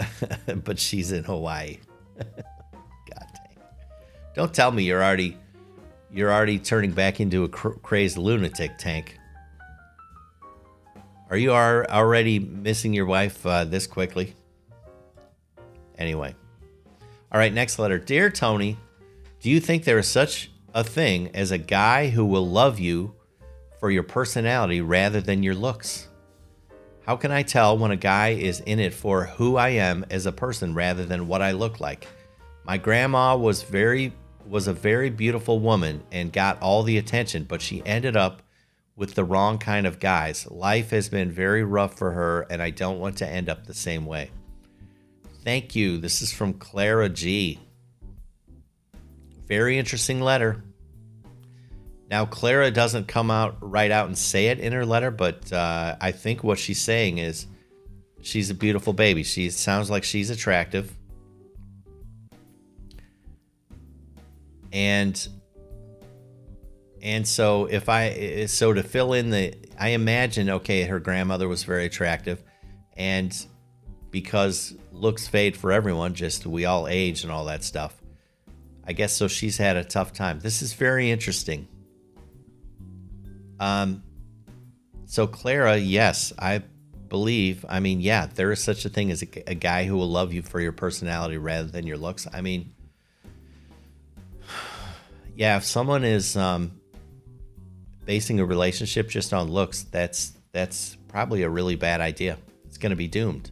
but 0.64 0.76
she's 0.76 1.12
in 1.12 1.22
Hawaii. 1.22 1.78
God 2.18 2.26
dang. 3.08 3.64
Don't 4.34 4.52
tell 4.52 4.72
me 4.72 4.82
you're 4.82 5.04
already 5.04 5.36
you're 6.10 6.32
already 6.32 6.58
turning 6.58 6.90
back 6.90 7.20
into 7.20 7.44
a 7.44 7.48
cr- 7.48 7.78
crazed 7.84 8.18
lunatic, 8.18 8.78
Tank. 8.78 9.15
Are 11.28 11.36
you 11.36 11.52
are 11.52 11.88
already 11.90 12.38
missing 12.38 12.92
your 12.92 13.06
wife 13.06 13.44
uh, 13.44 13.64
this 13.64 13.86
quickly? 13.86 14.34
Anyway. 15.98 16.34
All 17.32 17.38
right, 17.38 17.52
next 17.52 17.78
letter. 17.78 17.98
Dear 17.98 18.30
Tony, 18.30 18.78
do 19.40 19.50
you 19.50 19.58
think 19.58 19.84
there 19.84 19.98
is 19.98 20.06
such 20.06 20.50
a 20.72 20.84
thing 20.84 21.30
as 21.34 21.50
a 21.50 21.58
guy 21.58 22.08
who 22.08 22.24
will 22.24 22.46
love 22.46 22.78
you 22.78 23.14
for 23.80 23.90
your 23.90 24.04
personality 24.04 24.80
rather 24.80 25.20
than 25.20 25.42
your 25.42 25.54
looks? 25.54 26.08
How 27.04 27.16
can 27.16 27.32
I 27.32 27.42
tell 27.42 27.76
when 27.76 27.90
a 27.90 27.96
guy 27.96 28.30
is 28.30 28.60
in 28.60 28.78
it 28.78 28.94
for 28.94 29.24
who 29.24 29.56
I 29.56 29.70
am 29.70 30.04
as 30.10 30.26
a 30.26 30.32
person 30.32 30.74
rather 30.74 31.04
than 31.04 31.28
what 31.28 31.42
I 31.42 31.52
look 31.52 31.80
like? 31.80 32.06
My 32.64 32.78
grandma 32.78 33.36
was 33.36 33.62
very 33.62 34.12
was 34.48 34.68
a 34.68 34.72
very 34.72 35.10
beautiful 35.10 35.58
woman 35.58 36.02
and 36.12 36.32
got 36.32 36.60
all 36.62 36.84
the 36.84 36.98
attention, 36.98 37.44
but 37.44 37.60
she 37.60 37.84
ended 37.84 38.16
up 38.16 38.42
with 38.96 39.14
the 39.14 39.24
wrong 39.24 39.58
kind 39.58 39.86
of 39.86 40.00
guys. 40.00 40.50
Life 40.50 40.90
has 40.90 41.08
been 41.08 41.30
very 41.30 41.62
rough 41.62 41.96
for 41.98 42.12
her 42.12 42.46
and 42.50 42.62
I 42.62 42.70
don't 42.70 42.98
want 42.98 43.18
to 43.18 43.28
end 43.28 43.48
up 43.48 43.66
the 43.66 43.74
same 43.74 44.06
way. 44.06 44.30
Thank 45.44 45.76
you. 45.76 45.98
This 45.98 46.22
is 46.22 46.32
from 46.32 46.54
Clara 46.54 47.08
G. 47.08 47.60
Very 49.46 49.78
interesting 49.78 50.20
letter. 50.20 50.64
Now, 52.10 52.24
Clara 52.24 52.70
doesn't 52.70 53.06
come 53.08 53.30
out 53.30 53.56
right 53.60 53.90
out 53.90 54.06
and 54.06 54.16
say 54.16 54.46
it 54.46 54.60
in 54.60 54.72
her 54.72 54.86
letter, 54.86 55.10
but 55.10 55.52
uh, 55.52 55.96
I 56.00 56.12
think 56.12 56.42
what 56.42 56.58
she's 56.58 56.80
saying 56.80 57.18
is 57.18 57.46
she's 58.22 58.48
a 58.50 58.54
beautiful 58.54 58.92
baby. 58.92 59.22
She 59.24 59.50
sounds 59.50 59.90
like 59.90 60.04
she's 60.04 60.30
attractive. 60.30 60.92
And 64.72 65.28
and 67.06 67.26
so 67.26 67.66
if 67.66 67.88
I 67.88 68.46
so 68.46 68.72
to 68.72 68.82
fill 68.82 69.12
in 69.12 69.30
the 69.30 69.54
I 69.78 69.90
imagine 69.90 70.50
okay, 70.50 70.82
her 70.82 70.98
grandmother 70.98 71.46
was 71.46 71.62
very 71.62 71.84
attractive 71.86 72.42
and 72.96 73.32
because 74.10 74.74
looks 74.90 75.28
fade 75.28 75.56
for 75.56 75.70
everyone, 75.70 76.14
just 76.14 76.46
we 76.46 76.64
all 76.64 76.88
age 76.88 77.22
and 77.22 77.30
all 77.30 77.44
that 77.44 77.62
stuff. 77.62 77.94
I 78.84 78.92
guess 78.92 79.12
so 79.12 79.28
she's 79.28 79.56
had 79.56 79.76
a 79.76 79.84
tough 79.84 80.14
time. 80.14 80.40
This 80.40 80.62
is 80.62 80.72
very 80.72 81.12
interesting. 81.12 81.68
Um 83.60 84.02
so 85.04 85.28
Clara, 85.28 85.76
yes, 85.76 86.32
I 86.36 86.64
believe, 87.08 87.64
I 87.68 87.78
mean, 87.78 88.00
yeah, 88.00 88.26
there 88.26 88.50
is 88.50 88.60
such 88.60 88.84
a 88.84 88.88
thing 88.88 89.12
as 89.12 89.22
a, 89.22 89.50
a 89.50 89.54
guy 89.54 89.84
who 89.84 89.96
will 89.96 90.10
love 90.10 90.32
you 90.32 90.42
for 90.42 90.60
your 90.60 90.72
personality 90.72 91.38
rather 91.38 91.68
than 91.68 91.86
your 91.86 91.98
looks. 91.98 92.26
I 92.32 92.40
mean, 92.40 92.74
yeah, 95.36 95.56
if 95.56 95.64
someone 95.64 96.02
is 96.02 96.36
um 96.36 96.80
basing 98.06 98.40
a 98.40 98.46
relationship 98.46 99.10
just 99.10 99.34
on 99.34 99.50
looks, 99.50 99.82
that's 99.82 100.32
that's 100.52 100.96
probably 101.08 101.42
a 101.42 101.50
really 101.50 101.76
bad 101.76 102.00
idea. 102.00 102.38
It's 102.64 102.78
going 102.78 102.90
to 102.90 102.96
be 102.96 103.08
doomed 103.08 103.50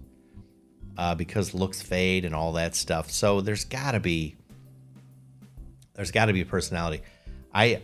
uh, 0.96 1.14
because 1.14 1.52
looks 1.52 1.82
fade 1.82 2.24
and 2.24 2.34
all 2.34 2.52
that 2.52 2.74
stuff. 2.74 3.10
So 3.10 3.42
there's 3.42 3.66
got 3.66 3.90
to 3.90 4.00
be 4.00 4.36
there's 5.94 6.10
got 6.10 6.26
to 6.26 6.32
be 6.32 6.44
personality. 6.44 7.02
I, 7.52 7.80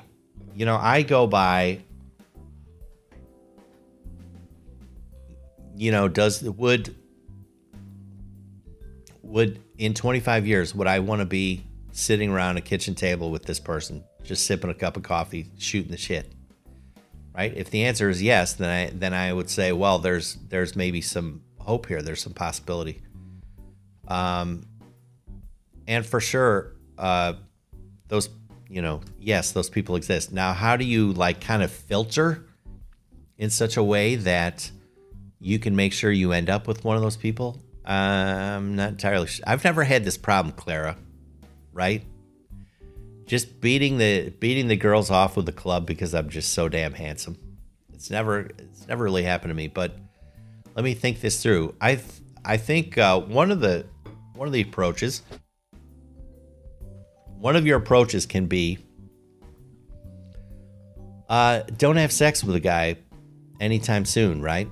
you 0.54 0.64
know, 0.64 0.76
I 0.76 1.02
go 1.02 1.26
by. 1.26 1.80
You 5.76 5.92
know, 5.92 6.08
does 6.08 6.42
would 6.42 6.94
would 9.22 9.60
in 9.78 9.94
25 9.94 10.46
years 10.46 10.74
would 10.74 10.86
I 10.86 10.98
want 10.98 11.20
to 11.20 11.26
be 11.26 11.64
sitting 11.92 12.30
around 12.30 12.58
a 12.58 12.60
kitchen 12.60 12.94
table 12.94 13.30
with 13.30 13.44
this 13.44 13.58
person, 13.58 14.04
just 14.22 14.44
sipping 14.46 14.70
a 14.70 14.74
cup 14.74 14.96
of 14.96 15.02
coffee, 15.02 15.46
shooting 15.56 15.90
the 15.90 15.96
shit? 15.96 16.30
Right? 17.40 17.56
If 17.56 17.70
the 17.70 17.84
answer 17.84 18.10
is 18.10 18.22
yes, 18.22 18.52
then 18.54 18.68
I 18.68 18.90
then 18.94 19.14
I 19.14 19.32
would 19.32 19.48
say, 19.48 19.72
well, 19.72 19.98
there's 19.98 20.36
there's 20.48 20.76
maybe 20.76 21.00
some 21.00 21.40
hope 21.58 21.86
here. 21.86 22.02
There's 22.02 22.22
some 22.22 22.34
possibility. 22.34 23.00
Um, 24.08 24.64
and 25.86 26.04
for 26.04 26.20
sure, 26.20 26.74
uh, 26.98 27.34
those 28.08 28.28
you 28.68 28.82
know, 28.82 29.00
yes, 29.18 29.52
those 29.52 29.70
people 29.70 29.96
exist. 29.96 30.32
Now, 30.32 30.52
how 30.52 30.76
do 30.76 30.84
you 30.84 31.12
like 31.12 31.40
kind 31.40 31.62
of 31.62 31.70
filter 31.70 32.44
in 33.38 33.48
such 33.48 33.78
a 33.78 33.82
way 33.82 34.16
that 34.16 34.70
you 35.40 35.58
can 35.58 35.74
make 35.74 35.94
sure 35.94 36.12
you 36.12 36.32
end 36.32 36.50
up 36.50 36.68
with 36.68 36.84
one 36.84 36.96
of 36.96 37.02
those 37.02 37.16
people? 37.16 37.58
I'm 37.86 38.76
not 38.76 38.90
entirely 38.90 39.28
sure. 39.28 39.44
I've 39.46 39.64
never 39.64 39.82
had 39.82 40.04
this 40.04 40.18
problem, 40.18 40.54
Clara. 40.54 40.96
Right? 41.72 42.04
Just 43.30 43.60
beating 43.60 43.96
the 43.96 44.30
beating 44.40 44.66
the 44.66 44.74
girls 44.74 45.08
off 45.08 45.36
with 45.36 45.46
the 45.46 45.52
club 45.52 45.86
because 45.86 46.16
I'm 46.16 46.28
just 46.28 46.52
so 46.52 46.68
damn 46.68 46.92
handsome. 46.92 47.38
It's 47.94 48.10
never 48.10 48.40
it's 48.58 48.88
never 48.88 49.04
really 49.04 49.22
happened 49.22 49.50
to 49.50 49.54
me, 49.54 49.68
but 49.68 49.96
let 50.74 50.84
me 50.84 50.94
think 50.94 51.20
this 51.20 51.40
through. 51.40 51.76
I 51.80 51.94
th- 51.94 52.06
I 52.44 52.56
think 52.56 52.98
uh, 52.98 53.20
one 53.20 53.52
of 53.52 53.60
the 53.60 53.86
one 54.34 54.48
of 54.48 54.52
the 54.52 54.62
approaches 54.62 55.22
one 57.38 57.54
of 57.54 57.68
your 57.68 57.78
approaches 57.78 58.26
can 58.26 58.46
be 58.46 58.78
uh, 61.28 61.62
don't 61.78 61.96
have 61.98 62.10
sex 62.10 62.42
with 62.42 62.56
a 62.56 62.60
guy 62.60 62.96
anytime 63.60 64.04
soon, 64.04 64.42
right? 64.42 64.68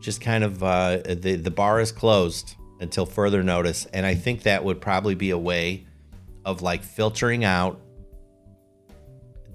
Just 0.00 0.22
kind 0.22 0.42
of 0.42 0.62
uh, 0.62 1.02
the 1.04 1.36
the 1.36 1.50
bar 1.50 1.80
is 1.80 1.92
closed 1.92 2.54
until 2.80 3.04
further 3.04 3.42
notice, 3.42 3.84
and 3.92 4.06
I 4.06 4.14
think 4.14 4.44
that 4.44 4.64
would 4.64 4.80
probably 4.80 5.14
be 5.14 5.32
a 5.32 5.38
way 5.38 5.86
of 6.46 6.62
like 6.62 6.82
filtering 6.82 7.44
out 7.44 7.78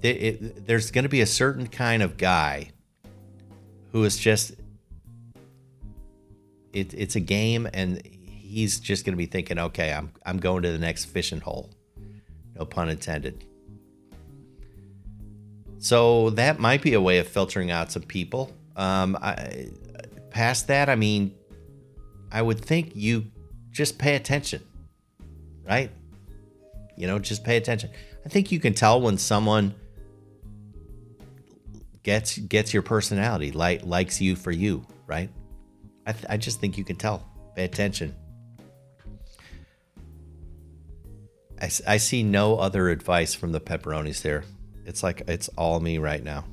it, 0.02 0.66
there's 0.66 0.90
going 0.90 1.04
to 1.04 1.08
be 1.08 1.20
a 1.20 1.26
certain 1.26 1.66
kind 1.66 2.02
of 2.02 2.16
guy 2.16 2.70
who 3.92 4.04
is 4.04 4.16
just 4.16 4.52
it, 6.72 6.92
it's 6.94 7.16
a 7.16 7.20
game 7.20 7.68
and 7.72 8.00
he's 8.04 8.78
just 8.78 9.04
going 9.04 9.14
to 9.14 9.16
be 9.16 9.26
thinking 9.26 9.58
okay 9.58 9.92
i'm 9.92 10.12
i'm 10.24 10.38
going 10.38 10.62
to 10.62 10.72
the 10.72 10.78
next 10.78 11.06
fishing 11.06 11.40
hole. 11.40 11.70
No 12.54 12.64
pun 12.64 12.88
intended. 12.88 13.44
So 15.78 16.30
that 16.30 16.58
might 16.58 16.80
be 16.80 16.94
a 16.94 17.00
way 17.00 17.18
of 17.18 17.28
filtering 17.28 17.70
out 17.70 17.92
some 17.92 18.02
people. 18.02 18.52
Um 18.76 19.16
I, 19.20 19.68
past 20.30 20.66
that 20.66 20.90
i 20.90 20.96
mean 20.96 21.34
i 22.30 22.42
would 22.42 22.62
think 22.62 22.94
you 22.94 23.24
just 23.70 23.98
pay 23.98 24.16
attention 24.16 24.60
right? 25.66 25.90
You 26.96 27.06
know 27.06 27.18
just 27.18 27.44
pay 27.44 27.56
attention. 27.56 27.90
I 28.24 28.28
think 28.28 28.50
you 28.50 28.60
can 28.60 28.74
tell 28.74 29.00
when 29.00 29.18
someone 29.18 29.74
gets 32.06 32.38
gets 32.38 32.72
your 32.72 32.84
personality, 32.84 33.50
like 33.50 33.84
likes 33.84 34.20
you 34.20 34.36
for 34.36 34.52
you, 34.52 34.86
right? 35.08 35.28
I, 36.06 36.12
th- 36.12 36.24
I 36.28 36.36
just 36.36 36.60
think 36.60 36.78
you 36.78 36.84
can 36.84 36.94
tell. 36.94 37.28
Pay 37.56 37.64
attention. 37.64 38.14
I, 41.60 41.68
I 41.84 41.96
see 41.96 42.22
no 42.22 42.58
other 42.58 42.90
advice 42.90 43.34
from 43.34 43.50
the 43.50 43.60
pepperonis 43.60 44.22
there. 44.22 44.44
It's 44.84 45.02
like 45.02 45.22
it's 45.26 45.48
all 45.58 45.80
me 45.80 45.98
right 45.98 46.22
now. 46.22 46.44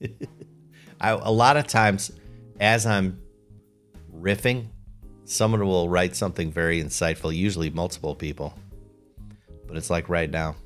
I, 1.00 1.10
a 1.10 1.30
lot 1.30 1.58
of 1.58 1.66
times, 1.66 2.10
as 2.58 2.86
I'm 2.86 3.20
riffing, 4.18 4.68
someone 5.24 5.66
will 5.66 5.90
write 5.90 6.16
something 6.16 6.50
very 6.50 6.82
insightful, 6.82 7.36
usually 7.36 7.68
multiple 7.68 8.14
people. 8.14 8.58
But 9.68 9.76
it's 9.76 9.90
like 9.90 10.08
right 10.08 10.30
now, 10.30 10.56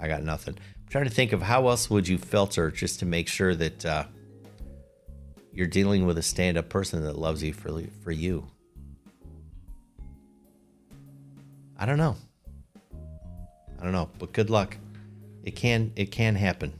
I 0.00 0.08
got 0.08 0.24
nothing. 0.24 0.58
Trying 0.88 1.04
to 1.04 1.10
think 1.10 1.32
of 1.32 1.42
how 1.42 1.68
else 1.68 1.90
would 1.90 2.06
you 2.08 2.16
filter 2.16 2.70
just 2.70 3.00
to 3.00 3.06
make 3.06 3.28
sure 3.28 3.54
that 3.54 3.84
uh, 3.84 4.04
you're 5.52 5.66
dealing 5.66 6.06
with 6.06 6.18
a 6.18 6.22
stand-up 6.22 6.68
person 6.68 7.02
that 7.02 7.18
loves 7.18 7.42
you 7.42 7.52
for 7.52 7.82
for 8.02 8.12
you. 8.12 8.46
I 11.78 11.86
don't 11.86 11.98
know. 11.98 12.16
I 13.78 13.82
don't 13.82 13.92
know, 13.92 14.10
but 14.18 14.32
good 14.32 14.50
luck. 14.50 14.76
It 15.42 15.56
can 15.56 15.92
it 15.96 16.10
can 16.10 16.34
happen, 16.34 16.72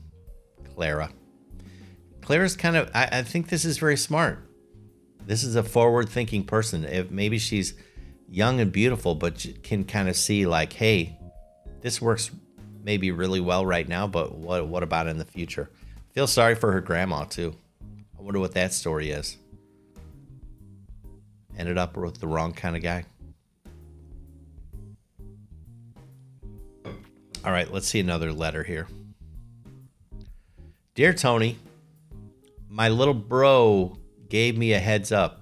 Clara. 0.75 1.09
Clara's 2.21 2.55
kind 2.55 2.75
of 2.75 2.89
I, 2.93 3.09
I 3.11 3.23
think 3.23 3.49
this 3.49 3.65
is 3.65 3.77
very 3.77 3.97
smart. 3.97 4.39
This 5.25 5.43
is 5.43 5.55
a 5.55 5.63
forward-thinking 5.63 6.45
person. 6.45 6.85
If 6.85 7.11
maybe 7.11 7.39
she's 7.39 7.73
young 8.29 8.59
and 8.59 8.71
beautiful, 8.71 9.15
but 9.15 9.45
can 9.63 9.83
kind 9.83 10.07
of 10.07 10.15
see 10.15 10.45
like, 10.45 10.73
hey, 10.73 11.17
this 11.81 12.01
works 12.01 12.31
maybe 12.87 13.11
really 13.11 13.41
well 13.41 13.65
right 13.65 13.85
now, 13.85 14.07
but 14.07 14.33
what 14.33 14.65
what 14.65 14.81
about 14.81 15.07
in 15.07 15.17
the 15.17 15.25
future? 15.25 15.69
Feel 16.13 16.25
sorry 16.25 16.55
for 16.55 16.71
her 16.71 16.79
grandma 16.79 17.25
too. 17.25 17.53
I 18.17 18.21
wonder 18.21 18.39
what 18.39 18.53
that 18.53 18.73
story 18.73 19.11
is. 19.11 19.35
Ended 21.57 21.77
up 21.77 21.97
with 21.97 22.21
the 22.21 22.27
wrong 22.27 22.53
kind 22.53 22.77
of 22.77 22.81
guy. 22.81 23.03
All 27.43 27.51
right, 27.51 27.71
let's 27.71 27.87
see 27.87 27.99
another 27.99 28.31
letter 28.31 28.63
here. 28.63 28.87
Dear 30.95 31.13
Tony, 31.13 31.57
my 32.69 32.87
little 32.87 33.13
bro 33.13 33.97
gave 34.29 34.57
me 34.57 34.71
a 34.71 34.79
heads 34.79 35.11
up 35.11 35.41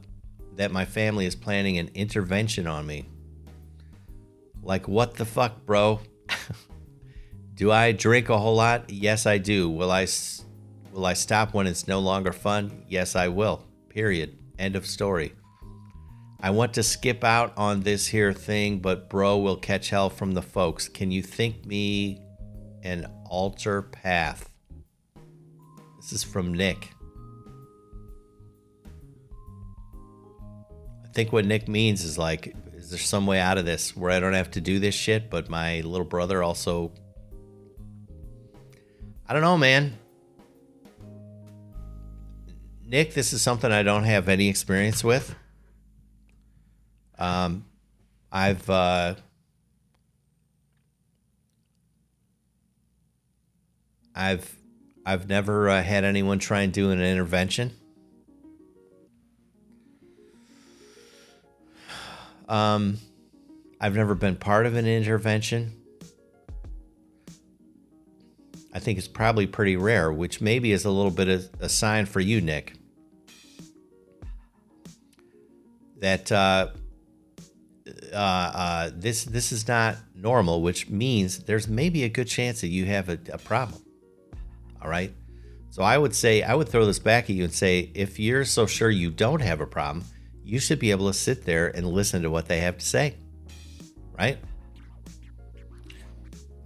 that 0.55 0.71
my 0.71 0.83
family 0.83 1.27
is 1.27 1.35
planning 1.35 1.77
an 1.77 1.91
intervention 1.93 2.65
on 2.65 2.87
me. 2.87 3.05
Like, 4.63 4.87
what 4.87 5.13
the 5.13 5.25
fuck, 5.25 5.63
bro? 5.67 5.99
Do 7.55 7.71
I 7.71 7.93
drink 7.93 8.27
a 8.27 8.37
whole 8.37 8.55
lot? 8.55 8.89
Yes, 8.89 9.25
I 9.25 9.37
do. 9.37 9.69
Will 9.69 9.89
I 9.89 10.07
will 10.91 11.05
I 11.05 11.13
stop 11.13 11.53
when 11.53 11.67
it's 11.67 11.87
no 11.87 11.99
longer 11.99 12.33
fun? 12.33 12.83
Yes, 12.89 13.15
I 13.15 13.29
will. 13.29 13.65
Period. 13.87 14.37
End 14.59 14.75
of 14.75 14.85
story. 14.85 15.33
I 16.41 16.49
want 16.49 16.73
to 16.73 16.83
skip 16.83 17.23
out 17.23 17.53
on 17.55 17.81
this 17.81 18.07
here 18.07 18.33
thing, 18.33 18.79
but 18.79 19.09
bro 19.09 19.37
will 19.37 19.55
catch 19.55 19.89
hell 19.89 20.09
from 20.09 20.33
the 20.33 20.41
folks. 20.41 20.89
Can 20.89 21.11
you 21.11 21.21
think 21.21 21.65
me 21.65 22.21
an 22.83 23.09
alter 23.25 23.83
path? 23.83 24.49
This 25.95 26.11
is 26.11 26.23
from 26.25 26.53
Nick. 26.53 26.89
I 31.05 31.07
think 31.13 31.31
what 31.31 31.45
Nick 31.45 31.69
means 31.69 32.03
is 32.03 32.17
like, 32.17 32.53
is 32.73 32.89
there 32.89 32.99
some 32.99 33.25
way 33.25 33.39
out 33.39 33.57
of 33.57 33.65
this 33.65 33.95
where 33.95 34.11
I 34.11 34.19
don't 34.19 34.33
have 34.33 34.51
to 34.51 34.61
do 34.61 34.79
this 34.79 34.93
shit, 34.93 35.29
but 35.29 35.49
my 35.49 35.79
little 35.81 36.05
brother 36.05 36.43
also 36.43 36.91
I 39.27 39.33
don't 39.33 39.41
know, 39.41 39.57
man. 39.57 39.97
Nick, 42.85 43.15
this 43.15 43.33
is 43.33 43.41
something 43.41 43.71
I 43.71 43.81
don't 43.81 44.03
have 44.03 44.29
any 44.29 44.47
experience 44.47 45.03
with. 45.03 45.35
Um, 47.17 47.65
I've 48.31 48.69
uh, 48.69 49.15
I've 54.13 54.55
I've 55.05 55.27
never 55.27 55.69
uh, 55.69 55.81
had 55.81 56.03
anyone 56.03 56.37
try 56.37 56.61
and 56.61 56.71
do 56.71 56.91
an 56.91 57.01
intervention. 57.01 57.71
Um, 62.47 62.99
I've 63.81 63.95
never 63.95 64.13
been 64.13 64.35
part 64.35 64.67
of 64.67 64.75
an 64.75 64.85
intervention. 64.85 65.73
I 68.75 68.79
think 68.79 68.97
it's 68.97 69.07
probably 69.07 69.47
pretty 69.47 69.77
rare, 69.77 70.11
which 70.11 70.41
maybe 70.41 70.73
is 70.73 70.83
a 70.83 70.91
little 70.91 71.09
bit 71.09 71.29
of 71.29 71.49
a 71.61 71.69
sign 71.69 72.05
for 72.05 72.19
you, 72.19 72.41
Nick. 72.41 72.73
That 76.01 76.29
uh, 76.29 76.71
uh, 78.11 78.15
uh, 78.15 78.91
this 78.93 79.23
this 79.23 79.53
is 79.53 79.65
not 79.65 79.95
normal, 80.13 80.61
which 80.61 80.89
means 80.89 81.39
there's 81.39 81.69
maybe 81.69 82.03
a 82.03 82.09
good 82.09 82.27
chance 82.27 82.59
that 82.61 82.67
you 82.67 82.83
have 82.83 83.07
a, 83.07 83.17
a 83.31 83.37
problem. 83.37 83.81
All 84.81 84.89
right. 84.89 85.13
So 85.69 85.81
I 85.81 85.97
would 85.97 86.13
say 86.13 86.43
I 86.43 86.53
would 86.53 86.67
throw 86.67 86.85
this 86.85 86.99
back 86.99 87.29
at 87.29 87.29
you 87.29 87.45
and 87.45 87.53
say 87.53 87.91
if 87.93 88.19
you're 88.19 88.43
so 88.43 88.65
sure 88.65 88.89
you 88.89 89.09
don't 89.09 89.41
have 89.41 89.61
a 89.61 89.65
problem, 89.65 90.03
you 90.43 90.59
should 90.59 90.79
be 90.79 90.91
able 90.91 91.07
to 91.07 91.13
sit 91.13 91.45
there 91.45 91.69
and 91.69 91.87
listen 91.87 92.23
to 92.23 92.29
what 92.29 92.49
they 92.49 92.59
have 92.59 92.77
to 92.79 92.85
say. 92.85 93.15
Right? 94.19 94.37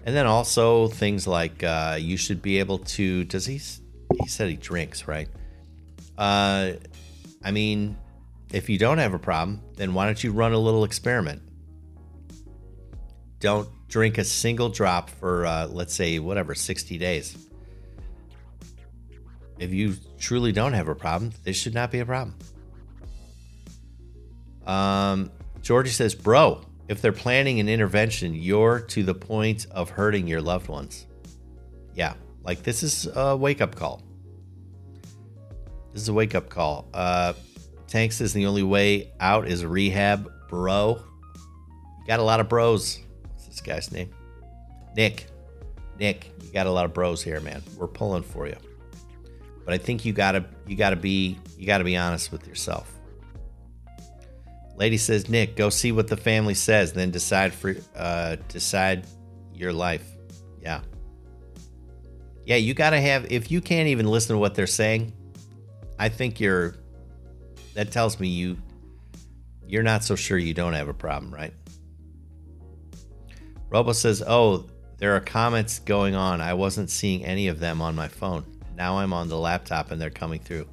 And 0.10 0.18
then 0.18 0.26
also 0.26 0.88
things 0.88 1.28
like 1.28 1.62
uh, 1.62 2.00
you 2.02 2.18
should 2.18 2.42
be 2.42 2.58
able 2.58 2.80
to. 2.80 3.26
Does 3.26 3.46
he? 3.46 3.60
He 4.20 4.28
said 4.28 4.50
he 4.50 4.56
drinks, 4.56 5.08
right? 5.08 5.28
Uh, 6.18 6.72
I 7.44 7.52
mean, 7.52 7.96
if 8.52 8.70
you 8.70 8.80
don't 8.80 8.98
have 8.98 9.14
a 9.14 9.20
problem, 9.20 9.62
then 9.76 9.94
why 9.94 10.08
don't 10.08 10.24
you 10.24 10.32
run 10.32 10.52
a 10.52 10.58
little 10.58 10.84
experiment? 10.84 11.44
Don't 13.40 13.70
drink 13.88 14.18
a 14.18 14.24
single 14.24 14.70
drop 14.70 15.12
for, 15.12 15.46
uh, 15.46 15.68
let's 15.68 15.94
say, 15.94 16.18
whatever, 16.18 16.56
60 16.56 16.98
days. 16.98 17.38
If 19.60 19.72
you 19.72 19.94
truly 20.18 20.52
don't 20.52 20.74
have 20.74 20.88
a 20.88 20.96
problem, 20.96 21.34
this 21.44 21.56
should 21.56 21.76
not 21.76 21.92
be 21.92 22.00
a 22.00 22.06
problem. 22.08 22.36
Um, 24.66 25.32
Georgie 25.62 25.92
says, 25.92 26.16
Bro, 26.16 26.66
if 26.90 27.02
they're 27.02 27.12
planning 27.14 27.60
an 27.60 27.70
intervention, 27.70 28.34
you're 28.34 28.80
to 28.80 29.04
the 29.04 29.14
point 29.14 29.68
of 29.72 29.92
hurting 29.92 30.28
your 30.28 30.42
loved 30.42 30.68
ones. 30.68 31.06
Yeah, 31.94 32.16
like 32.44 32.64
this 32.64 32.82
is 32.82 33.08
a 33.16 33.38
wake 33.38 33.62
up 33.62 33.76
call. 33.76 34.02
This 35.94 36.02
is 36.02 36.10
a 36.10 36.14
wake 36.14 36.34
up 36.34 36.50
call. 36.50 36.90
Uh, 36.94 37.34
says 37.88 38.34
the 38.34 38.48
only 38.48 38.64
way 38.64 39.12
out 39.20 39.48
is 39.48 39.64
rehab, 39.64 40.32
bro. 40.50 41.00
You 42.00 42.08
got 42.08 42.20
a 42.20 42.24
lot 42.24 42.40
of 42.40 42.50
bros. 42.50 43.00
What's 43.34 43.46
this 43.46 43.62
guy's 43.62 43.92
name? 43.92 44.10
Nick. 44.96 45.28
Nick, 46.00 46.32
you 46.44 46.52
got 46.52 46.66
a 46.66 46.72
lot 46.72 46.86
of 46.86 46.94
bros 46.94 47.22
here, 47.22 47.40
man. 47.40 47.62
We're 47.78 47.88
pulling 47.88 48.24
for 48.24 48.48
you. 48.48 48.56
But 49.64 49.74
I 49.76 49.78
think 49.78 50.06
you 50.06 50.14
gotta 50.14 50.46
you 50.66 50.76
gotta 50.76 50.96
be 50.96 51.38
you 51.56 51.68
gotta 51.68 51.84
be 51.84 51.98
honest 51.98 52.32
with 52.32 52.48
yourself. 52.48 52.99
Lady 54.80 54.96
says, 54.96 55.28
Nick, 55.28 55.58
go 55.58 55.70
see 55.70 55.92
what 55.92 56.08
the 56.08 56.16
family 56.16 56.54
says, 56.54 56.94
then 56.94 57.12
decide 57.12 57.54
for 57.54 57.76
uh, 57.98 58.38
decide 58.48 59.06
your 59.54 59.74
life. 59.74 60.06
Yeah. 60.62 60.80
Yeah, 62.46 62.56
you 62.56 62.74
gotta 62.74 63.00
have 63.00 63.30
if 63.30 63.52
you 63.52 63.60
can't 63.60 63.90
even 63.90 64.08
listen 64.08 64.36
to 64.36 64.40
what 64.40 64.56
they're 64.56 64.68
saying, 64.68 65.14
I 66.00 66.08
think 66.08 66.40
you're 66.40 66.76
that 67.74 67.92
tells 67.92 68.22
me 68.22 68.30
you 68.30 68.58
you're 69.68 69.84
not 69.84 70.04
so 70.04 70.16
sure 70.16 70.38
you 70.38 70.54
don't 70.54 70.74
have 70.74 70.88
a 70.88 70.94
problem, 70.94 71.34
right? 71.34 71.54
Robo 73.70 73.92
says, 73.92 74.24
"Oh, 74.26 74.66
there 74.98 75.14
are 75.14 75.20
comments 75.20 75.80
going 75.80 76.16
on. 76.16 76.40
I 76.40 76.54
wasn't 76.54 76.90
seeing 76.90 77.26
any 77.26 77.50
of 77.50 77.60
them 77.60 77.82
on 77.82 77.96
my 77.96 78.08
phone. 78.08 78.46
Now 78.76 78.98
I'm 78.98 79.12
on 79.12 79.28
the 79.28 79.38
laptop 79.38 79.92
and 79.92 80.02
they're 80.02 80.10
coming 80.10 80.40
through." 80.40 80.68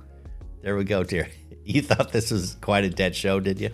There 0.63 0.77
we 0.77 0.85
go, 0.85 1.03
dear. 1.03 1.29
You 1.69 1.83
thought 1.83 2.13
this 2.13 2.31
was 2.31 2.57
quite 2.61 2.85
a 2.85 2.89
dead 2.89 3.17
show, 3.17 3.41
did 3.41 3.61
you? 3.61 3.71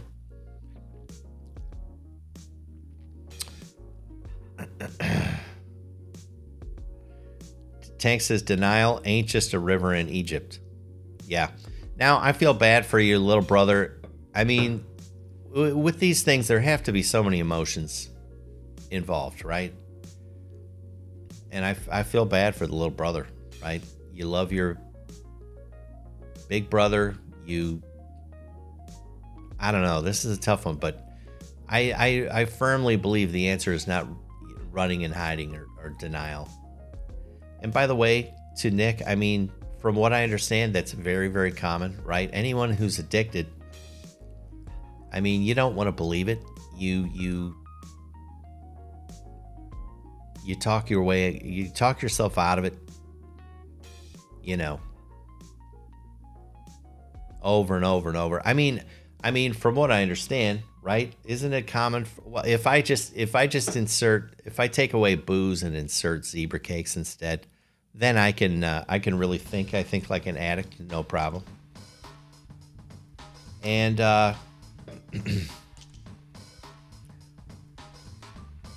Tank 8.03 8.21
says 8.21 8.43
denial 8.43 9.01
ain't 9.05 9.29
just 9.29 9.55
a 9.55 9.61
river 9.61 9.95
in 9.95 10.09
Egypt. 10.09 10.59
Yeah. 11.25 11.51
Now 11.97 12.19
I 12.21 12.33
feel 12.33 12.53
bad 12.53 12.85
for 12.85 12.99
your 12.99 13.21
little 13.21 13.45
brother. 13.45 14.03
I 14.35 14.43
mean, 14.43 14.85
with 15.53 16.01
these 16.01 16.25
things, 16.25 16.49
there 16.49 16.59
have 16.59 16.83
to 16.85 16.93
be 16.93 17.05
so 17.05 17.23
many 17.23 17.39
emotions 17.39 18.11
involved, 18.91 19.45
right? 19.45 19.73
And 21.53 21.65
I, 21.65 21.77
I 21.93 22.03
feel 22.03 22.25
bad 22.25 22.57
for 22.57 22.67
the 22.67 22.75
little 22.75 22.91
brother, 22.91 23.29
right? 23.63 23.85
You 24.13 24.27
love 24.27 24.51
your 24.51 24.79
big 26.49 26.69
brother. 26.69 27.15
You, 27.47 27.85
I 29.61 29.71
don't 29.71 29.83
know. 29.83 30.01
This 30.01 30.25
is 30.25 30.37
a 30.37 30.41
tough 30.41 30.67
one, 30.67 30.75
but 30.75 31.09
I, 31.69 31.93
I, 31.93 32.41
I 32.41 32.45
firmly 32.47 32.97
believe 32.97 33.31
the 33.31 33.51
answer 33.51 33.73
is 33.73 33.87
not 33.87 34.09
running 34.73 35.05
and 35.05 35.15
hiding 35.15 35.55
or, 35.55 35.69
or 35.81 35.91
denial. 36.01 36.49
And 37.63 37.73
by 37.73 37.87
the 37.87 37.97
way, 37.97 38.35
to 38.59 38.71
Nick, 38.71 39.03
I 39.07 39.15
mean, 39.15 39.51
from 39.79 39.95
what 39.97 40.13
I 40.13 40.23
understand, 40.23 40.75
that's 40.75 40.93
very, 40.93 41.29
very 41.29 41.53
common, 41.53 41.99
right? 42.05 42.29
Anyone 42.33 42.71
who's 42.71 42.99
addicted, 42.99 43.47
I 45.13 45.21
mean, 45.21 45.43
you 45.43 45.55
don't 45.55 45.75
want 45.75 45.89
to 45.89 45.93
believe 45.93 46.29
it. 46.29 46.43
You, 46.77 47.09
you, 47.13 47.57
you 50.45 50.55
talk 50.55 50.91
your 50.91 51.03
way, 51.03 51.41
you 51.43 51.69
talk 51.69 52.03
yourself 52.03 52.37
out 52.39 52.59
of 52.59 52.65
it, 52.65 52.77
you 54.43 54.57
know, 54.57 54.81
over 57.43 57.77
and 57.77 57.85
over 57.85 58.09
and 58.09 58.19
over. 58.19 58.43
I 58.45 58.55
mean, 58.55 58.83
I 59.23 59.31
mean, 59.31 59.53
from 59.53 59.75
what 59.75 59.91
I 59.91 60.03
understand, 60.03 60.63
right? 60.83 61.15
Isn't 61.25 61.53
it 61.53 61.67
common? 61.67 62.05
For, 62.05 62.23
well, 62.23 62.45
if 62.45 62.67
I 62.67 62.83
just 62.83 63.17
if 63.17 63.35
I 63.35 63.47
just 63.47 63.77
insert 63.77 64.35
if 64.45 64.59
I 64.59 64.69
take 64.69 64.95
away 64.95 65.15
booze 65.15 65.63
and 65.63 65.77
insert 65.77 66.25
zebra 66.25 66.61
cakes 66.61 66.97
instead, 66.97 67.47
then 67.95 68.17
I 68.17 68.33
can 68.33 68.65
uh, 68.65 68.85
I 68.89 68.99
can 68.99 69.19
really 69.19 69.39
think. 69.39 69.75
I 69.75 69.83
think 69.83 70.09
like 70.11 70.27
an 70.27 70.37
addict, 70.37 70.81
no 70.81 71.03
problem. 71.03 71.45
And 73.63 74.01
uh, 74.01 74.35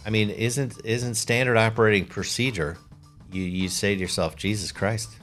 I 0.06 0.10
mean, 0.10 0.30
isn't 0.30 0.80
isn't 0.84 1.16
standard 1.16 1.58
operating 1.58 2.06
procedure? 2.06 2.78
You 3.32 3.42
you 3.42 3.70
say 3.70 3.96
to 3.96 4.02
yourself, 4.02 4.36
Jesus 4.36 4.72
Christ, 4.72 5.18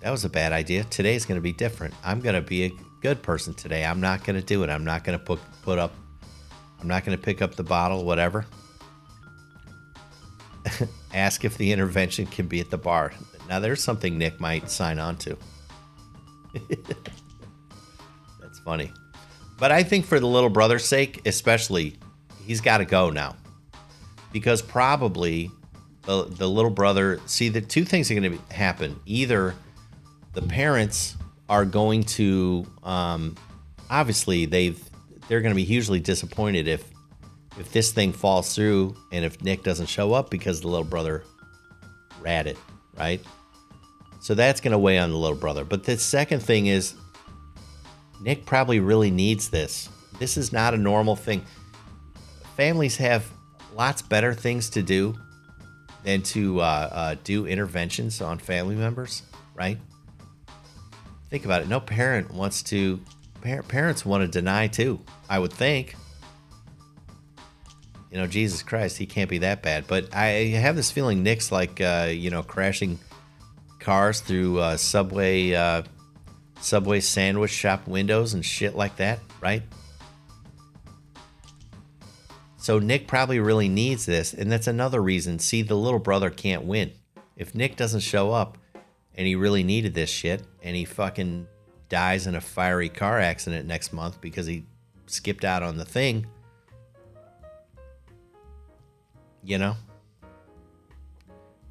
that 0.00 0.10
was 0.10 0.24
a 0.24 0.30
bad 0.30 0.52
idea. 0.52 0.84
Today's 0.84 1.24
going 1.24 1.36
to 1.38 1.42
be 1.42 1.52
different. 1.52 1.94
I'm 2.04 2.20
going 2.20 2.34
to 2.34 2.42
be 2.42 2.64
a 2.64 2.72
good 3.00 3.22
person 3.22 3.54
today. 3.54 3.84
I'm 3.84 4.00
not 4.00 4.24
going 4.24 4.38
to 4.38 4.46
do 4.46 4.62
it. 4.62 4.70
I'm 4.70 4.84
not 4.84 5.04
going 5.04 5.18
to 5.18 5.24
put 5.24 5.40
put 5.62 5.78
up. 5.78 5.94
I'm 6.80 6.88
not 6.88 7.04
going 7.04 7.16
to 7.16 7.22
pick 7.22 7.40
up 7.42 7.54
the 7.54 7.64
bottle, 7.64 8.04
whatever. 8.04 8.46
Ask 11.14 11.44
if 11.44 11.56
the 11.58 11.72
intervention 11.72 12.26
can 12.26 12.46
be 12.46 12.60
at 12.60 12.70
the 12.70 12.78
bar. 12.78 13.12
Now, 13.48 13.60
there's 13.60 13.82
something 13.82 14.16
Nick 14.16 14.40
might 14.40 14.70
sign 14.70 14.98
on 14.98 15.16
to. 15.18 15.36
That's 18.40 18.58
funny. 18.64 18.92
But 19.58 19.72
I 19.72 19.82
think 19.82 20.06
for 20.06 20.18
the 20.18 20.26
little 20.26 20.50
brother's 20.50 20.84
sake, 20.84 21.20
especially, 21.26 21.98
he's 22.44 22.60
got 22.60 22.78
to 22.78 22.84
go 22.84 23.10
now. 23.10 23.36
Because 24.32 24.62
probably 24.62 25.50
the, 26.02 26.24
the 26.24 26.48
little 26.48 26.70
brother, 26.70 27.20
see, 27.26 27.48
the 27.48 27.60
two 27.60 27.84
things 27.84 28.10
are 28.10 28.14
going 28.14 28.38
to 28.38 28.54
happen. 28.54 28.98
Either 29.06 29.54
the 30.32 30.42
parents 30.42 31.16
are 31.48 31.64
going 31.64 32.04
to, 32.04 32.66
um, 32.82 33.36
obviously, 33.90 34.46
they've, 34.46 34.82
they're 35.28 35.42
going 35.42 35.52
to 35.52 35.56
be 35.56 35.64
hugely 35.64 36.00
disappointed 36.00 36.66
if 36.66 36.91
if 37.58 37.72
this 37.72 37.92
thing 37.92 38.12
falls 38.12 38.54
through 38.54 38.96
and 39.10 39.24
if 39.24 39.42
Nick 39.42 39.62
doesn't 39.62 39.86
show 39.86 40.12
up 40.12 40.30
because 40.30 40.60
the 40.60 40.68
little 40.68 40.84
brother 40.84 41.24
rat 42.20 42.46
it, 42.46 42.58
right? 42.96 43.20
So 44.20 44.34
that's 44.34 44.60
going 44.60 44.72
to 44.72 44.78
weigh 44.78 44.98
on 44.98 45.10
the 45.10 45.16
little 45.16 45.36
brother. 45.36 45.64
But 45.64 45.84
the 45.84 45.98
second 45.98 46.40
thing 46.40 46.66
is 46.66 46.94
Nick 48.20 48.46
probably 48.46 48.80
really 48.80 49.10
needs 49.10 49.48
this. 49.48 49.88
This 50.18 50.36
is 50.36 50.52
not 50.52 50.74
a 50.74 50.76
normal 50.76 51.16
thing. 51.16 51.44
Families 52.56 52.96
have 52.98 53.28
lots 53.74 54.02
better 54.02 54.32
things 54.32 54.70
to 54.70 54.82
do 54.82 55.16
than 56.04 56.22
to 56.22 56.60
uh, 56.60 56.88
uh, 56.92 57.14
do 57.24 57.46
interventions 57.46 58.20
on 58.20 58.38
family 58.38 58.74
members, 58.74 59.22
right? 59.54 59.78
Think 61.30 61.44
about 61.44 61.62
it. 61.62 61.68
No 61.68 61.80
parent 61.80 62.32
wants 62.32 62.62
to. 62.64 63.00
Par- 63.40 63.62
parents 63.62 64.04
want 64.04 64.22
to 64.22 64.28
deny 64.28 64.68
too. 64.68 65.00
I 65.28 65.38
would 65.38 65.52
think 65.52 65.96
you 68.12 68.18
know, 68.18 68.26
Jesus 68.26 68.62
Christ, 68.62 68.98
he 68.98 69.06
can't 69.06 69.30
be 69.30 69.38
that 69.38 69.62
bad. 69.62 69.86
But 69.86 70.14
I 70.14 70.26
have 70.26 70.76
this 70.76 70.90
feeling 70.90 71.22
Nick's 71.22 71.50
like, 71.50 71.80
uh, 71.80 72.10
you 72.10 72.28
know, 72.28 72.42
crashing 72.42 72.98
cars 73.80 74.20
through 74.20 74.58
uh, 74.58 74.76
subway, 74.76 75.54
uh, 75.54 75.82
subway 76.60 77.00
sandwich 77.00 77.50
shop 77.50 77.88
windows 77.88 78.34
and 78.34 78.44
shit 78.44 78.76
like 78.76 78.96
that, 78.96 79.18
right? 79.40 79.62
So 82.58 82.78
Nick 82.78 83.08
probably 83.08 83.40
really 83.40 83.70
needs 83.70 84.04
this, 84.04 84.34
and 84.34 84.52
that's 84.52 84.66
another 84.66 85.02
reason. 85.02 85.38
See, 85.38 85.62
the 85.62 85.74
little 85.74 85.98
brother 85.98 86.28
can't 86.28 86.64
win. 86.64 86.92
If 87.38 87.54
Nick 87.54 87.76
doesn't 87.76 88.00
show 88.00 88.30
up 88.30 88.58
and 89.14 89.26
he 89.26 89.36
really 89.36 89.62
needed 89.62 89.94
this 89.94 90.10
shit 90.10 90.42
and 90.62 90.76
he 90.76 90.84
fucking 90.84 91.46
dies 91.88 92.26
in 92.26 92.34
a 92.34 92.42
fiery 92.42 92.90
car 92.90 93.18
accident 93.18 93.66
next 93.66 93.94
month 93.94 94.20
because 94.20 94.46
he 94.46 94.66
skipped 95.06 95.46
out 95.46 95.62
on 95.62 95.78
the 95.78 95.84
thing, 95.86 96.26
you 99.42 99.58
know? 99.58 99.76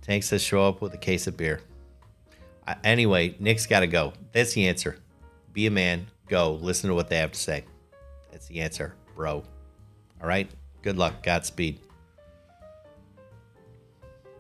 Tank 0.02 0.24
says 0.24 0.42
show 0.42 0.68
up 0.68 0.82
with 0.82 0.94
a 0.94 0.98
case 0.98 1.28
of 1.28 1.38
beer. 1.38 1.62
Anyway, 2.84 3.36
Nick's 3.40 3.66
got 3.66 3.82
to 3.82 3.88
go. 3.88 4.14
That's 4.32 4.54
the 4.54 4.68
answer. 4.68 4.98
Be 5.54 5.68
a 5.68 5.72
man. 5.72 6.08
Go. 6.28 6.54
Listen 6.54 6.90
to 6.90 6.96
what 6.96 7.10
they 7.10 7.18
have 7.18 7.32
to 7.32 7.40
say. 7.40 7.66
That's 8.32 8.48
the 8.48 8.62
answer, 8.62 8.96
bro. 9.16 9.44
All 10.22 10.28
right. 10.28 10.50
Good 10.82 10.98
luck. 10.98 11.24
Godspeed. 11.24 11.80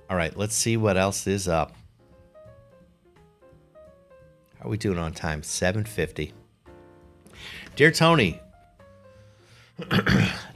All 0.09 0.15
right. 0.17 0.35
Let's 0.35 0.55
see 0.55 0.77
what 0.77 0.97
else 0.97 1.27
is 1.27 1.47
up. 1.47 1.75
How 4.59 4.67
are 4.67 4.69
we 4.69 4.77
doing 4.77 4.97
on 4.97 5.11
time? 5.13 5.43
750. 5.43 6.33
Dear 7.75 7.91
Tony, 7.91 8.39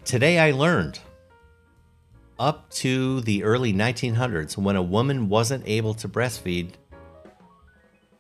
today 0.06 0.40
I 0.40 0.52
learned 0.52 1.00
up 2.40 2.70
to 2.70 3.22
the 3.22 3.44
early 3.44 3.74
1900s 3.74 4.58
when 4.58 4.76
a 4.76 4.84
woman 4.84 5.30
wasn't 5.30 5.68
able 5.68 5.94
to 5.96 6.10
breastfeed 6.10 6.74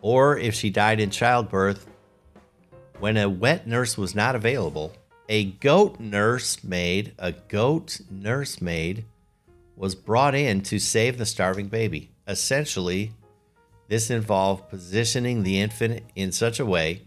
or 0.05 0.37
if 0.37 0.53
she 0.53 0.69
died 0.69 0.99
in 0.99 1.09
childbirth, 1.09 1.87
when 2.99 3.17
a 3.17 3.27
wet 3.27 3.65
nurse 3.65 3.97
was 3.97 4.13
not 4.13 4.35
available, 4.35 4.93
a 5.27 5.45
goat 5.45 5.99
nursemaid, 5.99 7.15
a 7.17 7.31
goat 7.31 7.99
nursemaid 8.11 9.05
was 9.75 9.95
brought 9.95 10.35
in 10.35 10.61
to 10.61 10.77
save 10.77 11.17
the 11.17 11.25
starving 11.25 11.69
baby. 11.69 12.11
Essentially, 12.27 13.13
this 13.87 14.11
involved 14.11 14.69
positioning 14.69 15.41
the 15.41 15.59
infant 15.59 16.03
in 16.15 16.31
such 16.31 16.59
a 16.59 16.65
way 16.67 17.01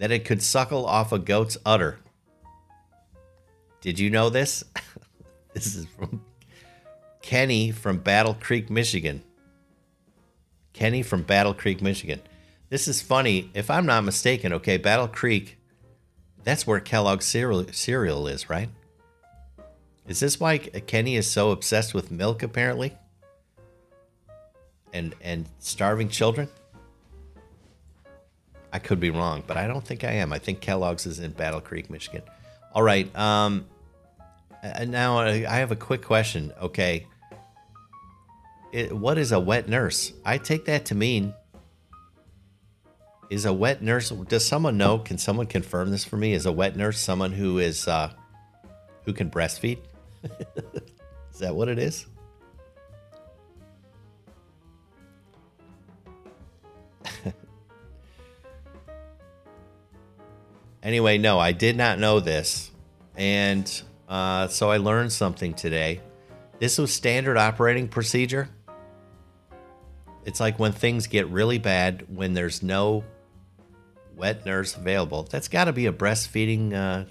that 0.00 0.10
it 0.10 0.24
could 0.24 0.42
suckle 0.42 0.84
off 0.84 1.12
a 1.12 1.20
goat's 1.20 1.56
udder. 1.64 2.00
Did 3.80 4.00
you 4.00 4.10
know 4.10 4.30
this? 4.30 4.64
this 5.54 5.76
is 5.76 5.86
from 5.96 6.24
Kenny 7.22 7.70
from 7.70 7.98
Battle 7.98 8.34
Creek, 8.34 8.68
Michigan. 8.68 9.22
Kenny 10.72 11.02
from 11.02 11.22
Battle 11.22 11.54
Creek, 11.54 11.80
Michigan. 11.80 12.20
This 12.68 12.88
is 12.88 13.00
funny. 13.00 13.50
If 13.54 13.70
I'm 13.70 13.86
not 13.86 14.04
mistaken, 14.04 14.52
okay, 14.54 14.76
Battle 14.76 15.08
Creek, 15.08 15.58
that's 16.44 16.66
where 16.66 16.80
Kellogg's 16.80 17.26
cereal, 17.26 17.66
cereal 17.70 18.26
is, 18.26 18.50
right? 18.50 18.68
Is 20.06 20.20
this 20.20 20.40
why 20.40 20.58
Kenny 20.58 21.16
is 21.16 21.30
so 21.30 21.50
obsessed 21.50 21.94
with 21.94 22.10
milk, 22.10 22.42
apparently? 22.42 22.96
And 24.92 25.14
and 25.22 25.46
starving 25.58 26.08
children? 26.08 26.48
I 28.72 28.78
could 28.78 29.00
be 29.00 29.10
wrong, 29.10 29.44
but 29.46 29.56
I 29.56 29.66
don't 29.66 29.84
think 29.84 30.02
I 30.02 30.12
am. 30.12 30.32
I 30.32 30.38
think 30.38 30.60
Kellogg's 30.60 31.06
is 31.06 31.18
in 31.18 31.32
Battle 31.32 31.60
Creek, 31.60 31.90
Michigan. 31.90 32.22
All 32.74 32.82
right. 32.82 33.14
Um, 33.16 33.66
now 34.86 35.18
I 35.18 35.56
have 35.56 35.72
a 35.72 35.76
quick 35.76 36.02
question. 36.02 36.52
Okay. 36.60 37.06
It, 38.72 38.96
what 38.96 39.18
is 39.18 39.32
a 39.32 39.38
wet 39.38 39.68
nurse? 39.68 40.14
I 40.24 40.38
take 40.38 40.64
that 40.64 40.86
to 40.86 40.94
mean 40.94 41.34
is 43.28 43.44
a 43.44 43.52
wet 43.52 43.82
nurse 43.82 44.10
does 44.10 44.46
someone 44.46 44.76
know 44.76 44.98
can 44.98 45.18
someone 45.18 45.46
confirm 45.46 45.90
this 45.90 46.04
for 46.04 46.16
me? 46.16 46.32
Is 46.32 46.46
a 46.46 46.52
wet 46.52 46.74
nurse 46.76 46.98
someone 46.98 47.32
who 47.32 47.58
is 47.58 47.86
uh 47.86 48.10
who 49.04 49.12
can 49.12 49.30
breastfeed? 49.30 49.78
Is 51.32 51.38
that 51.38 51.54
what 51.54 51.68
it 51.68 51.78
is? 51.78 52.06
Anyway 60.82 61.16
no 61.16 61.38
i 61.38 61.52
did 61.52 61.76
not 61.76 61.98
know 62.00 62.20
this. 62.20 62.70
And 63.16 63.82
uh, 64.08 64.48
so 64.48 64.70
i 64.70 64.78
learned 64.78 65.12
something 65.12 65.54
today. 65.54 66.00
This 66.58 66.76
was 66.78 66.92
standard 66.92 67.36
operating 67.36 67.88
procedure 67.88 68.48
it's 70.24 70.40
like 70.40 70.58
when 70.58 70.72
things 70.72 71.06
get 71.06 71.28
really 71.28 71.58
bad 71.58 72.04
when 72.14 72.34
there's 72.34 72.62
no 72.62 73.04
wet 74.16 74.46
nurse 74.46 74.76
available. 74.76 75.24
That's 75.24 75.48
got 75.48 75.64
to 75.64 75.72
be 75.72 75.86
a 75.86 75.92
breastfeeding 75.92 76.74
uh, 76.74 77.04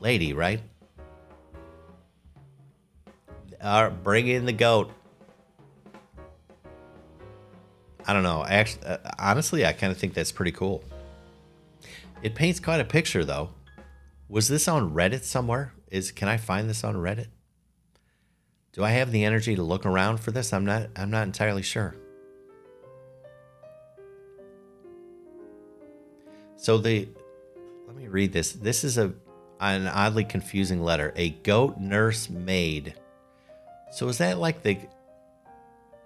lady, 0.00 0.32
right? 0.32 0.60
Uh, 3.60 3.90
bring 3.90 4.28
in 4.28 4.44
the 4.44 4.52
goat. 4.52 4.90
I 8.06 8.12
don't 8.12 8.22
know. 8.22 8.44
Actually, 8.44 8.86
uh, 8.86 8.98
honestly, 9.18 9.64
I 9.64 9.72
kind 9.72 9.90
of 9.90 9.98
think 9.98 10.14
that's 10.14 10.32
pretty 10.32 10.52
cool. 10.52 10.84
It 12.22 12.34
paints 12.34 12.60
quite 12.60 12.80
a 12.80 12.84
picture, 12.84 13.24
though. 13.24 13.50
Was 14.28 14.48
this 14.48 14.68
on 14.68 14.94
Reddit 14.94 15.24
somewhere? 15.24 15.72
Is 15.90 16.10
can 16.10 16.28
I 16.28 16.36
find 16.36 16.68
this 16.68 16.84
on 16.84 16.96
Reddit? 16.96 17.28
Do 18.74 18.82
I 18.82 18.90
have 18.90 19.12
the 19.12 19.24
energy 19.24 19.54
to 19.54 19.62
look 19.62 19.86
around 19.86 20.18
for 20.18 20.32
this? 20.32 20.52
I'm 20.52 20.64
not. 20.64 20.88
I'm 20.96 21.10
not 21.10 21.26
entirely 21.26 21.62
sure. 21.62 21.94
So 26.56 26.78
the 26.78 27.08
let 27.86 27.94
me 27.94 28.08
read 28.08 28.32
this. 28.32 28.52
This 28.52 28.82
is 28.82 28.98
a 28.98 29.12
an 29.60 29.86
oddly 29.86 30.24
confusing 30.24 30.82
letter. 30.82 31.12
A 31.14 31.30
goat 31.30 31.78
nurse 31.78 32.28
maid. 32.28 32.94
So 33.92 34.08
is 34.08 34.18
that 34.18 34.38
like 34.38 34.62
the 34.64 34.78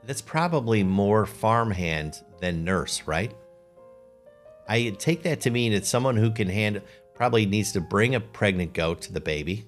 that's 0.05 0.21
probably 0.21 0.85
more 0.85 1.25
farmhand 1.25 2.23
than 2.41 2.64
nurse, 2.64 3.03
right? 3.07 3.33
I 4.69 4.91
take 4.99 5.23
that 5.23 5.41
to 5.43 5.51
mean 5.51 5.73
it's 5.73 5.89
someone 5.89 6.16
who 6.16 6.31
can 6.31 6.49
hand 6.49 6.83
probably 7.14 7.47
needs 7.47 7.73
to 7.73 7.81
bring 7.81 8.14
a 8.14 8.21
pregnant 8.21 8.75
goat 8.75 9.01
to 9.03 9.12
the 9.12 9.21
baby 9.21 9.64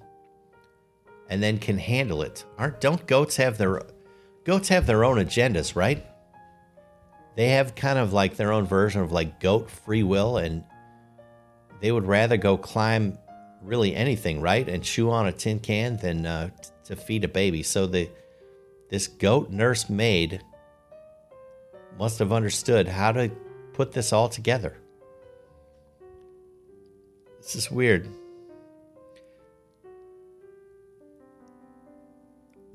and 1.31 1.41
then 1.41 1.57
can 1.57 1.77
handle 1.77 2.21
it. 2.21 2.45
Aren't 2.57 2.81
don't 2.81 3.07
goats 3.07 3.37
have 3.37 3.57
their 3.57 3.81
goats 4.43 4.67
have 4.67 4.85
their 4.85 5.05
own 5.05 5.17
agendas, 5.17 5.75
right? 5.77 6.05
They 7.37 7.47
have 7.49 7.73
kind 7.73 7.97
of 7.97 8.11
like 8.11 8.35
their 8.35 8.51
own 8.51 8.65
version 8.65 9.01
of 9.01 9.13
like 9.13 9.39
goat 9.39 9.71
free 9.71 10.03
will 10.03 10.37
and 10.37 10.65
they 11.79 11.91
would 11.91 12.05
rather 12.05 12.35
go 12.35 12.57
climb 12.57 13.17
really 13.63 13.95
anything, 13.95 14.41
right, 14.41 14.67
and 14.67 14.83
chew 14.83 15.09
on 15.09 15.27
a 15.27 15.31
tin 15.31 15.59
can 15.59 15.95
than 15.97 16.25
uh, 16.25 16.49
t- 16.49 16.69
to 16.83 16.95
feed 16.97 17.23
a 17.23 17.29
baby. 17.29 17.63
So 17.63 17.87
the 17.87 18.09
this 18.89 19.07
goat 19.07 19.49
nurse 19.49 19.89
maid 19.89 20.43
must 21.97 22.19
have 22.19 22.33
understood 22.33 22.89
how 22.89 23.13
to 23.13 23.31
put 23.71 23.93
this 23.93 24.11
all 24.11 24.27
together. 24.27 24.77
This 27.37 27.55
is 27.55 27.71
weird. 27.71 28.09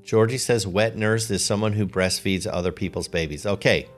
Georgie 0.06 0.38
says 0.38 0.68
wet 0.68 0.96
nurse 0.96 1.28
is 1.32 1.44
someone 1.44 1.72
who 1.72 1.84
breastfeeds 1.84 2.46
other 2.50 2.70
people's 2.70 3.08
babies. 3.08 3.44
Okay. 3.44 3.88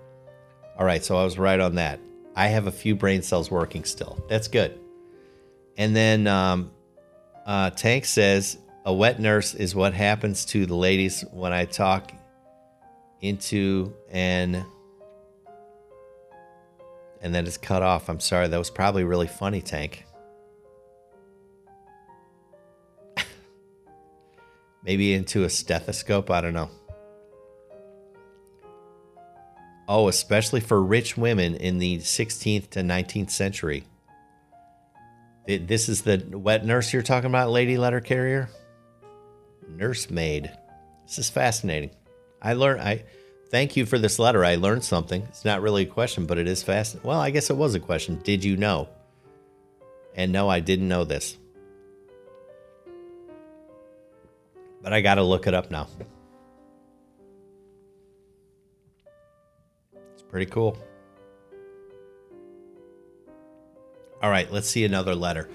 All 0.79 0.87
right, 0.87 1.05
so 1.05 1.17
I 1.19 1.23
was 1.23 1.39
right 1.39 1.61
on 1.61 1.75
that. 1.75 2.01
I 2.35 2.49
have 2.49 2.67
a 2.67 2.73
few 2.73 2.97
brain 2.97 3.21
cells 3.21 3.51
working 3.51 3.85
still. 3.85 4.19
That's 4.27 4.49
good. 4.49 4.81
And 5.77 5.95
then 5.95 6.27
um, 6.27 6.71
uh, 7.45 7.71
Tank 7.71 8.07
says 8.07 8.57
a 8.87 8.93
wet 8.93 9.21
nurse 9.21 9.55
is 9.55 9.75
what 9.75 9.93
happens 9.93 10.47
to 10.47 10.65
the 10.65 10.75
ladies 10.75 11.27
when 11.31 11.53
I 11.53 11.67
talk 11.67 12.11
into 13.21 13.95
an 14.11 14.65
and 17.21 17.35
then 17.35 17.47
it's 17.47 17.59
cut 17.59 17.83
off. 17.83 18.09
I'm 18.09 18.21
sorry, 18.21 18.49
that 18.49 18.57
was 18.57 18.71
probably 18.71 19.05
really 19.05 19.27
funny, 19.27 19.61
Tank. 19.61 20.07
Maybe 24.89 25.13
into 25.13 25.45
a 25.45 25.51
stethoscope, 25.51 26.31
I 26.31 26.41
don't 26.41 26.55
know. 26.55 26.71
Oh, 29.87 30.09
especially 30.09 30.61
for 30.61 30.83
rich 30.83 31.15
women 31.15 31.57
in 31.57 31.77
the 31.77 31.99
16th 31.99 32.71
to 32.71 32.81
19th 32.81 33.29
century. 33.29 33.85
This 35.47 35.91
is 35.91 36.01
the 36.01 36.25
wet 36.33 36.65
nurse 36.65 36.91
you're 36.91 37.03
talking 37.03 37.29
about, 37.29 37.51
lady 37.51 37.77
letter 37.77 38.01
carrier? 38.01 38.49
Nursemaid. 39.69 40.51
This 41.05 41.19
is 41.19 41.29
fascinating. 41.29 41.91
I 42.41 42.55
learned, 42.55 42.81
I 42.81 43.05
thank 43.51 43.77
you 43.77 43.85
for 43.85 43.99
this 43.99 44.19
letter. 44.19 44.43
I 44.43 44.55
learned 44.55 44.85
something. 44.85 45.21
It's 45.29 45.45
not 45.45 45.61
really 45.61 45.83
a 45.83 45.87
question, 45.87 46.25
but 46.25 46.39
it 46.39 46.49
is 46.49 46.63
fascinating. 46.63 47.07
Well, 47.07 47.21
I 47.21 47.29
guess 47.29 47.51
it 47.51 47.59
was 47.59 47.75
a 47.75 47.81
question. 47.81 48.21
Did 48.25 48.43
you 48.43 48.57
know? 48.57 48.89
And 50.15 50.33
no, 50.33 50.49
I 50.49 50.61
didn't 50.61 50.89
know 50.89 51.05
this. 51.05 51.37
But 54.83 54.93
I 54.93 55.01
got 55.01 55.17
to 55.17 55.23
look 55.23 55.47
it 55.47 55.55
up 55.55 55.71
now. 55.71 55.89
It's 60.13 60.23
pretty 60.23 60.47
cool. 60.47 60.79
All 64.23 64.31
right, 64.31 64.51
let's 64.53 64.69
see 64.69 64.85
another 64.85 65.15
letter. 65.15 65.49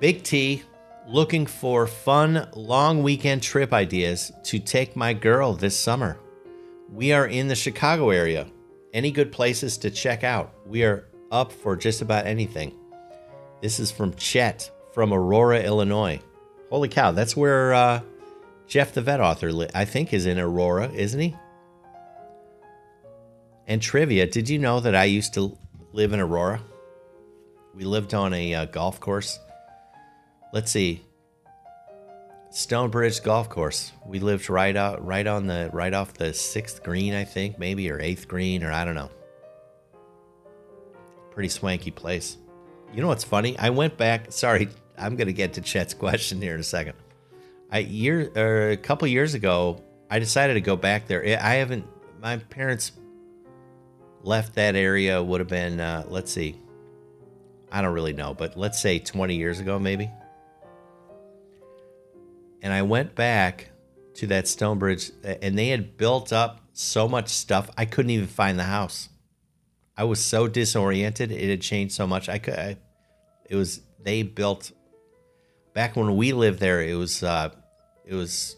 Big 0.00 0.22
T 0.22 0.62
looking 1.08 1.46
for 1.46 1.86
fun 1.86 2.48
long 2.54 3.02
weekend 3.02 3.42
trip 3.42 3.72
ideas 3.72 4.32
to 4.44 4.58
take 4.58 4.96
my 4.96 5.14
girl 5.14 5.54
this 5.54 5.76
summer. 5.76 6.18
We 6.92 7.12
are 7.12 7.26
in 7.26 7.48
the 7.48 7.54
Chicago 7.54 8.10
area. 8.10 8.46
Any 8.92 9.10
good 9.10 9.32
places 9.32 9.78
to 9.78 9.90
check 9.90 10.24
out? 10.24 10.54
We 10.66 10.82
are 10.84 11.08
up 11.30 11.52
for 11.52 11.76
just 11.76 12.02
about 12.02 12.26
anything. 12.26 12.74
This 13.60 13.80
is 13.80 13.90
from 13.90 14.14
Chet 14.14 14.70
from 14.92 15.12
Aurora, 15.12 15.62
Illinois. 15.62 16.20
Holy 16.70 16.88
cow, 16.88 17.12
that's 17.12 17.36
where 17.36 17.74
uh, 17.74 18.00
Jeff 18.66 18.92
the 18.92 19.02
Vet 19.02 19.20
author, 19.20 19.68
I 19.74 19.84
think, 19.84 20.12
is 20.12 20.26
in 20.26 20.38
Aurora, 20.38 20.90
isn't 20.90 21.20
he? 21.20 21.36
And 23.66 23.82
trivia 23.82 24.26
did 24.26 24.48
you 24.48 24.58
know 24.58 24.80
that 24.80 24.94
I 24.94 25.04
used 25.04 25.34
to 25.34 25.56
live 25.92 26.12
in 26.12 26.20
Aurora? 26.20 26.60
We 27.74 27.84
lived 27.84 28.14
on 28.14 28.32
a 28.32 28.54
uh, 28.54 28.64
golf 28.66 29.00
course. 29.00 29.38
Let's 30.52 30.70
see. 30.70 31.02
Stonebridge 32.50 33.22
Golf 33.22 33.50
Course. 33.50 33.92
We 34.06 34.18
lived 34.18 34.48
right 34.48 34.74
out, 34.74 35.04
right 35.04 35.26
on 35.26 35.46
the, 35.46 35.68
right 35.74 35.92
off 35.92 36.14
the 36.14 36.32
sixth 36.32 36.82
green, 36.82 37.12
I 37.12 37.24
think, 37.24 37.58
maybe 37.58 37.90
or 37.90 38.00
eighth 38.00 38.28
green, 38.28 38.62
or 38.62 38.72
I 38.72 38.84
don't 38.86 38.94
know. 38.94 39.10
Pretty 41.32 41.50
swanky 41.50 41.90
place. 41.90 42.38
You 42.94 43.02
know 43.02 43.08
what's 43.08 43.24
funny? 43.24 43.58
I 43.58 43.68
went 43.70 43.98
back. 43.98 44.32
Sorry, 44.32 44.68
I'm 44.96 45.16
gonna 45.16 45.32
get 45.32 45.52
to 45.54 45.60
Chet's 45.60 45.92
question 45.92 46.40
here 46.40 46.54
in 46.54 46.60
a 46.60 46.64
second. 46.64 46.94
I 47.70 47.78
year 47.78 48.30
or 48.36 48.70
a 48.70 48.76
couple 48.76 49.08
years 49.08 49.34
ago, 49.34 49.82
I 50.10 50.18
decided 50.18 50.54
to 50.54 50.60
go 50.60 50.76
back 50.76 51.06
there. 51.06 51.22
I 51.24 51.54
haven't. 51.54 51.86
My 52.20 52.38
parents 52.38 52.92
left 54.22 54.54
that 54.54 54.76
area. 54.76 55.22
Would 55.22 55.40
have 55.40 55.48
been. 55.48 55.80
Uh, 55.80 56.04
let's 56.08 56.30
see. 56.30 56.60
I 57.70 57.82
don't 57.82 57.92
really 57.92 58.12
know, 58.12 58.32
but 58.32 58.56
let's 58.56 58.80
say 58.80 58.98
20 59.00 59.34
years 59.34 59.58
ago, 59.58 59.78
maybe. 59.78 60.10
And 62.62 62.72
I 62.72 62.82
went 62.82 63.14
back 63.14 63.70
to 64.14 64.28
that 64.28 64.48
Stonebridge, 64.48 65.10
and 65.24 65.58
they 65.58 65.68
had 65.68 65.96
built 65.96 66.32
up 66.32 66.60
so 66.72 67.08
much 67.08 67.28
stuff 67.28 67.68
I 67.76 67.84
couldn't 67.84 68.10
even 68.10 68.28
find 68.28 68.58
the 68.58 68.64
house. 68.64 69.08
I 69.96 70.04
was 70.04 70.22
so 70.22 70.46
disoriented; 70.46 71.32
it 71.32 71.48
had 71.48 71.60
changed 71.60 71.94
so 71.94 72.06
much. 72.06 72.28
I 72.28 72.38
could. 72.38 72.54
I, 72.54 72.76
it 73.48 73.56
was 73.56 73.80
they 74.02 74.22
built 74.22 74.72
back 75.76 75.94
when 75.94 76.16
we 76.16 76.32
lived 76.32 76.58
there. 76.58 76.82
It 76.82 76.94
was. 76.94 77.22
Uh, 77.22 77.50
it 78.04 78.14
was. 78.14 78.56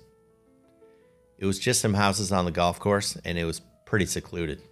It 1.37 1.45
was 1.45 1.59
just 1.59 1.83
some 1.83 1.95
houses 1.95 2.33
on 2.33 2.47
the 2.47 2.51
golf 2.51 2.81
course, 2.81 3.19
and 3.25 3.37
it 3.37 3.45
was 3.45 3.61
pretty 3.85 4.07
secluded. 4.07 4.63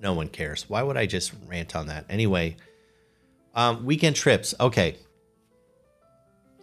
No 0.00 0.12
one 0.12 0.28
cares. 0.28 0.68
Why 0.68 0.82
would 0.82 0.96
I 0.96 1.06
just 1.06 1.32
rant 1.48 1.74
on 1.74 1.88
that? 1.88 2.04
Anyway, 2.08 2.56
um, 3.54 3.84
weekend 3.84 4.16
trips. 4.16 4.54
Okay. 4.60 4.96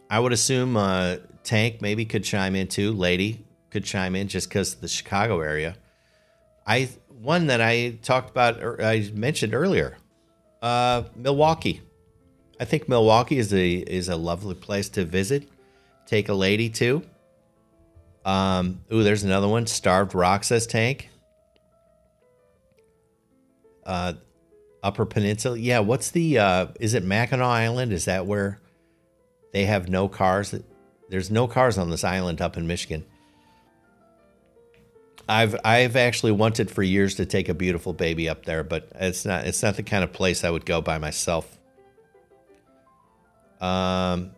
I 0.10 0.20
would 0.20 0.34
assume 0.34 0.76
uh, 0.76 1.18
Tank 1.44 1.82
maybe 1.82 2.06
could 2.06 2.24
chime 2.24 2.56
in 2.56 2.68
too. 2.68 2.94
Lady 2.94 3.46
could 3.70 3.84
chime 3.84 4.16
in 4.16 4.28
just 4.28 4.50
because 4.50 4.76
the 4.76 4.88
Chicago 4.88 5.42
area. 5.42 5.76
I 6.66 6.90
one 7.22 7.48
that 7.48 7.62
I 7.62 8.00
talked 8.02 8.30
about 8.30 8.64
or 8.64 8.82
I 8.82 9.12
mentioned 9.14 9.54
earlier. 9.54 9.98
Uh, 10.62 11.04
Milwaukee. 11.16 11.82
I 12.60 12.66
think 12.66 12.90
Milwaukee 12.90 13.38
is 13.38 13.54
a 13.54 13.74
is 13.74 14.10
a 14.10 14.16
lovely 14.16 14.56
place 14.56 14.90
to 14.90 15.06
visit. 15.06 15.48
Take 16.06 16.30
a 16.30 16.34
lady 16.34 16.70
to. 16.72 17.04
Um, 18.26 18.82
ooh, 18.92 19.04
there's 19.04 19.24
another 19.24 19.48
one. 19.48 19.66
Starved 19.66 20.14
Rock 20.14 20.44
says 20.44 20.68
Tank. 20.68 21.10
Uh, 23.86 24.14
Upper 24.84 25.06
Peninsula. 25.06 25.58
Yeah, 25.58 25.80
what's 25.80 26.12
the 26.12 26.40
uh 26.40 26.68
is 26.80 26.94
it 26.94 27.04
Mackinac 27.04 27.46
Island? 27.46 27.94
Is 27.94 28.06
that 28.06 28.26
where 28.26 28.60
they 29.54 29.66
have 29.66 29.90
no 29.90 30.08
cars? 30.08 30.54
There's 31.10 31.32
no 31.32 31.48
cars 31.48 31.78
on 31.78 31.90
this 31.90 32.04
island 32.04 32.42
up 32.42 32.58
in 32.58 32.68
Michigan. 32.68 33.06
I've 35.28 35.56
I've 35.64 35.96
actually 35.96 36.32
wanted 36.32 36.72
for 36.72 36.82
years 36.82 37.16
to 37.16 37.26
take 37.26 37.50
a 37.50 37.54
beautiful 37.54 37.94
baby 37.94 38.30
up 38.30 38.46
there, 38.46 38.64
but 38.64 38.90
it's 38.96 39.26
not 39.26 39.46
it's 39.46 39.62
not 39.62 39.76
the 39.76 39.84
kind 39.84 40.04
of 40.04 40.14
place 40.14 40.44
I 40.44 40.50
would 40.50 40.66
go 40.66 40.82
by 40.82 40.98
myself. 40.98 41.59
Um 43.60 44.32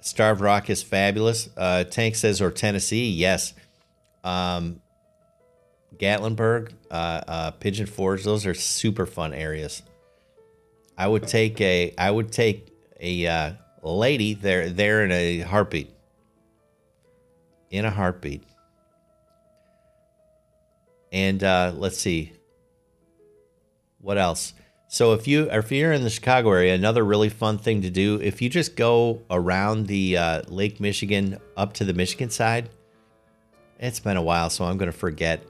Starved 0.00 0.40
Rock 0.40 0.70
is 0.70 0.82
fabulous. 0.82 1.48
Uh 1.56 1.84
Tank 1.84 2.14
says 2.14 2.40
or 2.40 2.50
Tennessee, 2.50 3.10
yes. 3.10 3.54
Um 4.24 4.80
Gatlinburg, 5.98 6.72
uh, 6.90 6.94
uh, 7.26 7.50
Pigeon 7.52 7.86
Forge. 7.86 8.22
Those 8.24 8.46
are 8.46 8.54
super 8.54 9.06
fun 9.06 9.34
areas. 9.34 9.82
I 10.96 11.06
would 11.06 11.26
take 11.26 11.60
a 11.60 11.94
I 11.98 12.10
would 12.10 12.32
take 12.32 12.72
a 13.00 13.26
uh, 13.26 13.52
lady 13.82 14.34
there 14.34 14.68
there 14.68 15.04
in 15.04 15.12
a 15.12 15.40
heartbeat. 15.40 15.90
In 17.70 17.84
a 17.84 17.90
heartbeat. 17.90 18.42
And 21.12 21.42
uh, 21.42 21.72
let's 21.74 21.98
see. 21.98 22.32
What 24.00 24.18
else? 24.18 24.52
So 24.90 25.12
if 25.12 25.28
you 25.28 25.50
if 25.50 25.70
you're 25.70 25.92
in 25.92 26.02
the 26.02 26.10
Chicago 26.10 26.50
area, 26.50 26.74
another 26.74 27.04
really 27.04 27.28
fun 27.28 27.58
thing 27.58 27.82
to 27.82 27.90
do 27.90 28.18
if 28.22 28.40
you 28.40 28.48
just 28.48 28.74
go 28.74 29.22
around 29.30 29.86
the 29.86 30.16
uh, 30.16 30.42
Lake 30.48 30.80
Michigan 30.80 31.38
up 31.58 31.74
to 31.74 31.84
the 31.84 31.92
Michigan 31.92 32.30
side. 32.30 32.70
It's 33.78 34.00
been 34.00 34.16
a 34.16 34.22
while, 34.22 34.48
so 34.48 34.64
I'm 34.64 34.78
going 34.78 34.90
to 34.90 34.96
forget 34.96 35.42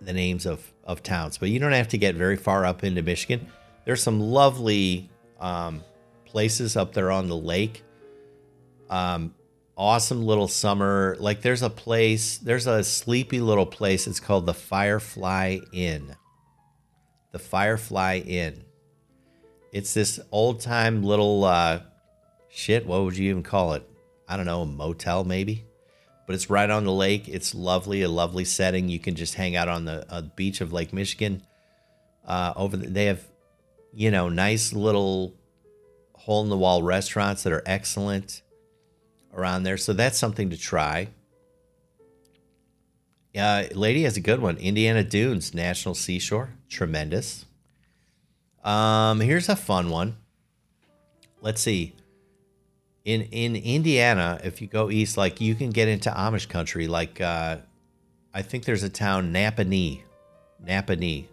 the 0.00 0.12
names 0.12 0.46
of 0.46 0.72
of 0.84 1.02
towns, 1.02 1.38
but 1.38 1.50
you 1.50 1.58
don't 1.58 1.72
have 1.72 1.88
to 1.88 1.98
get 1.98 2.14
very 2.14 2.36
far 2.36 2.64
up 2.64 2.84
into 2.84 3.02
Michigan. 3.02 3.48
There's 3.84 4.02
some 4.02 4.20
lovely 4.20 5.10
um, 5.40 5.82
places 6.24 6.76
up 6.76 6.92
there 6.92 7.10
on 7.10 7.28
the 7.28 7.36
lake. 7.36 7.82
Um, 8.88 9.34
awesome 9.76 10.24
little 10.24 10.48
summer. 10.48 11.16
Like 11.18 11.42
there's 11.42 11.62
a 11.62 11.70
place, 11.70 12.38
there's 12.38 12.68
a 12.68 12.84
sleepy 12.84 13.40
little 13.40 13.66
place. 13.66 14.06
It's 14.06 14.20
called 14.20 14.46
the 14.46 14.54
Firefly 14.54 15.58
Inn. 15.72 16.14
The 17.32 17.38
Firefly 17.38 18.18
Inn. 18.26 18.64
It's 19.72 19.94
this 19.94 20.18
old 20.32 20.60
time 20.60 21.02
little 21.02 21.44
uh, 21.44 21.80
shit. 22.48 22.86
What 22.86 23.04
would 23.04 23.16
you 23.16 23.30
even 23.30 23.42
call 23.42 23.74
it? 23.74 23.88
I 24.28 24.36
don't 24.36 24.46
know, 24.46 24.62
a 24.62 24.66
motel 24.66 25.24
maybe 25.24 25.64
but 26.30 26.34
it's 26.34 26.48
right 26.48 26.70
on 26.70 26.84
the 26.84 26.92
lake. 26.92 27.28
It's 27.28 27.56
lovely, 27.56 28.02
a 28.02 28.08
lovely 28.08 28.44
setting. 28.44 28.88
You 28.88 29.00
can 29.00 29.16
just 29.16 29.34
hang 29.34 29.56
out 29.56 29.66
on 29.66 29.84
the 29.84 30.06
uh, 30.08 30.22
beach 30.36 30.60
of 30.60 30.72
Lake 30.72 30.92
Michigan. 30.92 31.42
Uh, 32.24 32.52
over 32.54 32.76
the, 32.76 32.86
they 32.86 33.06
have, 33.06 33.26
you 33.92 34.12
know, 34.12 34.28
nice 34.28 34.72
little 34.72 35.34
hole 36.14 36.44
in 36.44 36.48
the 36.48 36.56
wall 36.56 36.84
restaurants 36.84 37.42
that 37.42 37.52
are 37.52 37.64
excellent 37.66 38.42
around 39.34 39.64
there. 39.64 39.76
So 39.76 39.92
that's 39.92 40.18
something 40.18 40.50
to 40.50 40.56
try. 40.56 41.08
Uh, 43.36 43.64
lady 43.74 44.04
has 44.04 44.16
a 44.16 44.20
good 44.20 44.38
one. 44.38 44.56
Indiana 44.58 45.02
Dunes 45.02 45.52
National 45.52 45.96
Seashore, 45.96 46.50
tremendous. 46.70 47.44
Um, 48.64 49.20
here's 49.20 49.50
a 49.50 49.56
fun 49.56 49.90
one. 49.90 50.16
Let's 51.42 51.60
see 51.60 51.94
in 53.04 53.22
in 53.22 53.56
Indiana, 53.56 54.40
if 54.44 54.60
you 54.60 54.68
go 54.68 54.90
east, 54.90 55.16
like 55.16 55.40
you 55.40 55.54
can 55.54 55.70
get 55.70 55.88
into 55.88 56.10
Amish 56.10 56.48
country. 56.48 56.86
Like 56.86 57.20
uh, 57.20 57.58
I 58.34 58.42
think 58.42 58.64
there's 58.64 58.82
a 58.82 58.88
town 58.88 59.32
Nappanee, 59.32 60.02
Nappanee. 60.64 61.26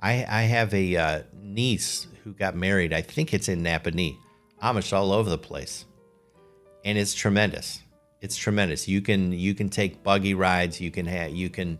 I 0.00 0.24
I 0.28 0.42
have 0.42 0.74
a 0.74 0.96
uh, 0.96 1.22
niece 1.42 2.06
who 2.22 2.32
got 2.32 2.54
married. 2.54 2.92
I 2.92 3.02
think 3.02 3.32
it's 3.32 3.48
in 3.48 3.62
Nappanee. 3.62 4.16
Amish 4.62 4.92
all 4.92 5.12
over 5.12 5.28
the 5.28 5.38
place, 5.38 5.84
and 6.84 6.98
it's 6.98 7.14
tremendous. 7.14 7.80
It's 8.20 8.36
tremendous. 8.36 8.86
You 8.88 9.00
can 9.00 9.32
you 9.32 9.54
can 9.54 9.68
take 9.68 10.02
buggy 10.02 10.34
rides. 10.34 10.80
You 10.80 10.90
can 10.90 11.06
have 11.06 11.30
you 11.30 11.50
can. 11.50 11.78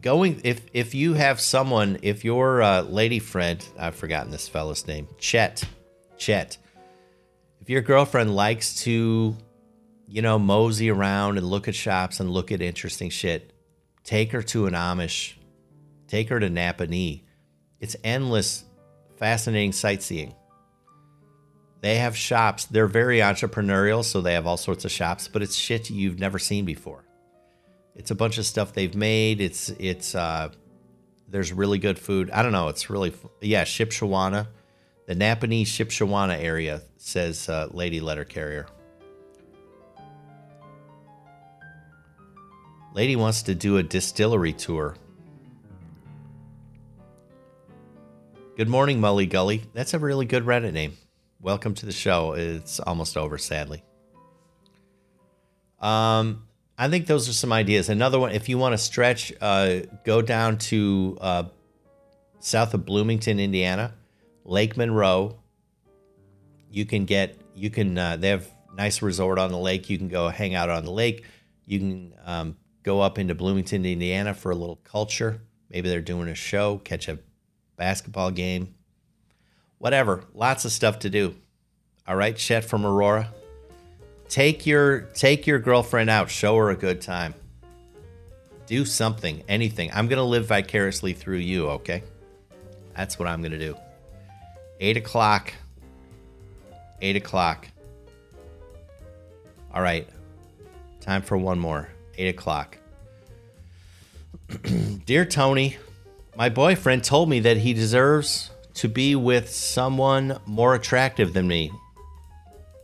Going 0.00 0.40
if 0.44 0.62
if 0.72 0.94
you 0.94 1.14
have 1.14 1.40
someone 1.40 1.98
if 2.02 2.24
your 2.24 2.62
uh, 2.62 2.82
lady 2.82 3.18
friend 3.18 3.64
I've 3.78 3.94
forgotten 3.94 4.30
this 4.30 4.48
fellow's 4.48 4.86
name 4.86 5.08
Chet 5.18 5.64
Chet 6.16 6.58
if 7.68 7.72
your 7.72 7.82
girlfriend 7.82 8.34
likes 8.34 8.76
to, 8.84 9.36
you 10.06 10.22
know, 10.22 10.38
mosey 10.38 10.90
around 10.90 11.36
and 11.36 11.46
look 11.46 11.68
at 11.68 11.74
shops 11.74 12.18
and 12.18 12.30
look 12.30 12.50
at 12.50 12.62
interesting 12.62 13.10
shit, 13.10 13.52
take 14.04 14.32
her 14.32 14.40
to 14.44 14.64
an 14.64 14.72
Amish, 14.72 15.34
take 16.06 16.30
her 16.30 16.40
to 16.40 16.48
Nappanee. 16.48 17.24
It's 17.78 17.94
endless, 18.02 18.64
fascinating 19.18 19.72
sightseeing. 19.72 20.34
They 21.82 21.96
have 21.96 22.16
shops. 22.16 22.64
They're 22.64 22.86
very 22.86 23.18
entrepreneurial, 23.18 24.02
so 24.02 24.22
they 24.22 24.32
have 24.32 24.46
all 24.46 24.56
sorts 24.56 24.86
of 24.86 24.90
shops, 24.90 25.28
but 25.28 25.42
it's 25.42 25.54
shit 25.54 25.90
you've 25.90 26.18
never 26.18 26.38
seen 26.38 26.64
before. 26.64 27.04
It's 27.98 28.10
a 28.10 28.14
bunch 28.14 28.38
of 28.38 28.46
stuff 28.46 28.72
they've 28.72 28.94
made. 28.94 29.42
It's 29.42 29.68
it's 29.68 30.14
uh 30.14 30.50
there's 31.28 31.52
really 31.52 31.78
good 31.78 31.98
food. 31.98 32.30
I 32.30 32.42
don't 32.42 32.52
know. 32.52 32.68
It's 32.68 32.88
really 32.88 33.12
yeah, 33.42 33.64
Shipshewana 33.64 34.46
the 35.08 35.14
Nappanee 35.14 35.62
Shipshewana 35.62 36.38
area, 36.38 36.82
says 36.98 37.48
uh, 37.48 37.66
Lady 37.70 37.98
Letter 37.98 38.24
Carrier. 38.24 38.66
Lady 42.92 43.16
wants 43.16 43.42
to 43.44 43.54
do 43.54 43.78
a 43.78 43.82
distillery 43.82 44.52
tour. 44.52 44.96
Good 48.58 48.68
morning, 48.68 49.00
Mully 49.00 49.30
Gully. 49.30 49.62
That's 49.72 49.94
a 49.94 49.98
really 49.98 50.26
good 50.26 50.44
Reddit 50.44 50.74
name. 50.74 50.92
Welcome 51.40 51.72
to 51.76 51.86
the 51.86 51.92
show. 51.92 52.34
It's 52.34 52.78
almost 52.78 53.16
over, 53.16 53.38
sadly. 53.38 53.82
Um, 55.80 56.47
I 56.80 56.88
think 56.88 57.06
those 57.06 57.28
are 57.28 57.32
some 57.32 57.52
ideas. 57.52 57.88
Another 57.88 58.20
one, 58.20 58.30
if 58.30 58.48
you 58.48 58.56
want 58.56 58.72
to 58.72 58.78
stretch, 58.78 59.32
uh, 59.40 59.80
go 60.04 60.22
down 60.22 60.58
to 60.58 61.18
uh, 61.20 61.44
south 62.38 62.72
of 62.72 62.86
Bloomington, 62.86 63.40
Indiana, 63.40 63.94
Lake 64.44 64.76
Monroe. 64.76 65.40
You 66.70 66.86
can 66.86 67.04
get, 67.04 67.36
you 67.52 67.68
can, 67.68 67.98
uh, 67.98 68.16
they 68.16 68.28
have 68.28 68.46
nice 68.76 69.02
resort 69.02 69.40
on 69.40 69.50
the 69.50 69.58
lake. 69.58 69.90
You 69.90 69.98
can 69.98 70.06
go 70.06 70.28
hang 70.28 70.54
out 70.54 70.70
on 70.70 70.84
the 70.84 70.92
lake. 70.92 71.24
You 71.66 71.80
can 71.80 72.14
um, 72.24 72.56
go 72.84 73.00
up 73.00 73.18
into 73.18 73.34
Bloomington, 73.34 73.84
Indiana 73.84 74.32
for 74.32 74.52
a 74.52 74.54
little 74.54 74.76
culture. 74.76 75.42
Maybe 75.70 75.88
they're 75.88 76.00
doing 76.00 76.28
a 76.28 76.34
show, 76.34 76.78
catch 76.78 77.08
a 77.08 77.18
basketball 77.76 78.30
game, 78.30 78.74
whatever. 79.78 80.24
Lots 80.32 80.64
of 80.64 80.70
stuff 80.70 81.00
to 81.00 81.10
do. 81.10 81.34
All 82.06 82.16
right, 82.16 82.36
Chet 82.36 82.64
from 82.64 82.86
Aurora. 82.86 83.32
Take 84.28 84.66
your 84.66 85.00
take 85.14 85.46
your 85.46 85.58
girlfriend 85.58 86.10
out. 86.10 86.30
Show 86.30 86.56
her 86.56 86.70
a 86.70 86.76
good 86.76 87.00
time. 87.00 87.34
Do 88.66 88.84
something, 88.84 89.42
anything. 89.48 89.90
I'm 89.94 90.08
gonna 90.08 90.24
live 90.24 90.46
vicariously 90.46 91.14
through 91.14 91.38
you. 91.38 91.68
Okay, 91.68 92.02
that's 92.94 93.18
what 93.18 93.28
I'm 93.28 93.42
gonna 93.42 93.58
do. 93.58 93.76
Eight 94.80 94.96
o'clock. 94.96 95.54
Eight 97.00 97.16
o'clock. 97.16 97.68
All 99.72 99.82
right. 99.82 100.08
Time 101.00 101.22
for 101.22 101.38
one 101.38 101.58
more. 101.58 101.88
Eight 102.16 102.28
o'clock. 102.28 102.76
Dear 105.06 105.24
Tony, 105.24 105.76
my 106.36 106.48
boyfriend 106.48 107.04
told 107.04 107.28
me 107.28 107.40
that 107.40 107.58
he 107.58 107.72
deserves 107.72 108.50
to 108.74 108.88
be 108.88 109.16
with 109.16 109.50
someone 109.50 110.38
more 110.46 110.74
attractive 110.74 111.32
than 111.32 111.48
me, 111.48 111.72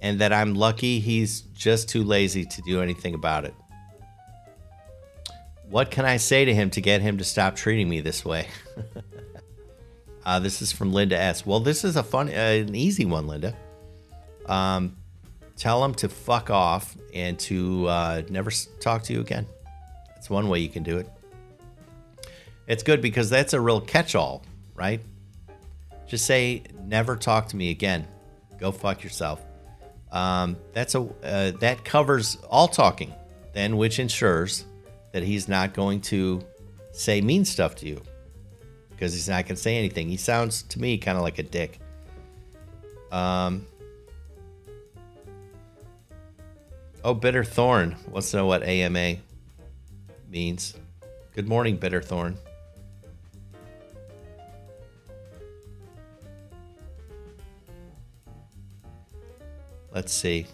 and 0.04 0.18
that 0.18 0.34
I'm 0.34 0.54
lucky 0.54 1.00
he's 1.00 1.40
just 1.54 1.88
too 1.88 2.04
lazy 2.04 2.44
to 2.44 2.60
do 2.60 2.82
anything 2.82 3.14
about 3.14 3.46
it. 3.46 3.54
What 5.70 5.90
can 5.90 6.04
I 6.04 6.18
say 6.18 6.44
to 6.44 6.54
him 6.54 6.68
to 6.70 6.82
get 6.82 7.00
him 7.00 7.16
to 7.16 7.24
stop 7.24 7.56
treating 7.56 7.88
me 7.88 8.02
this 8.02 8.22
way? 8.22 8.48
uh, 10.26 10.40
this 10.40 10.60
is 10.60 10.72
from 10.72 10.92
Linda 10.92 11.18
S. 11.18 11.46
Well, 11.46 11.58
this 11.58 11.84
is 11.84 11.96
a 11.96 12.02
fun, 12.02 12.28
uh, 12.28 12.32
an 12.32 12.74
easy 12.74 13.06
one, 13.06 13.26
Linda. 13.26 13.56
Um, 14.44 14.94
tell 15.56 15.82
him 15.82 15.94
to 15.94 16.10
fuck 16.10 16.50
off 16.50 16.94
and 17.14 17.38
to 17.38 17.88
uh, 17.88 18.22
never 18.28 18.50
talk 18.80 19.04
to 19.04 19.14
you 19.14 19.22
again. 19.22 19.46
That's 20.08 20.28
one 20.28 20.50
way 20.50 20.58
you 20.58 20.68
can 20.68 20.82
do 20.82 20.98
it. 20.98 21.08
It's 22.66 22.82
good 22.82 23.00
because 23.00 23.30
that's 23.30 23.54
a 23.54 23.60
real 23.60 23.80
catch-all, 23.80 24.42
right? 24.74 25.00
Just 26.06 26.26
say, 26.26 26.62
"Never 26.84 27.16
talk 27.16 27.48
to 27.48 27.56
me 27.56 27.70
again." 27.70 28.06
Go 28.58 28.70
fuck 28.70 29.02
yourself. 29.02 29.40
Um, 30.14 30.56
that's 30.72 30.94
a 30.94 31.00
uh, 31.24 31.50
that 31.58 31.84
covers 31.84 32.38
all 32.48 32.68
talking, 32.68 33.12
then, 33.52 33.76
which 33.76 33.98
ensures 33.98 34.64
that 35.10 35.24
he's 35.24 35.48
not 35.48 35.74
going 35.74 36.00
to 36.02 36.40
say 36.92 37.20
mean 37.20 37.44
stuff 37.44 37.74
to 37.76 37.88
you 37.88 38.00
because 38.90 39.12
he's 39.12 39.28
not 39.28 39.44
going 39.44 39.56
to 39.56 39.60
say 39.60 39.76
anything. 39.76 40.08
He 40.08 40.16
sounds 40.16 40.62
to 40.62 40.80
me 40.80 40.98
kind 40.98 41.18
of 41.18 41.24
like 41.24 41.40
a 41.40 41.42
dick. 41.42 41.80
Um. 43.10 43.66
Oh, 47.02 47.12
bitter 47.12 47.44
thorn 47.44 47.96
wants 48.08 48.30
to 48.30 48.38
know 48.38 48.46
what 48.46 48.62
AMA 48.62 49.16
means. 50.30 50.74
Good 51.34 51.48
morning, 51.48 51.76
bitter 51.76 52.00
thorn. 52.00 52.38
Let's 59.94 60.12
see. 60.12 60.46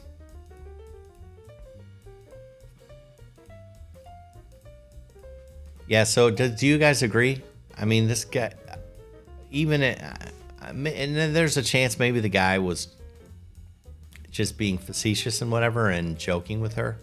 Yeah, 5.89 6.05
so 6.05 6.31
do, 6.31 6.49
do 6.49 6.67
you 6.67 6.79
guys 6.79 7.03
agree? 7.03 7.43
I 7.77 7.85
mean, 7.85 8.07
this 8.07 8.25
guy, 8.25 8.53
even, 9.51 9.83
it, 9.83 10.01
and 10.63 10.87
then 10.87 11.33
there's 11.33 11.57
a 11.57 11.63
chance 11.63 11.99
maybe 11.99 12.21
the 12.21 12.29
guy 12.29 12.59
was 12.59 12.89
just 14.31 14.57
being 14.57 14.79
facetious 14.79 15.43
and 15.43 15.51
whatever 15.51 15.89
and 15.89 16.19
joking 16.19 16.61
with 16.61 16.75
her. 16.75 16.99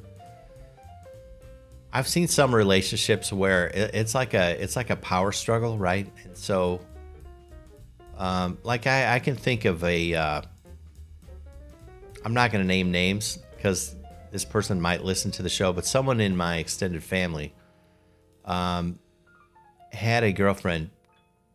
I've 1.92 2.08
seen 2.08 2.28
some 2.28 2.54
relationships 2.54 3.34
where 3.34 3.68
it, 3.68 3.92
it's 3.94 4.14
like 4.14 4.34
a 4.34 4.62
it's 4.62 4.76
like 4.76 4.90
a 4.90 4.96
power 4.96 5.32
struggle, 5.32 5.78
right? 5.78 6.08
And 6.24 6.38
so, 6.38 6.80
um, 8.18 8.58
like 8.64 8.88
I, 8.88 9.16
I 9.16 9.20
can 9.20 9.36
think 9.36 9.66
of 9.66 9.84
a. 9.84 10.14
Uh, 10.14 10.42
I'm 12.28 12.34
not 12.34 12.52
going 12.52 12.62
to 12.62 12.68
name 12.68 12.92
names 12.92 13.40
because 13.56 13.96
this 14.32 14.44
person 14.44 14.82
might 14.82 15.02
listen 15.02 15.32
to 15.32 15.44
the 15.44 15.50
show, 15.50 15.72
but 15.72 15.86
someone 15.86 16.20
in 16.20 16.36
my 16.36 16.58
extended 16.58 17.02
family, 17.02 17.54
um, 18.44 19.00
had 19.94 20.24
a 20.24 20.34
girlfriend, 20.34 20.90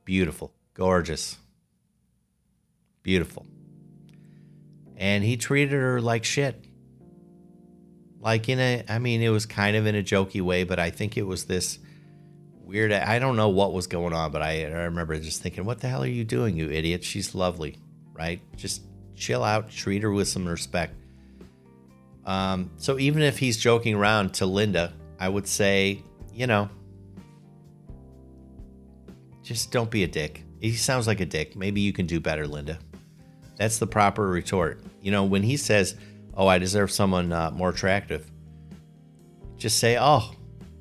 beautiful, 0.04 0.52
gorgeous, 0.74 1.36
beautiful 3.02 3.46
and 5.02 5.24
he 5.24 5.36
treated 5.36 5.72
her 5.72 6.00
like 6.00 6.24
shit. 6.24 6.64
Like 8.20 8.48
in 8.48 8.60
a, 8.60 8.84
I 8.88 9.00
mean, 9.00 9.20
it 9.20 9.30
was 9.30 9.46
kind 9.46 9.76
of 9.76 9.84
in 9.84 9.96
a 9.96 10.02
jokey 10.02 10.40
way, 10.40 10.62
but 10.62 10.78
I 10.78 10.90
think 10.90 11.16
it 11.16 11.24
was 11.26 11.46
this 11.46 11.80
weird. 12.62 12.92
I 12.92 13.18
don't 13.18 13.34
know 13.34 13.48
what 13.48 13.72
was 13.72 13.88
going 13.88 14.12
on, 14.12 14.30
but 14.30 14.42
I, 14.42 14.64
I 14.64 14.84
remember 14.84 15.18
just 15.18 15.42
thinking, 15.42 15.64
"What 15.64 15.80
the 15.80 15.88
hell 15.88 16.04
are 16.04 16.06
you 16.06 16.22
doing, 16.22 16.56
you 16.56 16.70
idiot? 16.70 17.02
She's 17.02 17.34
lovely, 17.34 17.78
right? 18.14 18.40
Just 18.54 18.82
chill 19.22 19.44
out, 19.44 19.70
treat 19.70 20.02
her 20.02 20.10
with 20.10 20.28
some 20.28 20.46
respect." 20.46 20.94
Um, 22.24 22.70
so 22.76 22.98
even 22.98 23.22
if 23.22 23.38
he's 23.38 23.56
joking 23.56 23.94
around 23.94 24.34
to 24.34 24.46
Linda, 24.46 24.92
I 25.18 25.28
would 25.28 25.46
say, 25.46 26.02
you 26.32 26.46
know, 26.46 26.68
just 29.42 29.72
don't 29.72 29.90
be 29.90 30.04
a 30.04 30.08
dick. 30.08 30.44
He 30.60 30.72
sounds 30.72 31.06
like 31.06 31.20
a 31.20 31.26
dick. 31.26 31.56
Maybe 31.56 31.80
you 31.80 31.92
can 31.92 32.06
do 32.06 32.20
better, 32.20 32.46
Linda. 32.46 32.78
That's 33.56 33.78
the 33.78 33.86
proper 33.86 34.26
retort. 34.28 34.82
You 35.00 35.10
know, 35.10 35.24
when 35.24 35.42
he 35.42 35.56
says, 35.56 35.96
"Oh, 36.34 36.46
I 36.46 36.58
deserve 36.58 36.90
someone 36.90 37.32
uh, 37.32 37.50
more 37.50 37.70
attractive," 37.70 38.30
just 39.56 39.78
say, 39.78 39.96
"Oh, 39.98 40.32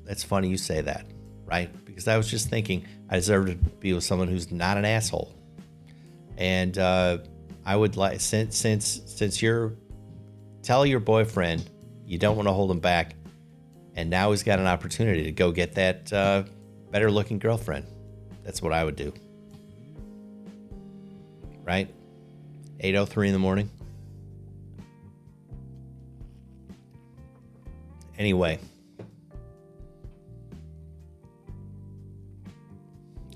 that's 0.04 0.22
funny 0.22 0.48
you 0.48 0.56
say 0.56 0.80
that," 0.80 1.06
right? 1.44 1.70
Because 1.84 2.06
I 2.08 2.16
was 2.16 2.30
just 2.30 2.48
thinking 2.48 2.86
I 3.10 3.16
deserve 3.16 3.46
to 3.46 3.54
be 3.54 3.92
with 3.92 4.04
someone 4.04 4.28
who's 4.28 4.50
not 4.50 4.76
an 4.76 4.84
asshole. 4.84 5.34
And 6.38 6.78
uh, 6.78 7.18
I 7.64 7.76
would 7.76 7.96
like 7.96 8.20
since 8.20 8.56
since 8.56 9.02
since 9.06 9.40
you're 9.40 9.74
tell 10.62 10.84
your 10.84 11.00
boyfriend 11.00 11.68
you 12.04 12.18
don't 12.18 12.36
want 12.36 12.48
to 12.48 12.52
hold 12.52 12.70
him 12.70 12.80
back, 12.80 13.14
and 13.94 14.10
now 14.10 14.30
he's 14.30 14.42
got 14.42 14.58
an 14.58 14.66
opportunity 14.66 15.24
to 15.24 15.32
go 15.32 15.50
get 15.52 15.74
that 15.76 16.12
uh, 16.12 16.44
better 16.90 17.10
looking 17.10 17.38
girlfriend. 17.38 17.86
That's 18.44 18.60
what 18.60 18.72
I 18.72 18.84
would 18.84 18.96
do. 18.96 19.12
Right? 21.64 21.88
8.03 22.80 23.28
in 23.28 23.32
the 23.32 23.38
morning. 23.38 23.70
Anyway. 28.18 28.58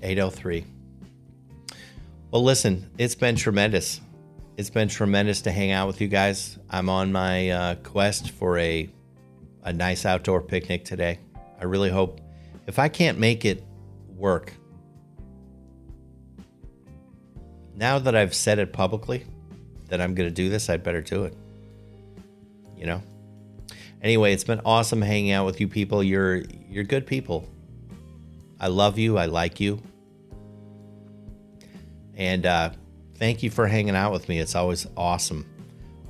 803. 0.03 0.65
Well, 2.29 2.43
listen, 2.43 2.91
it's 2.97 3.15
been 3.15 3.35
tremendous. 3.35 4.01
It's 4.57 4.71
been 4.71 4.87
tremendous 4.87 5.41
to 5.41 5.51
hang 5.51 5.69
out 5.69 5.85
with 5.85 6.01
you 6.01 6.07
guys. 6.07 6.57
I'm 6.67 6.89
on 6.89 7.11
my 7.11 7.51
uh, 7.51 7.75
quest 7.75 8.31
for 8.31 8.57
a 8.57 8.89
a 9.61 9.71
nice 9.71 10.03
outdoor 10.03 10.41
picnic 10.41 10.83
today. 10.83 11.19
I 11.61 11.65
really 11.65 11.91
hope 11.91 12.21
if 12.65 12.79
I 12.79 12.89
can't 12.89 13.19
make 13.19 13.45
it 13.45 13.63
work, 14.15 14.53
now 17.75 17.99
that 17.99 18.15
I've 18.15 18.33
said 18.33 18.57
it 18.57 18.73
publicly 18.73 19.25
that 19.89 20.01
I'm 20.01 20.15
going 20.15 20.27
to 20.27 20.33
do 20.33 20.49
this, 20.49 20.71
I'd 20.71 20.81
better 20.81 21.01
do 21.01 21.25
it. 21.25 21.35
You 22.75 22.87
know? 22.87 23.03
Anyway, 24.01 24.33
it's 24.33 24.43
been 24.43 24.61
awesome 24.65 25.03
hanging 25.03 25.33
out 25.33 25.45
with 25.45 25.61
you 25.61 25.67
people. 25.67 26.01
You're 26.01 26.37
you're 26.67 26.83
good 26.83 27.05
people. 27.05 27.47
I 28.59 28.69
love 28.69 28.97
you. 28.97 29.19
I 29.19 29.27
like 29.27 29.59
you. 29.59 29.79
And 32.15 32.47
uh, 32.47 32.71
thank 33.17 33.43
you 33.43 33.49
for 33.49 33.67
hanging 33.67 33.95
out 33.95 34.11
with 34.11 34.29
me. 34.29 34.39
It's 34.39 34.55
always 34.55 34.87
awesome. 34.95 35.45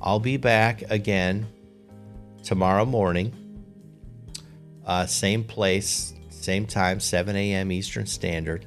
I'll 0.00 0.20
be 0.20 0.36
back 0.36 0.82
again 0.90 1.46
tomorrow 2.42 2.84
morning. 2.84 3.32
Uh, 4.86 5.06
same 5.06 5.44
place, 5.44 6.14
same 6.30 6.66
time, 6.66 7.00
7 7.00 7.36
a.m. 7.36 7.70
Eastern 7.72 8.06
Standard, 8.06 8.66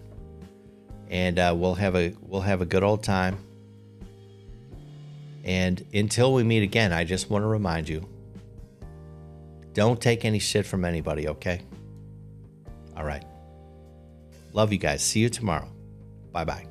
and 1.10 1.40
uh, 1.40 1.54
we'll 1.58 1.76
have 1.76 1.96
a 1.96 2.14
we'll 2.22 2.42
have 2.42 2.62
a 2.62 2.66
good 2.66 2.84
old 2.84 3.04
time. 3.04 3.38
And 5.44 5.84
until 5.94 6.34
we 6.34 6.44
meet 6.44 6.62
again, 6.62 6.94
I 6.94 7.04
just 7.04 7.32
want 7.32 7.44
to 7.44 7.48
remind 7.48 7.90
you: 7.90 8.08
don't 9.74 10.00
take 10.00 10.26
any 10.26 10.40
shit 10.40 10.66
from 10.66 10.86
anybody. 10.86 11.28
Okay. 11.28 11.62
All 12.96 13.04
right. 13.04 13.24
Love 14.54 14.72
you 14.72 14.78
guys. 14.78 15.02
See 15.02 15.22
you 15.22 15.30
tomorrow. 15.30 15.70
Bye 16.32 16.44
bye. 16.44 16.71